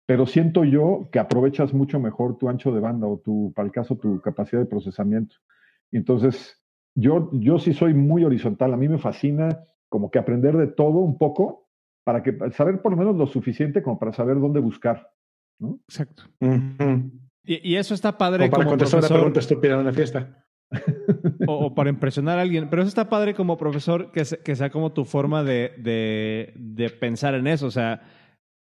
pero 0.07 0.27
siento 0.27 0.65
yo 0.65 1.09
que 1.11 1.19
aprovechas 1.19 1.73
mucho 1.73 1.99
mejor 1.99 2.37
tu 2.37 2.49
ancho 2.49 2.73
de 2.73 2.81
banda 2.81 3.07
o 3.07 3.19
tu, 3.19 3.53
para 3.55 3.67
el 3.67 3.73
caso, 3.73 3.97
tu 3.97 4.21
capacidad 4.21 4.61
de 4.61 4.67
procesamiento. 4.67 5.37
Entonces, 5.93 6.61
yo, 6.95 7.31
yo 7.33 7.59
sí 7.59 7.73
soy 7.73 7.95
muy 7.95 8.25
horizontal, 8.25 8.75
a 8.75 8.77
mí 8.77 8.89
me 8.89 8.99
fascina 8.99 9.61
como 9.89 10.11
que 10.11 10.19
aprender 10.19 10.57
de 10.57 10.67
todo 10.67 10.99
un 10.99 11.19
poco 11.19 11.69
para 12.05 12.23
que 12.23 12.37
saber 12.53 12.83
por 12.83 12.93
lo 12.93 12.99
menos 12.99 13.17
lo 13.17 13.27
suficiente 13.27 13.83
como 13.83 13.99
para 13.99 14.13
saber 14.13 14.39
dónde 14.39 14.61
buscar. 14.61 15.11
¿no? 15.59 15.81
Exacto. 15.89 16.25
y, 17.45 17.77
eso 17.77 17.95
está 17.95 18.19
padre. 18.19 18.47
O 18.47 18.51
para 18.51 18.67
contestar 18.67 19.01
una 19.01 19.09
pregunta 19.09 19.41
estúpida 19.41 19.75
en 19.75 19.81
una 19.81 19.93
fiesta. 19.93 20.45
o, 21.47 21.75
para 21.75 21.91
impresionar 21.91 22.39
a 22.39 22.43
alguien. 22.43 22.69
Pero 22.69 22.83
eso 22.83 22.89
está 22.89 23.09
padre 23.09 23.35
como 23.35 23.57
profesor 23.57 24.11
que, 24.13 24.25
que 24.45 24.57
sea 24.57 24.71
como 24.71 24.93
tu 24.93 25.05
forma 25.05 25.45
de, 25.45 25.73
de, 25.79 26.53
de 26.57 26.91
pensar 26.91 27.35
en 27.35 27.47
eso. 27.47 27.67
O 27.67 27.71
sea, 27.71 28.03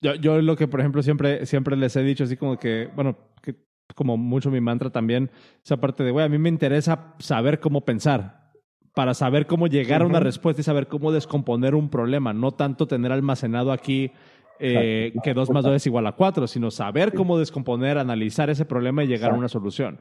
yo, 0.03 0.15
yo 0.15 0.41
lo 0.41 0.55
que, 0.55 0.67
por 0.67 0.81
ejemplo, 0.81 1.01
siempre, 1.01 1.45
siempre 1.45 1.75
les 1.77 1.95
he 1.95 2.03
dicho, 2.03 2.25
así 2.25 2.37
como 2.37 2.57
que, 2.57 2.89
bueno, 2.95 3.17
que 3.41 3.55
como 3.95 4.17
mucho 4.17 4.51
mi 4.51 4.61
mantra 4.61 4.89
también, 4.91 5.31
esa 5.63 5.77
parte 5.77 6.03
de, 6.03 6.11
güey, 6.11 6.25
a 6.25 6.29
mí 6.29 6.37
me 6.37 6.49
interesa 6.49 7.15
saber 7.19 7.59
cómo 7.59 7.85
pensar, 7.85 8.51
para 8.93 9.13
saber 9.13 9.47
cómo 9.47 9.67
llegar 9.67 10.03
a 10.03 10.05
una 10.05 10.19
respuesta 10.19 10.61
y 10.61 10.63
saber 10.63 10.87
cómo 10.87 11.11
descomponer 11.11 11.73
un 11.73 11.89
problema, 11.89 12.33
no 12.33 12.51
tanto 12.51 12.85
tener 12.85 13.11
almacenado 13.11 13.71
aquí 13.71 14.11
eh, 14.59 15.13
que 15.23 15.33
2 15.33 15.49
más 15.49 15.63
2 15.63 15.75
es 15.77 15.87
igual 15.87 16.05
a 16.05 16.11
4, 16.11 16.45
sino 16.47 16.69
saber 16.69 17.13
cómo 17.13 17.39
descomponer, 17.39 17.97
analizar 17.97 18.49
ese 18.49 18.65
problema 18.65 19.03
y 19.03 19.07
llegar 19.07 19.31
a 19.31 19.35
una 19.35 19.47
solución. 19.47 19.99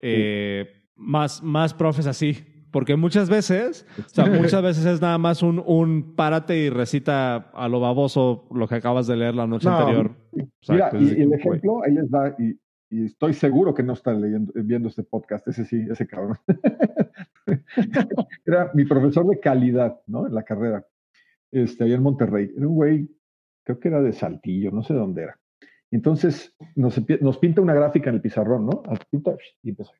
Eh, 0.00 0.84
más, 0.94 1.42
más 1.42 1.72
profes 1.72 2.06
así, 2.06 2.36
porque 2.70 2.96
muchas 2.96 3.30
veces, 3.30 3.86
o 3.98 4.08
sea, 4.08 4.26
muchas 4.26 4.62
veces 4.62 4.84
es 4.84 5.00
nada 5.00 5.18
más 5.18 5.42
un, 5.42 5.62
un 5.64 6.14
párate 6.14 6.58
y 6.58 6.70
recita 6.70 7.36
a 7.36 7.68
lo 7.68 7.80
baboso 7.80 8.46
lo 8.52 8.68
que 8.68 8.76
acabas 8.76 9.06
de 9.06 9.16
leer 9.16 9.34
la 9.34 9.46
noche 9.46 9.68
anterior. 9.68 10.12
mira, 10.68 10.90
y, 10.94 11.22
el 11.22 11.32
ejemplo, 11.32 11.82
ahí 11.84 11.94
les 11.94 12.10
da, 12.10 12.34
y, 12.38 12.58
estoy 12.90 13.34
seguro 13.34 13.74
que 13.74 13.82
no 13.82 13.92
está 13.92 14.12
leyendo, 14.12 14.52
viendo 14.54 14.88
este 14.88 15.02
podcast, 15.02 15.46
ese 15.48 15.64
sí, 15.64 15.86
ese 15.90 16.06
cabrón. 16.06 16.38
era 18.46 18.70
mi 18.74 18.84
profesor 18.84 19.26
de 19.26 19.40
calidad, 19.40 20.00
¿no? 20.06 20.26
En 20.26 20.34
la 20.34 20.42
carrera, 20.42 20.86
este, 21.50 21.84
allá 21.84 21.96
en 21.96 22.02
Monterrey. 22.02 22.50
Era 22.56 22.66
un 22.66 22.74
güey, 22.74 23.08
creo 23.64 23.78
que 23.78 23.88
era 23.88 24.00
de 24.00 24.12
Saltillo, 24.12 24.70
no 24.70 24.82
sé 24.82 24.94
dónde 24.94 25.24
era. 25.24 25.38
Entonces 25.90 26.54
nos, 26.76 27.00
nos 27.20 27.38
pinta 27.38 27.60
una 27.60 27.74
gráfica 27.74 28.10
en 28.10 28.16
el 28.16 28.22
pizarrón, 28.22 28.66
¿no? 28.66 28.82
Y 29.62 29.70
empezó. 29.70 29.92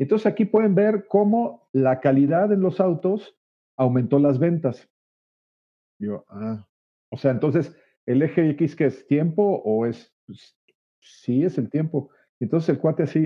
Entonces 0.00 0.26
aquí 0.26 0.46
pueden 0.46 0.74
ver 0.74 1.06
cómo 1.08 1.68
la 1.72 2.00
calidad 2.00 2.50
en 2.52 2.62
los 2.62 2.80
autos 2.80 3.36
aumentó 3.76 4.18
las 4.18 4.38
ventas. 4.38 4.88
Yo, 6.00 6.24
ah, 6.30 6.66
o 7.10 7.18
sea, 7.18 7.32
entonces 7.32 7.76
el 8.06 8.22
eje 8.22 8.48
X 8.50 8.74
que 8.74 8.86
es 8.86 9.06
tiempo 9.06 9.60
o 9.62 9.84
es, 9.84 10.10
pues, 10.26 10.58
sí 11.00 11.44
es 11.44 11.58
el 11.58 11.68
tiempo. 11.68 12.10
Entonces 12.40 12.70
el 12.70 12.78
cuate 12.78 13.02
así, 13.02 13.20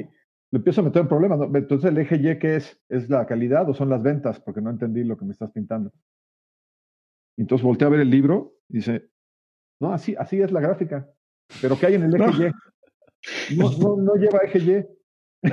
le 0.50 0.58
empiezo 0.58 0.80
a 0.80 0.84
meter 0.84 1.02
en 1.02 1.08
problemas. 1.08 1.38
Entonces 1.54 1.92
el 1.92 1.98
eje 1.98 2.16
Y 2.16 2.38
que 2.40 2.56
es, 2.56 2.82
es 2.88 3.08
la 3.08 3.24
calidad 3.24 3.70
o 3.70 3.74
son 3.74 3.88
las 3.88 4.02
ventas, 4.02 4.40
porque 4.40 4.60
no 4.60 4.70
entendí 4.70 5.04
lo 5.04 5.16
que 5.16 5.26
me 5.26 5.32
estás 5.32 5.52
pintando. 5.52 5.92
Entonces 7.38 7.64
volteé 7.64 7.86
a 7.86 7.90
ver 7.90 8.00
el 8.00 8.10
libro 8.10 8.56
y 8.68 8.78
dice, 8.78 9.10
no, 9.80 9.92
así, 9.92 10.16
así 10.18 10.42
es 10.42 10.50
la 10.50 10.60
gráfica. 10.60 11.08
Pero 11.62 11.78
¿qué 11.78 11.86
hay 11.86 11.94
en 11.94 12.02
el 12.02 12.20
eje 12.20 12.52
Y? 13.48 13.56
No, 13.58 13.70
no, 13.78 13.96
no 13.96 14.14
lleva 14.16 14.40
eje 14.40 14.58
Y. 14.58 15.48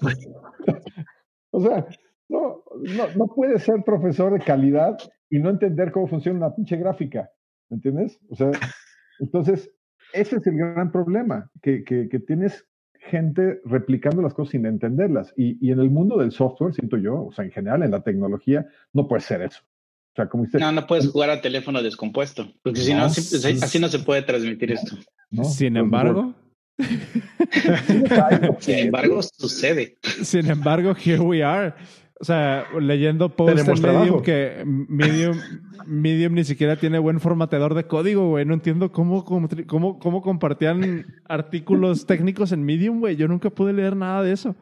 o 1.50 1.60
sea, 1.60 1.86
no, 2.28 2.62
no, 2.82 3.08
no 3.16 3.26
puedes 3.34 3.62
ser 3.62 3.82
profesor 3.84 4.32
de 4.32 4.44
calidad 4.44 4.98
y 5.30 5.38
no 5.38 5.50
entender 5.50 5.92
cómo 5.92 6.08
funciona 6.08 6.38
una 6.38 6.54
pinche 6.54 6.76
gráfica. 6.76 7.30
¿Me 7.68 7.76
entiendes? 7.76 8.18
O 8.30 8.36
sea, 8.36 8.50
entonces, 9.20 9.70
ese 10.12 10.36
es 10.36 10.46
el 10.46 10.56
gran 10.56 10.92
problema, 10.92 11.50
que, 11.62 11.84
que, 11.84 12.08
que 12.08 12.18
tienes 12.20 12.66
gente 12.98 13.60
replicando 13.64 14.22
las 14.22 14.34
cosas 14.34 14.52
sin 14.52 14.66
entenderlas. 14.66 15.32
Y, 15.36 15.64
y, 15.66 15.72
en 15.72 15.80
el 15.80 15.90
mundo 15.90 16.18
del 16.18 16.32
software, 16.32 16.74
siento 16.74 16.96
yo, 16.96 17.26
o 17.26 17.32
sea, 17.32 17.44
en 17.44 17.52
general, 17.52 17.82
en 17.82 17.90
la 17.90 18.02
tecnología, 18.02 18.66
no 18.92 19.06
puede 19.06 19.22
ser 19.22 19.42
eso. 19.42 19.62
O 19.62 20.16
sea, 20.16 20.28
como 20.28 20.44
usted, 20.44 20.58
no, 20.58 20.72
no 20.72 20.86
puedes 20.86 21.10
jugar 21.10 21.30
a 21.30 21.40
teléfono 21.42 21.82
descompuesto, 21.82 22.50
porque 22.62 22.80
si 22.80 22.94
no, 22.94 23.04
así, 23.04 23.78
no 23.78 23.88
se 23.88 23.98
puede 23.98 24.22
transmitir 24.22 24.72
esto. 24.72 24.96
Sin 25.44 25.76
embargo. 25.76 26.34
Sin 28.60 28.78
embargo, 28.78 29.22
sucede. 29.22 29.98
Sin 30.22 30.50
embargo, 30.50 30.94
here 30.94 31.20
we 31.20 31.42
are. 31.42 31.74
O 32.18 32.24
sea, 32.24 32.64
leyendo 32.80 33.28
posts 33.36 33.68
en 33.68 33.82
Medium 33.82 34.22
que 34.22 34.62
Medium, 34.64 35.38
Medium 35.86 36.32
ni 36.32 36.44
siquiera 36.44 36.76
tiene 36.76 36.98
buen 36.98 37.20
formateador 37.20 37.74
de 37.74 37.86
código, 37.86 38.28
güey. 38.28 38.46
No 38.46 38.54
entiendo 38.54 38.90
cómo, 38.90 39.24
cómo, 39.24 39.98
cómo, 39.98 40.22
compartían 40.22 41.06
artículos 41.28 42.06
técnicos 42.06 42.52
en 42.52 42.64
Medium, 42.64 43.00
güey. 43.00 43.16
Yo 43.16 43.28
nunca 43.28 43.50
pude 43.50 43.74
leer 43.74 43.96
nada 43.96 44.22
de 44.22 44.32
eso. 44.32 44.56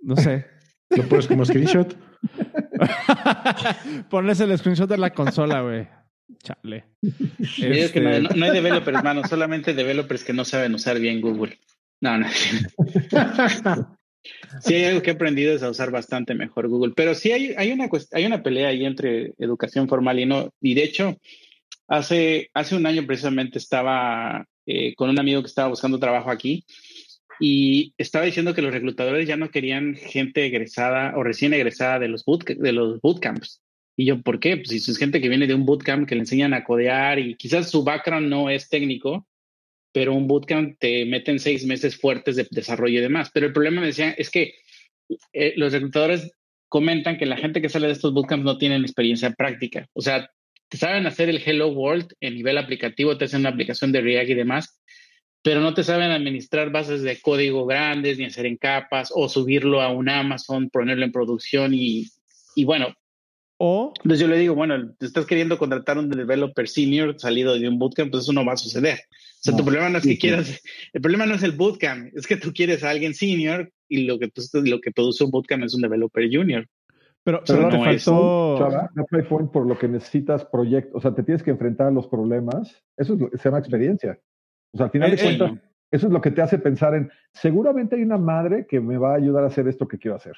No 0.00 0.16
sé. 0.16 0.46
Lo 0.90 1.02
pones 1.04 1.26
como 1.26 1.44
screenshot. 1.44 1.96
Ponles 4.10 4.40
el 4.40 4.56
screenshot 4.58 4.88
de 4.88 4.98
la 4.98 5.10
consola, 5.10 5.62
güey. 5.62 5.88
Chale. 6.42 6.84
Este... 7.62 8.00
no, 8.00 8.20
no, 8.20 8.44
hay 8.44 8.52
developers, 8.52 8.98
hermano, 8.98 9.22
solamente 9.26 9.74
developers 9.74 10.24
que 10.24 10.32
no 10.32 10.44
saben 10.44 10.74
usar 10.74 10.98
bien 10.98 11.20
Google. 11.20 11.58
No, 12.00 12.18
no. 12.18 12.26
Sí, 14.60 14.74
hay 14.74 14.84
algo 14.84 15.00
que 15.00 15.10
he 15.10 15.14
aprendido 15.14 15.54
es 15.54 15.62
a 15.62 15.70
usar 15.70 15.90
bastante 15.90 16.34
mejor 16.34 16.68
Google, 16.68 16.92
pero 16.94 17.14
sí 17.14 17.32
hay, 17.32 17.54
hay, 17.56 17.72
una, 17.72 17.88
hay 18.12 18.26
una 18.26 18.42
pelea 18.42 18.68
ahí 18.68 18.84
entre 18.84 19.32
educación 19.38 19.88
formal 19.88 20.18
y 20.18 20.26
no. 20.26 20.50
Y 20.60 20.74
de 20.74 20.84
hecho, 20.84 21.16
hace, 21.86 22.50
hace 22.52 22.76
un 22.76 22.86
año 22.86 23.06
precisamente 23.06 23.58
estaba 23.58 24.44
eh, 24.66 24.94
con 24.96 25.08
un 25.08 25.18
amigo 25.18 25.40
que 25.42 25.48
estaba 25.48 25.68
buscando 25.68 25.98
trabajo 25.98 26.30
aquí 26.30 26.64
y 27.40 27.94
estaba 27.96 28.24
diciendo 28.24 28.54
que 28.54 28.62
los 28.62 28.72
reclutadores 28.72 29.26
ya 29.26 29.36
no 29.36 29.50
querían 29.50 29.94
gente 29.94 30.44
egresada 30.46 31.16
o 31.16 31.22
recién 31.22 31.54
egresada 31.54 31.98
de 31.98 32.08
los, 32.08 32.24
boot, 32.24 32.44
de 32.44 32.72
los 32.72 33.00
bootcamps. 33.00 33.62
Y 33.98 34.04
yo, 34.04 34.22
¿por 34.22 34.38
qué? 34.38 34.56
Pues 34.56 34.68
si 34.68 34.92
es 34.92 34.96
gente 34.96 35.20
que 35.20 35.28
viene 35.28 35.48
de 35.48 35.54
un 35.54 35.66
bootcamp 35.66 36.08
que 36.08 36.14
le 36.14 36.20
enseñan 36.20 36.54
a 36.54 36.62
codear 36.62 37.18
y 37.18 37.34
quizás 37.34 37.68
su 37.68 37.82
background 37.82 38.28
no 38.28 38.48
es 38.48 38.68
técnico, 38.68 39.26
pero 39.92 40.14
un 40.14 40.28
bootcamp 40.28 40.78
te 40.78 41.04
meten 41.04 41.40
seis 41.40 41.66
meses 41.66 41.96
fuertes 41.96 42.36
de 42.36 42.46
desarrollo 42.48 43.00
y 43.00 43.02
demás. 43.02 43.30
Pero 43.34 43.48
el 43.48 43.52
problema, 43.52 43.80
me 43.80 43.88
decían, 43.88 44.14
es 44.16 44.30
que 44.30 44.54
eh, 45.32 45.52
los 45.56 45.72
reclutadores 45.72 46.30
comentan 46.68 47.18
que 47.18 47.26
la 47.26 47.38
gente 47.38 47.60
que 47.60 47.68
sale 47.68 47.88
de 47.88 47.94
estos 47.94 48.14
bootcamps 48.14 48.44
no 48.44 48.56
tienen 48.56 48.82
experiencia 48.82 49.32
práctica. 49.32 49.88
O 49.94 50.00
sea, 50.00 50.30
te 50.68 50.76
saben 50.76 51.08
hacer 51.08 51.28
el 51.28 51.42
Hello 51.44 51.66
World 51.66 52.12
en 52.20 52.34
nivel 52.34 52.56
aplicativo, 52.56 53.18
te 53.18 53.24
hacen 53.24 53.40
una 53.40 53.48
aplicación 53.48 53.90
de 53.90 54.00
React 54.00 54.30
y 54.30 54.34
demás, 54.34 54.80
pero 55.42 55.60
no 55.60 55.74
te 55.74 55.82
saben 55.82 56.12
administrar 56.12 56.70
bases 56.70 57.02
de 57.02 57.20
código 57.20 57.66
grandes, 57.66 58.16
ni 58.16 58.26
hacer 58.26 58.46
en 58.46 58.58
capas, 58.58 59.10
o 59.12 59.28
subirlo 59.28 59.82
a 59.82 59.90
un 59.90 60.08
Amazon, 60.08 60.70
ponerlo 60.70 61.04
en 61.04 61.10
producción 61.10 61.74
y, 61.74 62.06
y 62.54 62.64
bueno. 62.64 62.94
O, 63.60 63.92
entonces 63.96 64.20
yo 64.20 64.28
le 64.28 64.38
digo, 64.38 64.54
bueno, 64.54 64.94
te 64.98 65.06
estás 65.06 65.26
queriendo 65.26 65.58
contratar 65.58 65.98
un 65.98 66.08
developer 66.08 66.68
senior 66.68 67.18
salido 67.18 67.58
de 67.58 67.68
un 67.68 67.78
bootcamp, 67.78 68.12
pues 68.12 68.22
eso 68.22 68.32
no 68.32 68.44
va 68.44 68.52
a 68.52 68.56
suceder. 68.56 68.98
O 69.10 69.40
sea, 69.40 69.56
tu 69.56 69.64
problema 69.64 69.88
no 69.88 69.98
es 69.98 70.04
que 70.04 70.16
quieras, 70.16 70.62
el 70.92 71.00
problema 71.00 71.26
no 71.26 71.34
es 71.34 71.42
el 71.42 71.52
bootcamp, 71.52 72.16
es 72.16 72.26
que 72.26 72.36
tú 72.36 72.52
quieres 72.52 72.84
a 72.84 72.90
alguien 72.90 73.14
senior 73.14 73.72
y 73.88 74.06
lo 74.06 74.18
que, 74.18 74.30
lo 74.62 74.80
que 74.80 74.92
produce 74.92 75.24
un 75.24 75.32
bootcamp 75.32 75.64
es 75.64 75.74
un 75.74 75.82
developer 75.82 76.28
junior. 76.32 76.66
Pero, 77.24 77.42
pero 77.44 77.62
no 77.62 77.68
te 77.68 77.78
faltó... 77.78 78.70
no 78.94 79.50
por 79.50 79.66
lo 79.66 79.76
que 79.76 79.88
necesitas 79.88 80.44
proyectos, 80.44 80.94
o 80.94 81.00
sea, 81.00 81.14
te 81.14 81.24
tienes 81.24 81.42
que 81.42 81.50
enfrentar 81.50 81.88
a 81.88 81.90
los 81.90 82.06
problemas, 82.06 82.80
eso 82.96 83.14
es, 83.14 83.40
se 83.40 83.48
llama 83.48 83.58
experiencia. 83.58 84.20
O 84.72 84.76
sea, 84.76 84.86
al 84.86 84.92
final 84.92 85.10
de 85.10 85.16
eh, 85.16 85.20
cuentas, 85.20 85.52
eso 85.90 86.06
es 86.06 86.12
lo 86.12 86.20
que 86.20 86.30
te 86.30 86.42
hace 86.42 86.58
pensar 86.58 86.94
en, 86.94 87.10
seguramente 87.32 87.96
hay 87.96 88.02
una 88.02 88.18
madre 88.18 88.66
que 88.68 88.80
me 88.80 88.98
va 88.98 89.12
a 89.14 89.16
ayudar 89.16 89.42
a 89.44 89.48
hacer 89.48 89.66
esto 89.66 89.88
que 89.88 89.98
quiero 89.98 90.16
hacer. 90.16 90.34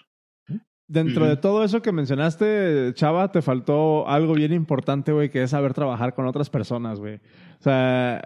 Dentro 0.90 1.24
de 1.24 1.36
todo 1.36 1.62
eso 1.62 1.82
que 1.82 1.92
mencionaste, 1.92 2.90
Chava, 2.94 3.30
te 3.30 3.42
faltó 3.42 4.08
algo 4.08 4.34
bien 4.34 4.52
importante, 4.52 5.12
güey, 5.12 5.30
que 5.30 5.44
es 5.44 5.50
saber 5.50 5.72
trabajar 5.72 6.14
con 6.14 6.26
otras 6.26 6.50
personas, 6.50 6.98
güey. 6.98 7.20
O 7.60 7.62
sea, 7.62 8.20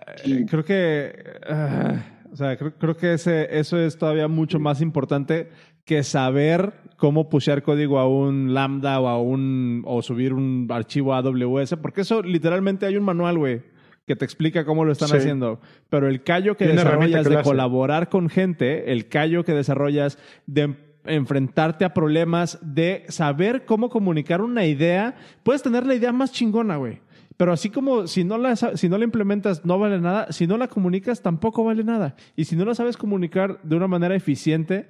creo 0.48 0.64
que... 0.64 1.12
Ah, 1.46 1.96
o 2.32 2.36
sea, 2.36 2.56
creo, 2.56 2.96
que 2.96 3.12
ese, 3.12 3.58
eso 3.58 3.78
es 3.78 3.98
todavía 3.98 4.28
mucho 4.28 4.58
más 4.58 4.80
importante 4.80 5.50
que 5.84 6.02
saber 6.02 6.72
cómo 6.96 7.28
pushear 7.28 7.62
código 7.62 7.98
a 7.98 8.08
un 8.08 8.54
Lambda 8.54 8.98
o 8.98 9.08
a 9.08 9.20
un... 9.20 9.82
o 9.84 10.00
subir 10.00 10.32
un 10.32 10.66
archivo 10.70 11.12
a 11.12 11.18
AWS, 11.18 11.76
porque 11.82 12.00
eso 12.00 12.22
literalmente 12.22 12.86
hay 12.86 12.96
un 12.96 13.04
manual, 13.04 13.36
güey, 13.36 13.60
que 14.06 14.16
te 14.16 14.24
explica 14.24 14.64
cómo 14.64 14.86
lo 14.86 14.92
están 14.92 15.14
haciendo. 15.14 15.60
Pero 15.90 16.08
el 16.08 16.22
callo 16.22 16.56
que 16.56 16.66
desarrollas 16.66 17.28
de 17.28 17.42
colaborar 17.42 18.08
con 18.08 18.30
gente, 18.30 18.90
el 18.90 19.08
callo 19.10 19.44
que 19.44 19.52
desarrollas 19.52 20.18
de 20.46 20.93
enfrentarte 21.04 21.84
a 21.84 21.94
problemas, 21.94 22.58
de 22.62 23.04
saber 23.08 23.64
cómo 23.64 23.90
comunicar 23.90 24.40
una 24.40 24.66
idea. 24.66 25.16
Puedes 25.42 25.62
tener 25.62 25.86
la 25.86 25.94
idea 25.94 26.12
más 26.12 26.32
chingona, 26.32 26.76
güey. 26.76 27.00
Pero 27.36 27.52
así 27.52 27.70
como 27.70 28.06
si 28.06 28.22
no, 28.24 28.38
la, 28.38 28.54
si 28.54 28.88
no 28.88 28.96
la 28.96 29.04
implementas 29.04 29.64
no 29.64 29.78
vale 29.78 30.00
nada, 30.00 30.30
si 30.30 30.46
no 30.46 30.56
la 30.56 30.68
comunicas 30.68 31.20
tampoco 31.20 31.64
vale 31.64 31.82
nada. 31.82 32.14
Y 32.36 32.44
si 32.44 32.54
no 32.56 32.64
la 32.64 32.74
sabes 32.74 32.96
comunicar 32.96 33.60
de 33.62 33.76
una 33.76 33.88
manera 33.88 34.14
eficiente, 34.14 34.86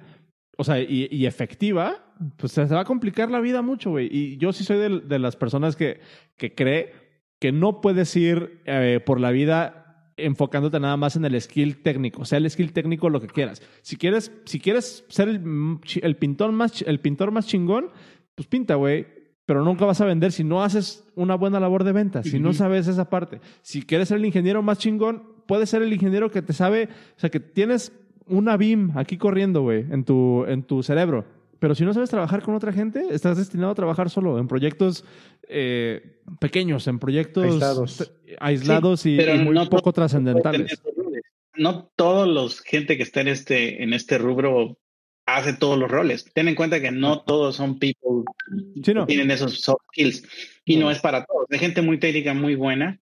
o 0.57 0.63
sea, 0.63 0.79
y, 0.79 1.25
efectiva, 1.25 2.05
pues 2.37 2.53
se 2.53 2.65
va 2.65 2.81
a 2.81 2.85
complicar 2.85 3.29
la 3.31 3.39
vida 3.39 3.61
mucho, 3.61 3.89
güey. 3.89 4.07
Y 4.11 4.37
yo 4.37 4.53
sí 4.53 4.63
soy 4.63 5.01
de, 5.01 5.19
las 5.19 5.35
personas 5.35 5.75
que, 5.75 5.99
que 6.37 6.53
cree 6.53 6.93
que 7.39 7.51
no 7.51 7.81
puedes 7.81 8.15
ir 8.15 8.61
eh, 8.65 9.01
por 9.05 9.19
la 9.19 9.31
vida 9.31 9.84
enfocándote 10.17 10.79
nada 10.79 10.97
más 10.97 11.15
en 11.15 11.25
el 11.25 11.39
skill 11.41 11.81
técnico, 11.81 12.21
o 12.21 12.25
sea, 12.25 12.37
el 12.37 12.49
skill 12.49 12.71
técnico 12.73 13.09
lo 13.09 13.21
que 13.21 13.27
quieras. 13.27 13.61
Si 13.81 13.97
quieres, 13.97 14.31
si 14.45 14.59
quieres 14.59 15.05
ser 15.09 15.27
el, 15.29 16.15
pintor, 16.17 16.51
más, 16.51 16.81
el 16.81 16.99
pintor 16.99 17.31
más 17.31 17.47
chingón, 17.47 17.89
pues 18.35 18.47
pinta, 18.47 18.75
güey. 18.75 19.07
Pero 19.45 19.63
nunca 19.63 19.85
vas 19.85 20.01
a 20.01 20.05
vender 20.05 20.31
si 20.31 20.43
no 20.43 20.63
haces 20.63 21.07
una 21.13 21.35
buena 21.35 21.59
labor 21.59 21.83
de 21.83 21.91
venta, 21.91 22.23
si 22.23 22.39
no 22.39 22.51
sabes 22.51 22.87
esa 22.87 23.11
parte. 23.11 23.41
Si 23.61 23.83
quieres 23.83 24.07
ser 24.07 24.17
el 24.17 24.25
ingeniero 24.25 24.63
más 24.63 24.79
chingón, 24.79 25.21
puedes 25.45 25.69
ser 25.69 25.83
el 25.83 25.93
ingeniero 25.93 26.31
que 26.31 26.41
te 26.41 26.51
sabe, 26.51 26.89
o 27.15 27.19
sea, 27.19 27.29
que 27.29 27.39
tienes 27.39 27.91
una 28.25 28.57
BIM 28.57 28.97
aquí 28.97 29.17
corriendo, 29.17 29.61
güey, 29.61 29.85
en 29.91 30.03
tu, 30.03 30.45
en 30.45 30.63
tu 30.63 30.81
cerebro. 30.81 31.25
Pero 31.65 31.73
si 31.73 31.83
no 31.83 31.95
sabes 31.95 32.11
trabajar 32.11 32.43
con 32.43 32.53
otra 32.53 32.71
gente, 32.71 33.07
estás 33.09 33.39
destinado 33.39 33.71
a 33.71 33.73
trabajar 33.73 34.11
solo 34.11 34.37
en 34.37 34.47
proyectos 34.47 35.03
eh, 35.49 36.19
pequeños, 36.39 36.85
en 36.85 36.99
proyectos 36.99 37.59
aislados, 38.39 39.07
y, 39.07 39.17
muy 39.39 39.67
poco 39.67 39.91
trascendentales. 39.91 40.79
No 41.55 41.87
todos 41.95 42.27
los 42.27 42.61
gente 42.61 42.97
que 42.97 43.01
está 43.01 43.21
en 43.21 43.29
este, 43.29 43.81
en 43.81 43.93
este 43.93 44.19
rubro 44.19 44.77
hace 45.25 45.53
todos 45.53 45.79
los 45.79 45.89
roles. 45.89 46.31
Ten 46.35 46.49
en 46.49 46.53
cuenta 46.53 46.79
que 46.79 46.91
no 46.91 47.23
todos 47.23 47.55
son 47.55 47.79
people 47.79 48.25
que 48.83 48.93
tienen 49.07 49.31
esos 49.31 49.59
soft 49.61 49.81
skills 49.91 50.23
y 50.65 50.77
no. 50.77 50.91
es 50.91 50.99
para 50.99 51.25
todos. 51.25 51.47
Hay 51.49 51.57
gente 51.57 51.81
muy 51.81 51.97
técnica, 51.97 52.35
muy 52.35 52.53
buena 52.53 52.99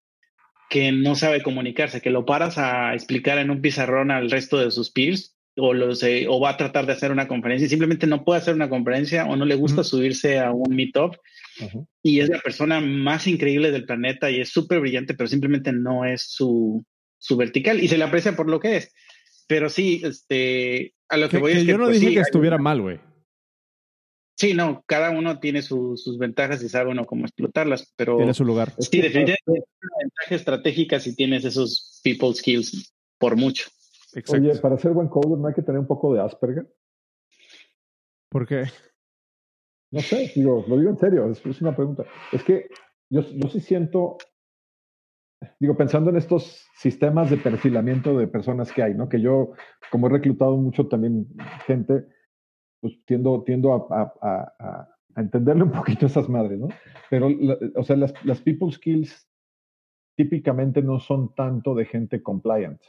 que 0.70 0.94
no 0.94 1.16
sabe 1.16 1.44
comunicarse, 1.44 2.00
que 2.00 2.12
lo 2.12 2.26
paras 2.26 2.58
a 2.58 2.94
explicar 2.94 3.40
en 3.40 3.52
un 3.52 3.60
pizarrón 3.60 4.10
al 4.10 4.32
resto 4.32 4.58
de 4.58 4.72
sus 4.72 4.90
peers 4.90 5.33
o, 5.58 5.74
los, 5.74 6.04
o 6.04 6.40
va 6.40 6.52
a 6.52 6.58
tratar 6.58 6.86
de 6.86 6.94
hacer 6.94 7.12
una 7.12 7.28
conferencia 7.28 7.66
y 7.66 7.70
simplemente 7.70 8.08
no 8.08 8.24
puede 8.24 8.40
hacer 8.40 8.56
una 8.56 8.70
conferencia 8.70 9.26
o 9.26 9.36
no 9.36 9.46
le 9.46 9.56
gusta 9.56 9.84
subirse 9.84 10.40
a 10.40 10.52
un 10.52 10.76
meetup 10.76 11.16
y 12.02 12.20
es 12.20 12.30
la 12.30 12.40
persona 12.40 12.82
más 12.82 13.28
increíble 13.28 13.72
del 13.72 13.86
planeta 13.86 14.32
y 14.32 14.42
es 14.42 14.50
súper 14.50 14.80
brillante, 14.80 15.14
pero 15.14 15.28
simplemente 15.28 15.72
no 15.72 16.06
es 16.06 16.24
su, 16.24 16.84
su 17.18 17.38
vertical 17.38 17.82
y 17.82 17.88
se 17.88 17.98
le 17.98 18.04
aprecia 18.04 18.36
por 18.36 18.50
lo 18.50 18.60
que 18.60 18.78
es. 18.78 18.94
Pero 19.48 19.70
sí, 19.70 20.02
este, 20.04 20.94
a 21.10 21.18
lo 21.18 21.30
que, 21.30 21.38
voy 21.38 21.52
es 21.52 21.60
que, 21.60 21.66
yo 21.66 21.78
no 21.78 21.86
pues 21.86 22.00
dije 22.00 22.14
que 22.14 22.22
estuviera 22.22 22.58
mal, 22.58 22.82
güey. 22.82 23.00
Sí, 24.36 24.56
no, 24.56 24.84
cada 24.88 25.12
uno 25.12 25.40
tiene 25.40 25.62
sus 25.62 26.18
ventajas 26.18 26.64
y 26.64 26.70
sabe 26.70 26.90
uno 26.90 27.06
cómo 27.06 27.26
explotarlas, 27.26 27.94
pero... 27.96 28.18
Tiene 28.18 28.34
su 28.34 28.44
lugar. 28.44 28.74
Sí, 28.80 29.00
definitivamente 29.00 29.38
es 29.46 29.64
una 29.82 29.98
ventaja 30.00 30.36
estratégica 30.36 31.00
si 31.00 31.16
tienes 31.16 31.46
esos 31.46 32.02
people 32.04 32.34
skills 32.34 32.94
por 33.20 33.36
mucho. 33.36 33.66
Oye, 34.32 34.56
para 34.60 34.78
ser 34.78 34.92
buen 34.94 35.08
coder 35.08 35.38
no 35.38 35.48
hay 35.48 35.54
que 35.54 35.62
tener 35.62 35.80
un 35.80 35.88
poco 35.88 36.14
de 36.14 36.22
Asperger. 36.22 36.68
¿Por 38.30 38.48
qué? 38.48 38.66
No 39.92 40.00
sé, 40.00 40.32
digo, 40.36 40.66
lo 40.68 40.78
digo 40.78 40.90
en 40.90 40.98
serio, 40.98 41.30
es, 41.30 41.62
una 41.62 41.76
pregunta. 41.76 42.04
Es 42.32 42.44
que 42.44 42.68
yo, 43.10 43.22
yo 43.22 43.48
sí 43.50 43.60
siento, 43.60 44.18
digo, 45.60 45.78
pensando 45.78 46.10
en 46.10 46.18
estos 46.18 46.66
sistemas 46.76 47.30
de 47.30 47.38
perfilamiento 47.38 48.18
de 48.18 48.28
personas 48.28 48.72
que 48.72 48.82
hay, 48.82 48.96
¿no? 48.96 49.08
Que 49.08 49.22
yo, 49.22 49.54
como 49.92 50.08
he 50.08 50.10
reclutado 50.10 50.58
mucho 50.58 50.88
también 50.88 51.28
gente, 51.68 52.08
pues 52.82 53.04
tiendo, 53.06 53.44
tiendo 53.44 53.74
a, 53.74 53.88
a, 53.90 54.14
a, 54.22 54.90
a 55.16 55.22
entenderle 55.22 55.64
un 55.64 55.72
poquito 55.72 56.08
a 56.08 56.10
esas 56.10 56.28
madres, 56.28 56.60
¿no? 56.60 56.70
Pero, 57.10 57.30
o 57.76 57.84
sea, 57.84 57.96
las, 57.96 58.14
las 58.26 58.42
people 58.42 58.72
skills 58.72 59.30
típicamente 60.16 60.82
no 60.82 61.00
son 61.00 61.34
tanto 61.36 61.76
de 61.76 61.86
gente 61.86 62.22
compliant 62.22 62.82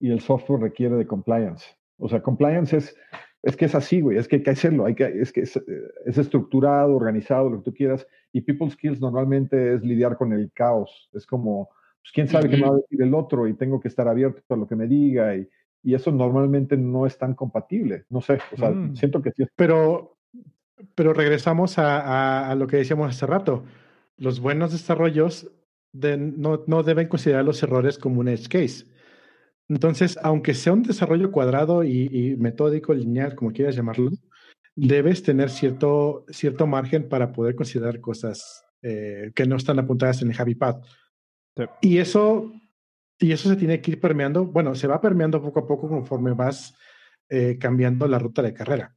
y 0.00 0.10
el 0.10 0.20
software 0.20 0.60
requiere 0.60 0.96
de 0.96 1.06
compliance. 1.06 1.64
O 1.98 2.08
sea, 2.08 2.22
compliance 2.22 2.76
es, 2.76 2.96
es 3.42 3.56
que 3.56 3.66
es 3.66 3.74
así, 3.74 4.00
güey, 4.00 4.18
es 4.18 4.28
que 4.28 4.36
hay 4.36 4.42
que 4.42 4.50
hacerlo, 4.50 4.86
hay 4.86 4.94
que, 4.94 5.04
es 5.04 5.32
que 5.32 5.42
es, 5.42 5.56
es, 6.04 6.18
estructurado, 6.18 6.94
organizado, 6.94 7.48
lo 7.48 7.58
que 7.58 7.70
tú 7.70 7.74
quieras. 7.74 8.06
Y 8.32 8.42
people 8.42 8.70
skills 8.70 9.00
normalmente 9.00 9.74
es 9.74 9.82
lidiar 9.82 10.16
con 10.16 10.32
el 10.32 10.50
caos. 10.52 11.08
Es 11.12 11.26
como, 11.26 11.70
pues 12.02 12.12
quién 12.12 12.28
sabe 12.28 12.50
qué 12.50 12.56
me 12.56 12.68
va 12.68 12.74
a 12.74 12.76
decir 12.76 13.00
el 13.00 13.14
otro 13.14 13.46
y 13.46 13.54
tengo 13.54 13.80
que 13.80 13.88
estar 13.88 14.08
abierto 14.08 14.42
a 14.54 14.56
lo 14.56 14.66
que 14.66 14.76
me 14.76 14.86
diga 14.86 15.34
y, 15.36 15.48
y 15.82 15.94
eso 15.94 16.12
normalmente 16.12 16.76
no 16.76 17.06
es 17.06 17.16
tan 17.16 17.34
compatible. 17.34 18.04
No 18.10 18.20
sé, 18.20 18.38
o 18.52 18.56
sea, 18.56 18.70
mm. 18.70 18.96
siento 18.96 19.22
que 19.22 19.30
sí. 19.30 19.44
Pero, 19.56 20.18
pero 20.94 21.14
regresamos 21.14 21.78
a, 21.78 22.50
a, 22.50 22.54
lo 22.56 22.66
que 22.66 22.78
decíamos 22.78 23.08
hace 23.08 23.26
rato. 23.26 23.64
Los 24.18 24.40
buenos 24.40 24.72
desarrollos 24.72 25.50
de, 25.92 26.18
no, 26.18 26.64
no 26.66 26.82
deben 26.82 27.08
considerar 27.08 27.44
los 27.44 27.62
errores 27.62 27.98
como 27.98 28.20
un 28.20 28.28
edge 28.28 28.48
case 28.48 28.95
entonces, 29.68 30.18
aunque 30.22 30.54
sea 30.54 30.72
un 30.72 30.82
desarrollo 30.82 31.32
cuadrado 31.32 31.82
y, 31.82 32.36
metódico, 32.38 32.94
lineal, 32.94 33.34
como 33.34 33.52
quieras 33.52 33.74
llamarlo, 33.74 34.10
debes 34.76 35.22
tener 35.22 35.50
cierto, 35.50 36.24
cierto 36.28 36.66
margen 36.66 37.08
para 37.08 37.32
poder 37.32 37.56
considerar 37.56 38.00
cosas 38.00 38.64
eh, 38.82 39.32
que 39.34 39.46
no 39.46 39.56
están 39.56 39.78
apuntadas 39.78 40.22
en 40.22 40.30
el 40.30 40.40
Happy 40.40 40.54
Path. 40.54 40.84
Y 41.80 41.98
eso, 41.98 42.52
y 43.18 43.32
eso 43.32 43.48
se 43.48 43.56
tiene 43.56 43.80
que 43.80 43.92
ir 43.92 44.00
permeando, 44.00 44.44
bueno, 44.44 44.74
se 44.74 44.86
va 44.86 45.00
permeando 45.00 45.42
poco 45.42 45.60
a 45.60 45.66
poco 45.66 45.88
conforme 45.88 46.32
vas 46.32 46.76
eh, 47.28 47.56
cambiando 47.58 48.06
la 48.06 48.18
ruta 48.18 48.42
de 48.42 48.54
carrera. 48.54 48.94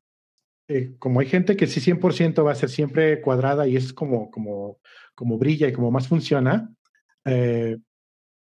Eh, 0.68 0.98
como 1.00 1.20
hay 1.20 1.26
gente 1.26 1.56
que 1.56 1.66
sí 1.66 1.80
100% 1.80 2.46
va 2.46 2.52
a 2.52 2.56
ser 2.56 2.70
siempre 2.70 3.22
cuadrada 3.22 3.66
y 3.68 3.76
es 3.76 3.92
como, 3.92 4.30
como, 4.30 4.80
como 5.16 5.40
brilla 5.40 5.68
y 5.68 5.74
como 5.74 5.90
más 5.90 6.08
funciona, 6.08 6.72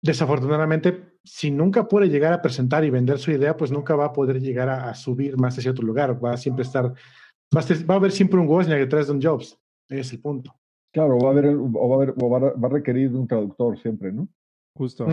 desafortunadamente 0.02 1.09
si 1.24 1.50
nunca 1.50 1.86
puede 1.88 2.08
llegar 2.08 2.32
a 2.32 2.42
presentar 2.42 2.84
y 2.84 2.90
vender 2.90 3.18
su 3.18 3.30
idea, 3.30 3.56
pues 3.56 3.70
nunca 3.70 3.94
va 3.94 4.06
a 4.06 4.12
poder 4.12 4.40
llegar 4.40 4.68
a, 4.68 4.94
subir 4.94 5.36
más 5.36 5.58
hacia 5.58 5.70
otro 5.70 5.86
lugar. 5.86 6.22
Va 6.22 6.32
a 6.32 6.36
siempre 6.36 6.62
estar, 6.62 6.86
va 6.86 7.60
a, 7.60 7.84
va 7.88 7.94
a 7.94 7.96
haber 7.96 8.12
siempre 8.12 8.40
un 8.40 8.48
Wozniak 8.48 8.78
detrás 8.78 9.06
de 9.06 9.12
un 9.12 9.22
Jobs. 9.22 9.58
Es 9.88 10.12
el 10.12 10.20
punto. 10.20 10.54
Claro, 10.92 11.18
va 11.18 11.28
a 11.28 11.32
haber, 11.32 11.46
o 11.46 11.88
va 11.88 11.94
a, 11.94 11.96
haber, 11.96 12.14
o 12.20 12.30
va 12.30 12.68
a 12.68 12.70
requerir 12.70 13.14
un 13.14 13.28
traductor 13.28 13.78
siempre, 13.78 14.12
¿no? 14.12 14.28
Justo. 14.74 15.06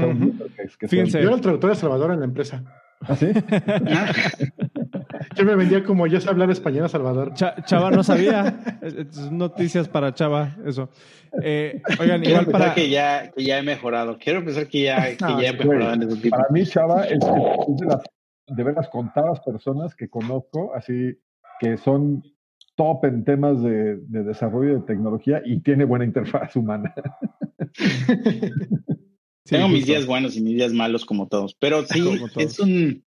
Fíjense. 0.87 1.19
Yo 1.21 1.27
era 1.27 1.35
el 1.35 1.41
traductor 1.41 1.71
de 1.71 1.75
Salvador 1.75 2.11
en 2.11 2.19
la 2.19 2.25
empresa. 2.25 2.63
¿Ah, 3.01 3.15
sí? 3.15 3.27
Yo 5.37 5.45
me 5.45 5.55
vendía 5.55 5.83
como 5.83 6.07
yo 6.07 6.19
sé 6.19 6.29
hablar 6.29 6.49
español 6.51 6.85
a 6.85 6.89
Salvador. 6.89 7.33
Chava 7.33 7.91
no 7.91 8.03
sabía. 8.03 8.79
Noticias 9.31 9.87
para 9.87 10.13
Chava, 10.13 10.55
eso. 10.65 10.89
Eh, 11.43 11.81
oigan, 11.99 12.21
Quiero 12.21 12.41
igual 12.41 12.51
para. 12.51 12.73
que 12.73 12.89
ya, 12.89 13.31
que 13.31 13.43
ya 13.43 13.59
he 13.59 13.63
mejorado. 13.63 14.17
Quiero 14.17 14.43
pensar 14.43 14.67
que 14.67 14.83
ya, 14.83 15.15
que 15.15 15.41
ya 15.41 15.49
he 15.49 15.53
mejorado 15.53 15.93
en 15.93 16.03
ese 16.03 16.29
Para 16.29 16.49
mí, 16.49 16.65
Chava 16.65 17.05
es, 17.05 17.19
de 17.19 17.85
las 17.85 18.03
de 18.47 18.63
ver 18.63 18.75
las 18.75 18.89
contadas 18.89 19.41
personas 19.41 19.93
que 19.95 20.09
conozco, 20.09 20.73
así 20.73 21.17
que 21.59 21.77
son 21.77 22.23
top 22.75 23.05
en 23.05 23.23
temas 23.25 23.61
de, 23.61 23.97
de 23.97 24.23
desarrollo 24.23 24.75
de 24.75 24.85
tecnología 24.85 25.41
y 25.43 25.59
tiene 25.61 25.85
buena 25.85 26.05
interfaz 26.05 26.55
humana. 26.55 26.93
Tengo 29.43 29.69
mis 29.69 29.85
días 29.85 30.05
buenos 30.05 30.35
y 30.35 30.41
mis 30.41 30.55
días 30.55 30.73
malos 30.73 31.05
como 31.05 31.27
todos, 31.27 31.55
pero 31.55 31.85
sí, 31.85 32.03
es 32.35 32.59
un... 32.59 33.03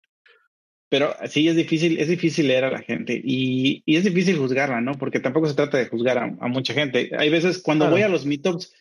Pero 0.89 1.15
sí, 1.27 1.47
es 1.49 1.57
difícil, 1.57 1.99
es 1.99 2.09
difícil 2.09 2.49
leer 2.49 2.65
a 2.65 2.71
la 2.71 2.81
gente 2.81 3.21
y, 3.23 3.83
y 3.85 3.97
es 3.97 4.05
difícil 4.05 4.39
juzgarla, 4.39 4.81
¿no? 4.81 4.93
Porque 4.95 5.21
tampoco 5.21 5.47
se 5.47 5.55
trata 5.55 5.77
de 5.77 5.87
juzgar 5.87 6.19
a, 6.19 6.49
mucha 6.49 6.73
gente. 6.73 7.11
Hay 7.19 7.29
veces 7.29 7.61
cuando 7.63 7.91
voy 7.91 8.03
a 8.03 8.09
los 8.09 8.25
meetups, 8.25 8.73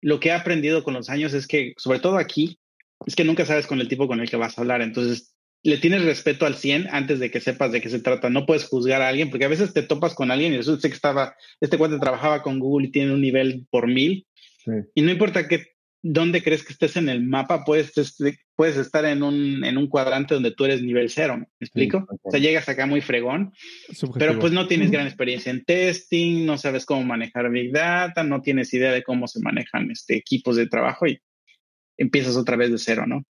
lo 0.00 0.18
que 0.18 0.30
he 0.30 0.32
aprendido 0.32 0.82
con 0.82 0.94
los 0.94 1.08
años 1.08 1.32
es 1.34 1.46
que, 1.46 1.74
sobre 1.76 2.00
todo 2.00 2.18
aquí, 2.18 2.58
es 3.06 3.14
que 3.14 3.24
nunca 3.24 3.46
sabes 3.46 3.66
con 3.66 3.80
el 3.80 3.88
tipo 3.88 4.08
con 4.08 4.20
el 4.20 4.28
que 4.28 4.36
vas 4.36 4.58
a 4.58 4.62
hablar. 4.62 4.82
Entonces, 4.82 5.34
le 5.62 5.78
tienes 5.78 6.04
respeto 6.04 6.46
al 6.46 6.56
100 6.56 6.88
antes 6.90 7.20
de 7.20 7.30
que 7.30 7.40
sepas 7.40 7.70
de 7.70 7.80
qué 7.80 7.88
se 7.88 8.00
trata. 8.00 8.28
No 8.28 8.44
puedes 8.44 8.64
juzgar 8.64 9.00
a 9.00 9.08
alguien 9.08 9.30
porque 9.30 9.44
a 9.44 9.48
veces 9.48 9.72
te 9.72 9.82
topas 9.82 10.14
con 10.14 10.32
alguien 10.32 10.52
y 10.52 10.56
resulta 10.56 10.88
que 10.88 10.94
estaba, 10.94 11.36
este 11.60 11.78
cuate 11.78 11.98
trabajaba 12.00 12.42
con 12.42 12.58
Google 12.58 12.88
y 12.88 12.90
tiene 12.90 13.12
un 13.12 13.20
nivel 13.20 13.66
por 13.70 13.86
mil. 13.86 14.26
Y 14.94 15.02
no 15.02 15.12
importa 15.12 15.46
qué 15.46 15.72
dónde 16.02 16.42
crees 16.42 16.64
que 16.64 16.72
estés 16.72 16.96
en 16.96 17.08
el 17.08 17.24
mapa, 17.24 17.64
puedes, 17.64 17.92
puedes 18.56 18.76
estar 18.76 19.04
en 19.04 19.22
un, 19.22 19.64
en 19.64 19.78
un 19.78 19.86
cuadrante 19.86 20.34
donde 20.34 20.50
tú 20.50 20.64
eres 20.64 20.82
nivel 20.82 21.08
cero, 21.08 21.38
¿me 21.38 21.46
explico? 21.60 22.06
o 22.22 22.30
sea, 22.30 22.40
llegas 22.40 22.68
acá 22.68 22.86
muy 22.86 23.00
fregón, 23.00 23.52
pero 24.18 24.38
pues 24.40 24.52
no 24.52 24.66
tienes 24.66 24.90
gran 24.90 25.06
experiencia 25.06 25.50
en 25.50 25.64
testing, 25.64 26.44
no 26.44 26.58
sabes 26.58 26.84
cómo 26.84 27.04
manejar 27.04 27.50
Big 27.50 27.72
Data, 27.72 28.24
no 28.24 28.42
tienes 28.42 28.74
idea 28.74 28.92
de 28.92 29.04
cómo 29.04 29.28
se 29.28 29.40
manejan 29.40 29.90
este, 29.92 30.16
equipos 30.16 30.56
de 30.56 30.66
trabajo 30.66 31.06
y 31.06 31.20
empiezas 31.96 32.36
otra 32.36 32.56
vez 32.56 32.72
de 32.72 32.78
cero, 32.78 33.04
¿no? 33.06 33.22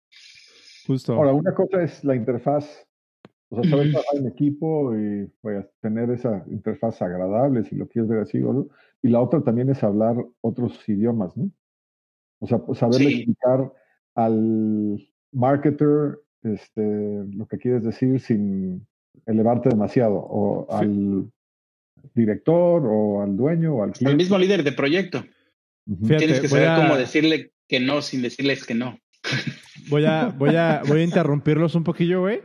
Justo. 0.87 1.13
Ahora, 1.13 1.33
una 1.33 1.53
cosa 1.53 1.83
es 1.83 2.03
la 2.05 2.15
interfaz, 2.15 2.87
o 3.49 3.61
sea, 3.61 3.69
saber 3.69 3.91
trabajar 3.91 4.17
en 4.17 4.27
equipo 4.27 4.95
y 4.95 5.29
voy 5.43 5.55
a 5.55 5.69
tener 5.81 6.09
esa 6.09 6.43
interfaz 6.49 7.01
agradable, 7.01 7.65
si 7.65 7.75
lo 7.75 7.87
quieres 7.87 8.09
ver 8.09 8.19
así, 8.21 8.39
¿no? 8.39 8.69
Y 9.03 9.09
la 9.09 9.19
otra 9.19 9.41
también 9.41 9.69
es 9.69 9.83
hablar 9.83 10.15
otros 10.39 10.87
idiomas, 10.87 11.35
¿no? 11.35 11.51
O 12.41 12.47
sea, 12.47 12.57
pues, 12.57 12.79
saberle 12.79 13.09
explicar 13.09 13.71
al 14.15 14.99
marketer 15.31 16.19
este, 16.43 17.23
lo 17.33 17.45
que 17.47 17.57
quieres 17.57 17.83
decir 17.83 18.19
sin 18.19 18.85
elevarte 19.27 19.69
demasiado, 19.69 20.15
o 20.15 20.67
al 20.71 21.31
director, 22.15 22.81
o 22.85 23.21
al 23.21 23.37
dueño, 23.37 23.75
o 23.75 23.83
al 23.83 23.91
cliente. 23.91 24.11
Al 24.11 24.17
mismo 24.17 24.37
líder 24.39 24.63
de 24.63 24.71
proyecto. 24.71 25.23
Tienes 26.07 26.39
que 26.39 26.47
saber 26.47 26.81
cómo 26.81 26.97
decirle 26.97 27.51
que 27.67 27.79
no 27.79 28.01
sin 28.01 28.23
decirles 28.23 28.65
que 28.65 28.73
no. 28.73 28.99
Voy 29.89 30.05
a, 30.05 30.27
voy 30.37 30.55
a, 30.55 30.81
voy 30.87 31.01
a 31.01 31.03
interrumpirlos 31.03 31.75
un 31.75 31.83
poquillo, 31.83 32.21
güey. 32.21 32.41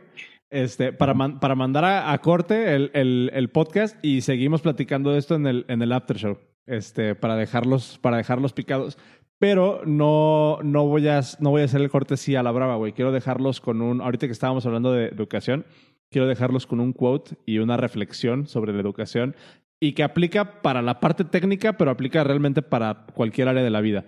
Este, 0.51 0.93
para, 0.93 1.15
para 1.41 1.55
mandar 1.55 1.85
a, 1.85 2.17
corte 2.19 2.75
el, 2.75 2.91
el, 2.95 3.31
el, 3.35 3.49
podcast 3.51 3.97
y 4.05 4.21
seguimos 4.21 4.63
platicando 4.63 5.13
de 5.13 5.19
esto 5.19 5.35
en 5.35 5.47
el, 5.47 5.65
en 5.69 5.83
el 5.83 5.93
after 5.93 6.17
show. 6.17 6.39
Este, 6.67 7.15
para 7.15 7.37
dejarlos, 7.37 7.99
para 8.01 8.17
dejarlos 8.17 8.53
picados. 8.53 8.99
Pero 9.39 9.83
no, 9.85 10.59
no, 10.63 10.87
voy 10.87 11.09
a, 11.09 11.21
no 11.41 11.51
voy 11.51 11.63
a 11.63 11.67
hacer 11.67 11.83
el 11.83 11.91
cortesía 11.91 12.41
a 12.41 12.43
la 12.43 12.53
brava, 12.53 12.77
güey. 12.77 12.93
Quiero 12.93 13.13
dejarlos 13.13 13.61
con 13.61 13.83
un. 13.83 14.01
Ahorita 14.01 14.27
que 14.27 14.33
estábamos 14.33 14.65
hablando 14.65 14.93
de 14.93 15.09
educación, 15.09 15.67
quiero 16.11 16.27
dejarlos 16.27 16.67
con 16.67 16.81
un 16.81 16.93
quote 16.93 17.37
y 17.45 17.59
una 17.59 17.77
reflexión 17.77 18.47
sobre 18.47 18.73
la 18.73 18.81
educación 18.81 19.37
y 19.79 19.93
que 19.93 20.03
aplica 20.03 20.63
para 20.63 20.81
la 20.81 21.01
parte 21.01 21.25
técnica, 21.25 21.77
pero 21.77 21.91
aplica 21.91 22.25
realmente 22.25 22.63
para 22.63 23.07
cualquier 23.15 23.49
área 23.49 23.63
de 23.63 23.71
la 23.71 23.83
vida. 23.83 24.07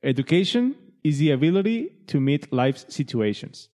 Education 0.00 0.76
is 1.02 1.18
the 1.18 1.32
ability 1.32 2.04
to 2.06 2.18
meet 2.20 2.50
life's 2.50 2.86
situations. 2.88 3.70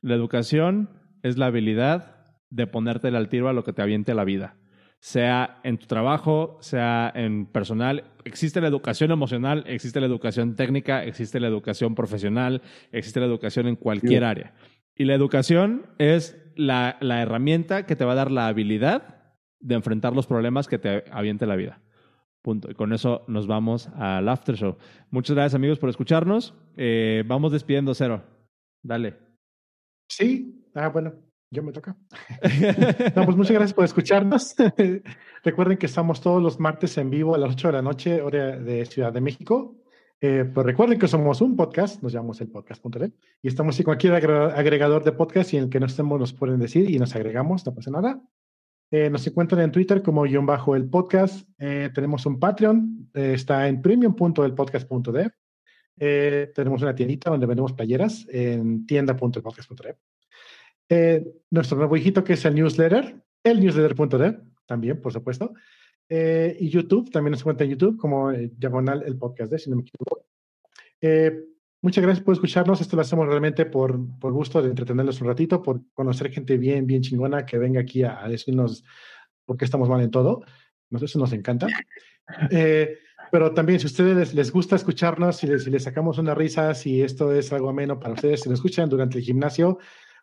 La 0.00 0.16
educación 0.16 0.90
es 1.22 1.38
la 1.38 1.46
habilidad 1.46 2.16
de 2.50 2.66
ponerte 2.66 3.08
al 3.08 3.28
tiro 3.28 3.48
a 3.48 3.52
lo 3.52 3.62
que 3.62 3.72
te 3.72 3.82
aviente 3.82 4.12
la 4.12 4.24
vida 4.24 4.56
sea 5.02 5.58
en 5.64 5.78
tu 5.78 5.86
trabajo, 5.86 6.58
sea 6.60 7.10
en 7.16 7.46
personal. 7.46 8.04
Existe 8.24 8.60
la 8.60 8.68
educación 8.68 9.10
emocional, 9.10 9.64
existe 9.66 9.98
la 9.98 10.06
educación 10.06 10.54
técnica, 10.54 11.02
existe 11.02 11.40
la 11.40 11.48
educación 11.48 11.96
profesional, 11.96 12.62
existe 12.92 13.18
la 13.18 13.26
educación 13.26 13.66
en 13.66 13.74
cualquier 13.74 14.22
área. 14.22 14.54
Y 14.94 15.04
la 15.04 15.14
educación 15.14 15.86
es 15.98 16.40
la, 16.54 16.98
la, 17.00 17.20
herramienta 17.20 17.84
que 17.84 17.96
te 17.96 18.04
va 18.04 18.12
a 18.12 18.14
dar 18.14 18.30
la 18.30 18.46
habilidad 18.46 19.34
de 19.58 19.74
enfrentar 19.74 20.14
los 20.14 20.28
problemas 20.28 20.68
que 20.68 20.78
te 20.78 21.02
aviente 21.10 21.46
la 21.46 21.56
vida. 21.56 21.80
Punto. 22.40 22.70
Y 22.70 22.74
con 22.74 22.92
eso 22.92 23.24
nos 23.26 23.48
vamos 23.48 23.88
al 23.96 24.28
after 24.28 24.54
show. 24.54 24.76
Muchas 25.10 25.34
gracias 25.34 25.56
amigos 25.56 25.80
por 25.80 25.90
escucharnos. 25.90 26.54
Eh, 26.76 27.24
vamos 27.26 27.50
despidiendo, 27.50 27.92
Cero. 27.92 28.22
Dale. 28.84 29.16
Sí, 30.08 30.64
ah, 30.76 30.90
bueno. 30.90 31.12
Yo 31.52 31.62
me 31.62 31.70
toca. 31.70 31.94
no, 33.14 33.24
pues 33.26 33.36
muchas 33.36 33.52
gracias 33.52 33.74
por 33.74 33.84
escucharnos. 33.84 34.54
Recuerden 35.44 35.76
que 35.76 35.84
estamos 35.84 36.22
todos 36.22 36.42
los 36.42 36.58
martes 36.58 36.96
en 36.96 37.10
vivo 37.10 37.34
a 37.34 37.38
las 37.38 37.52
8 37.52 37.68
de 37.68 37.72
la 37.74 37.82
noche, 37.82 38.22
hora 38.22 38.56
de 38.56 38.86
Ciudad 38.86 39.12
de 39.12 39.20
México. 39.20 39.76
Eh, 40.18 40.46
pues 40.46 40.64
recuerden 40.64 40.98
que 40.98 41.08
somos 41.08 41.42
un 41.42 41.54
podcast, 41.54 42.02
nos 42.02 42.12
llamamos 42.12 42.40
el 42.40 42.48
podcast.net 42.48 43.12
y 43.42 43.48
estamos 43.48 43.78
en 43.78 43.84
cualquier 43.84 44.14
agregador 44.14 45.04
de 45.04 45.12
podcast 45.12 45.52
y 45.52 45.58
en 45.58 45.64
el 45.64 45.68
que 45.68 45.80
no 45.80 45.86
estemos 45.86 46.18
nos 46.18 46.32
pueden 46.32 46.58
decir 46.58 46.88
y 46.88 46.98
nos 46.98 47.14
agregamos, 47.14 47.66
no 47.66 47.74
pasa 47.74 47.90
nada. 47.90 48.22
Eh, 48.90 49.10
nos 49.10 49.26
encuentran 49.26 49.60
en 49.60 49.72
Twitter 49.72 50.02
como 50.02 50.22
guion 50.22 50.46
bajo 50.46 50.74
el 50.74 50.88
podcast. 50.88 51.46
Eh, 51.58 51.90
tenemos 51.92 52.24
un 52.24 52.40
Patreon, 52.40 53.10
eh, 53.12 53.32
está 53.34 53.68
en 53.68 53.82
premium.elpodcast.dev. 53.82 55.32
tenemos 56.54 56.80
una 56.80 56.94
tiendita 56.94 57.28
donde 57.28 57.46
vendemos 57.46 57.74
playeras 57.74 58.26
en 58.30 58.86
tienda.elpodcast.dev. 58.86 59.96
nuestro 61.50 61.76
nuevo 61.76 61.96
hijito 61.96 62.24
que 62.24 62.34
es 62.34 62.44
el 62.44 62.54
newsletter, 62.54 63.16
el 63.44 63.60
newsletter.dev, 63.60 64.40
también, 64.66 65.00
por 65.00 65.12
supuesto. 65.12 65.54
y 66.08 66.68
YouTube, 66.68 67.10
también 67.10 67.32
nos 67.32 67.40
encuentra 67.40 67.64
en 67.64 67.72
YouTube 67.72 67.96
como 67.96 68.30
diagonal 68.32 69.02
el 69.06 69.16
podcast, 69.16 69.50
de, 69.50 69.58
si 69.58 69.70
no 69.70 69.76
me 69.76 69.82
equivoco. 69.82 70.26
Muchas 71.82 72.04
gracias 72.04 72.24
por 72.24 72.34
escucharnos. 72.34 72.80
Esto 72.80 72.94
lo 72.94 73.02
hacemos 73.02 73.26
realmente 73.26 73.66
por, 73.66 73.98
por 74.20 74.32
gusto 74.32 74.62
de 74.62 74.68
entretenerlos 74.70 75.20
un 75.20 75.26
ratito, 75.26 75.60
por 75.60 75.80
conocer 75.94 76.30
gente 76.30 76.56
bien, 76.56 76.86
bien 76.86 77.02
chingona 77.02 77.44
que 77.44 77.58
venga 77.58 77.80
aquí 77.80 78.04
a, 78.04 78.22
decirnos 78.28 78.84
por 79.44 79.56
qué 79.56 79.64
estamos 79.64 79.88
mal 79.88 80.00
en 80.00 80.12
todo. 80.12 80.44
Eso 80.90 81.18
nos 81.18 81.32
encanta. 81.32 81.66
Eh, 82.50 82.98
pero 83.32 83.52
también, 83.52 83.80
si 83.80 83.86
a 83.86 83.90
ustedes 83.90 84.32
les, 84.32 84.52
gusta 84.52 84.76
escucharnos, 84.76 85.36
si 85.36 85.48
les, 85.48 85.64
si 85.64 85.70
les, 85.70 85.82
sacamos 85.82 86.18
una 86.18 86.36
risa, 86.36 86.72
si 86.72 87.02
esto 87.02 87.32
es 87.32 87.52
algo 87.52 87.68
ameno 87.68 87.98
para 87.98 88.14
ustedes, 88.14 88.42
si 88.42 88.48
nos 88.48 88.60
escuchan 88.60 88.88
durante 88.88 89.18
el 89.18 89.24
gimnasio, 89.24 89.78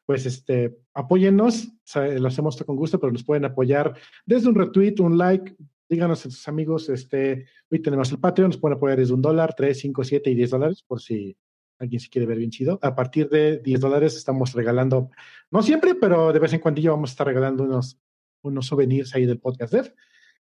pues 0.10 0.26
este, 0.26 0.76
apóyennos. 0.95 1.72
lo 1.93 2.28
hacemos 2.28 2.57
con 2.64 2.76
gusto, 2.76 2.99
pero 2.99 3.12
nos 3.12 3.24
pueden 3.24 3.45
apoyar 3.45 3.93
desde 4.26 4.49
un 4.49 4.55
retweet, 4.55 4.95
un 5.01 5.20
like. 5.20 5.55
Díganos 5.88 6.26
a 6.26 6.32
sus 6.32 6.47
amigos, 6.47 6.89
este, 6.89 7.45
hoy 7.70 7.80
tenemos 7.80 8.12
el 8.12 8.18
Patreon, 8.18 8.49
nos 8.49 8.57
pueden 8.57 8.78
apoyar 8.78 8.97
desde 8.97 9.14
un 9.14 9.22
dólar, 9.22 9.53
tres, 9.55 9.78
cinco, 9.78 10.03
siete 10.03 10.32
y 10.32 10.34
diez 10.34 10.49
dólares, 10.49 10.82
por 10.82 10.99
si 10.99 11.38
alguien 11.78 11.99
se 11.99 12.10
quiere 12.10 12.26
ver 12.26 12.39
bien 12.39 12.49
chido. 12.49 12.80
A 12.82 12.95
partir 12.95 13.30
de 13.30 13.60
10 13.60 13.82
dólares 13.82 14.18
estamos 14.18 14.53
regalando, 14.53 15.12
no 15.51 15.62
siempre, 15.62 15.93
pero 15.93 16.34
de 16.34 16.39
vez 16.39 16.53
en 16.53 16.60
cuando 16.60 16.82
vamos 16.89 17.12
a 17.12 17.14
estar 17.14 17.28
regalando 17.28 17.64
unos, 17.64 18.01
unos 18.41 18.66
souvenirs 18.66 19.14
ahí 19.14 19.28
del 19.28 19.38
podcast 19.38 19.72
Dev. 19.72 19.93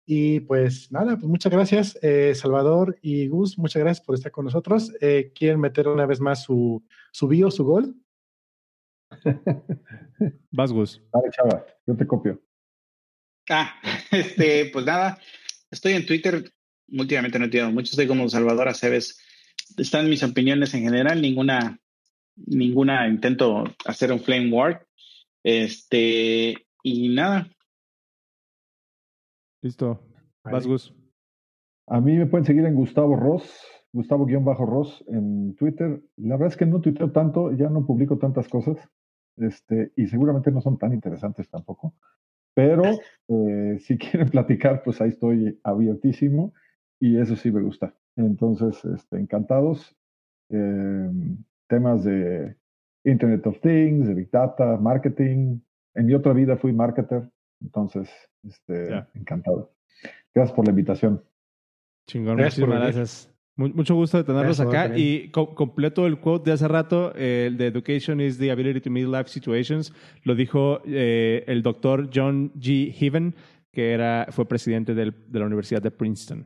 Y 0.05 0.39
pues 0.39 0.93
nada, 0.93 1.18
pues 1.18 1.28
muchas 1.28 1.51
gracias, 1.51 1.99
eh, 2.01 2.34
Salvador 2.36 2.97
y 3.01 3.28
Gus, 3.28 3.57
muchas 3.57 3.82
gracias 3.82 4.05
por 4.05 4.15
estar 4.15 4.32
con 4.32 4.45
nosotros. 4.45 4.93
Eh, 5.01 5.34
¿Quieren 5.36 5.59
meter 5.59 5.89
una 5.89 6.05
vez 6.05 6.22
más 6.22 6.43
su, 6.43 6.86
su 7.11 7.28
bio, 7.28 7.51
su 7.51 7.65
gol? 7.65 7.97
Vas, 10.51 10.72
Gus. 10.72 11.01
Dale, 11.14 11.30
chava, 11.32 11.66
yo 11.86 11.95
te 11.95 12.08
copio. 12.08 12.41
Ah, 13.49 13.76
este, 14.12 14.70
pues 14.72 14.86
nada, 14.86 15.20
estoy 15.72 15.93
en 15.93 16.05
Twitter, 16.05 16.51
últimamente 16.89 17.39
no 17.39 17.45
entiendo 17.45 17.72
mucho, 17.72 17.91
estoy 17.91 18.08
como 18.08 18.28
Salvador 18.30 18.68
Aceves 18.68 19.24
están 19.76 20.10
mis 20.10 20.24
opiniones 20.24 20.74
en 20.74 20.84
general, 20.84 21.22
ninguna, 21.22 21.80
ninguna 22.36 23.08
intento 23.08 23.64
hacer 23.86 24.12
un 24.12 24.20
flame 24.20 24.51
war. 24.51 24.86
Este, 25.43 26.55
y 26.84 27.10
nada. 27.10 27.49
Listo. 29.62 30.01
Vas, 30.43 30.66
Gus. 30.66 30.93
A 31.88 31.99
mí 32.01 32.14
me 32.14 32.26
pueden 32.26 32.45
seguir 32.45 32.66
en 32.66 32.76
Gustavo 32.76 33.16
Ross, 33.16 33.66
Gustavo-Ross 33.93 35.05
en 35.08 35.55
Twitter. 35.55 36.01
La 36.18 36.36
verdad 36.36 36.49
es 36.49 36.58
que 36.58 36.66
no 36.66 36.82
tuiteo 36.82 37.12
tanto, 37.12 37.53
ya 37.53 37.70
no 37.70 37.86
publico 37.86 38.18
tantas 38.18 38.47
cosas, 38.47 38.78
este, 39.38 39.91
y 39.95 40.07
seguramente 40.07 40.51
no 40.51 40.61
son 40.61 40.77
tan 40.77 40.93
interesantes 40.93 41.49
tampoco. 41.49 41.93
Pero 42.53 42.83
eh, 43.27 43.77
si 43.79 43.97
quieren 43.97 44.29
platicar, 44.31 44.81
pues 44.83 44.99
ahí 45.01 45.09
estoy 45.09 45.59
abiertísimo 45.63 46.53
y 46.99 47.17
eso 47.19 47.35
sí 47.35 47.51
me 47.51 47.61
gusta. 47.61 47.93
Entonces, 48.15 48.83
este, 48.85 49.17
encantados. 49.17 49.95
Em, 50.49 51.38
temas 51.67 52.03
de 52.03 52.55
Internet 53.03 53.45
of 53.45 53.59
Things, 53.59 54.07
de 54.07 54.13
Big 54.13 54.31
Data, 54.31 54.77
marketing. 54.77 55.59
En 55.93 56.05
mi 56.05 56.13
otra 56.13 56.33
vida 56.33 56.57
fui 56.57 56.73
marketer, 56.73 57.29
entonces, 57.61 58.09
este, 58.43 59.05
encantado. 59.13 59.73
Gracias 60.33 60.55
por 60.55 60.65
la 60.65 60.71
invitación. 60.71 61.23
Chingón, 62.07 62.38
muchísimas 62.38 62.79
gracias. 62.79 63.36
Mucho 63.58 63.95
gusto 63.95 64.18
de 64.18 64.24
tenerlos 64.24 64.60
acá. 64.60 64.95
Y 64.95 65.30
completo 65.32 66.05
el 66.05 66.20
quote 66.20 66.51
de 66.51 66.53
hace 66.53 66.68
rato, 66.68 67.14
el 67.16 67.58
de 67.58 67.66
Education 67.66 68.22
is 68.22 68.38
the 68.38 68.51
ability 68.51 68.80
to 68.82 68.91
meet 68.91 69.08
life 69.08 69.30
situations, 69.30 69.91
lo 70.24 70.36
dijo 70.36 70.82
eh, 70.86 71.43
el 71.47 71.64
doctor 71.64 72.08
John 72.14 72.53
G. 72.53 72.93
Heaven, 72.93 73.34
que 73.72 73.93
era, 73.93 74.28
fue 74.30 74.47
presidente 74.47 74.93
del, 74.93 75.14
de 75.28 75.39
la 75.39 75.47
Universidad 75.47 75.82
de 75.82 75.89
Princeton. 75.89 76.45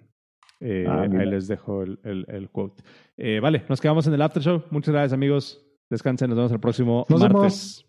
Eh, 0.62 0.86
ah, 0.88 1.02
ahí 1.02 1.26
les 1.26 1.48
dejo 1.48 1.84
el, 1.84 2.00
el, 2.04 2.50
quote. 2.50 2.82
Eh, 3.18 3.40
vale, 3.42 3.64
nos 3.68 3.82
quedamos 3.82 4.08
en 4.08 4.14
el 4.14 4.22
after 4.22 4.42
show. 4.42 4.64
Muchas 4.70 4.94
gracias, 4.94 5.14
amigos. 5.14 5.62
Descansen, 5.90 6.30
nos 6.30 6.38
vemos 6.38 6.52
el 6.54 6.60
próximo 6.60 7.06
nos 7.10 7.20
martes. 7.20 7.86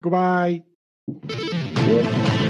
Vemos. 0.00 0.64
Goodbye. 1.06 2.43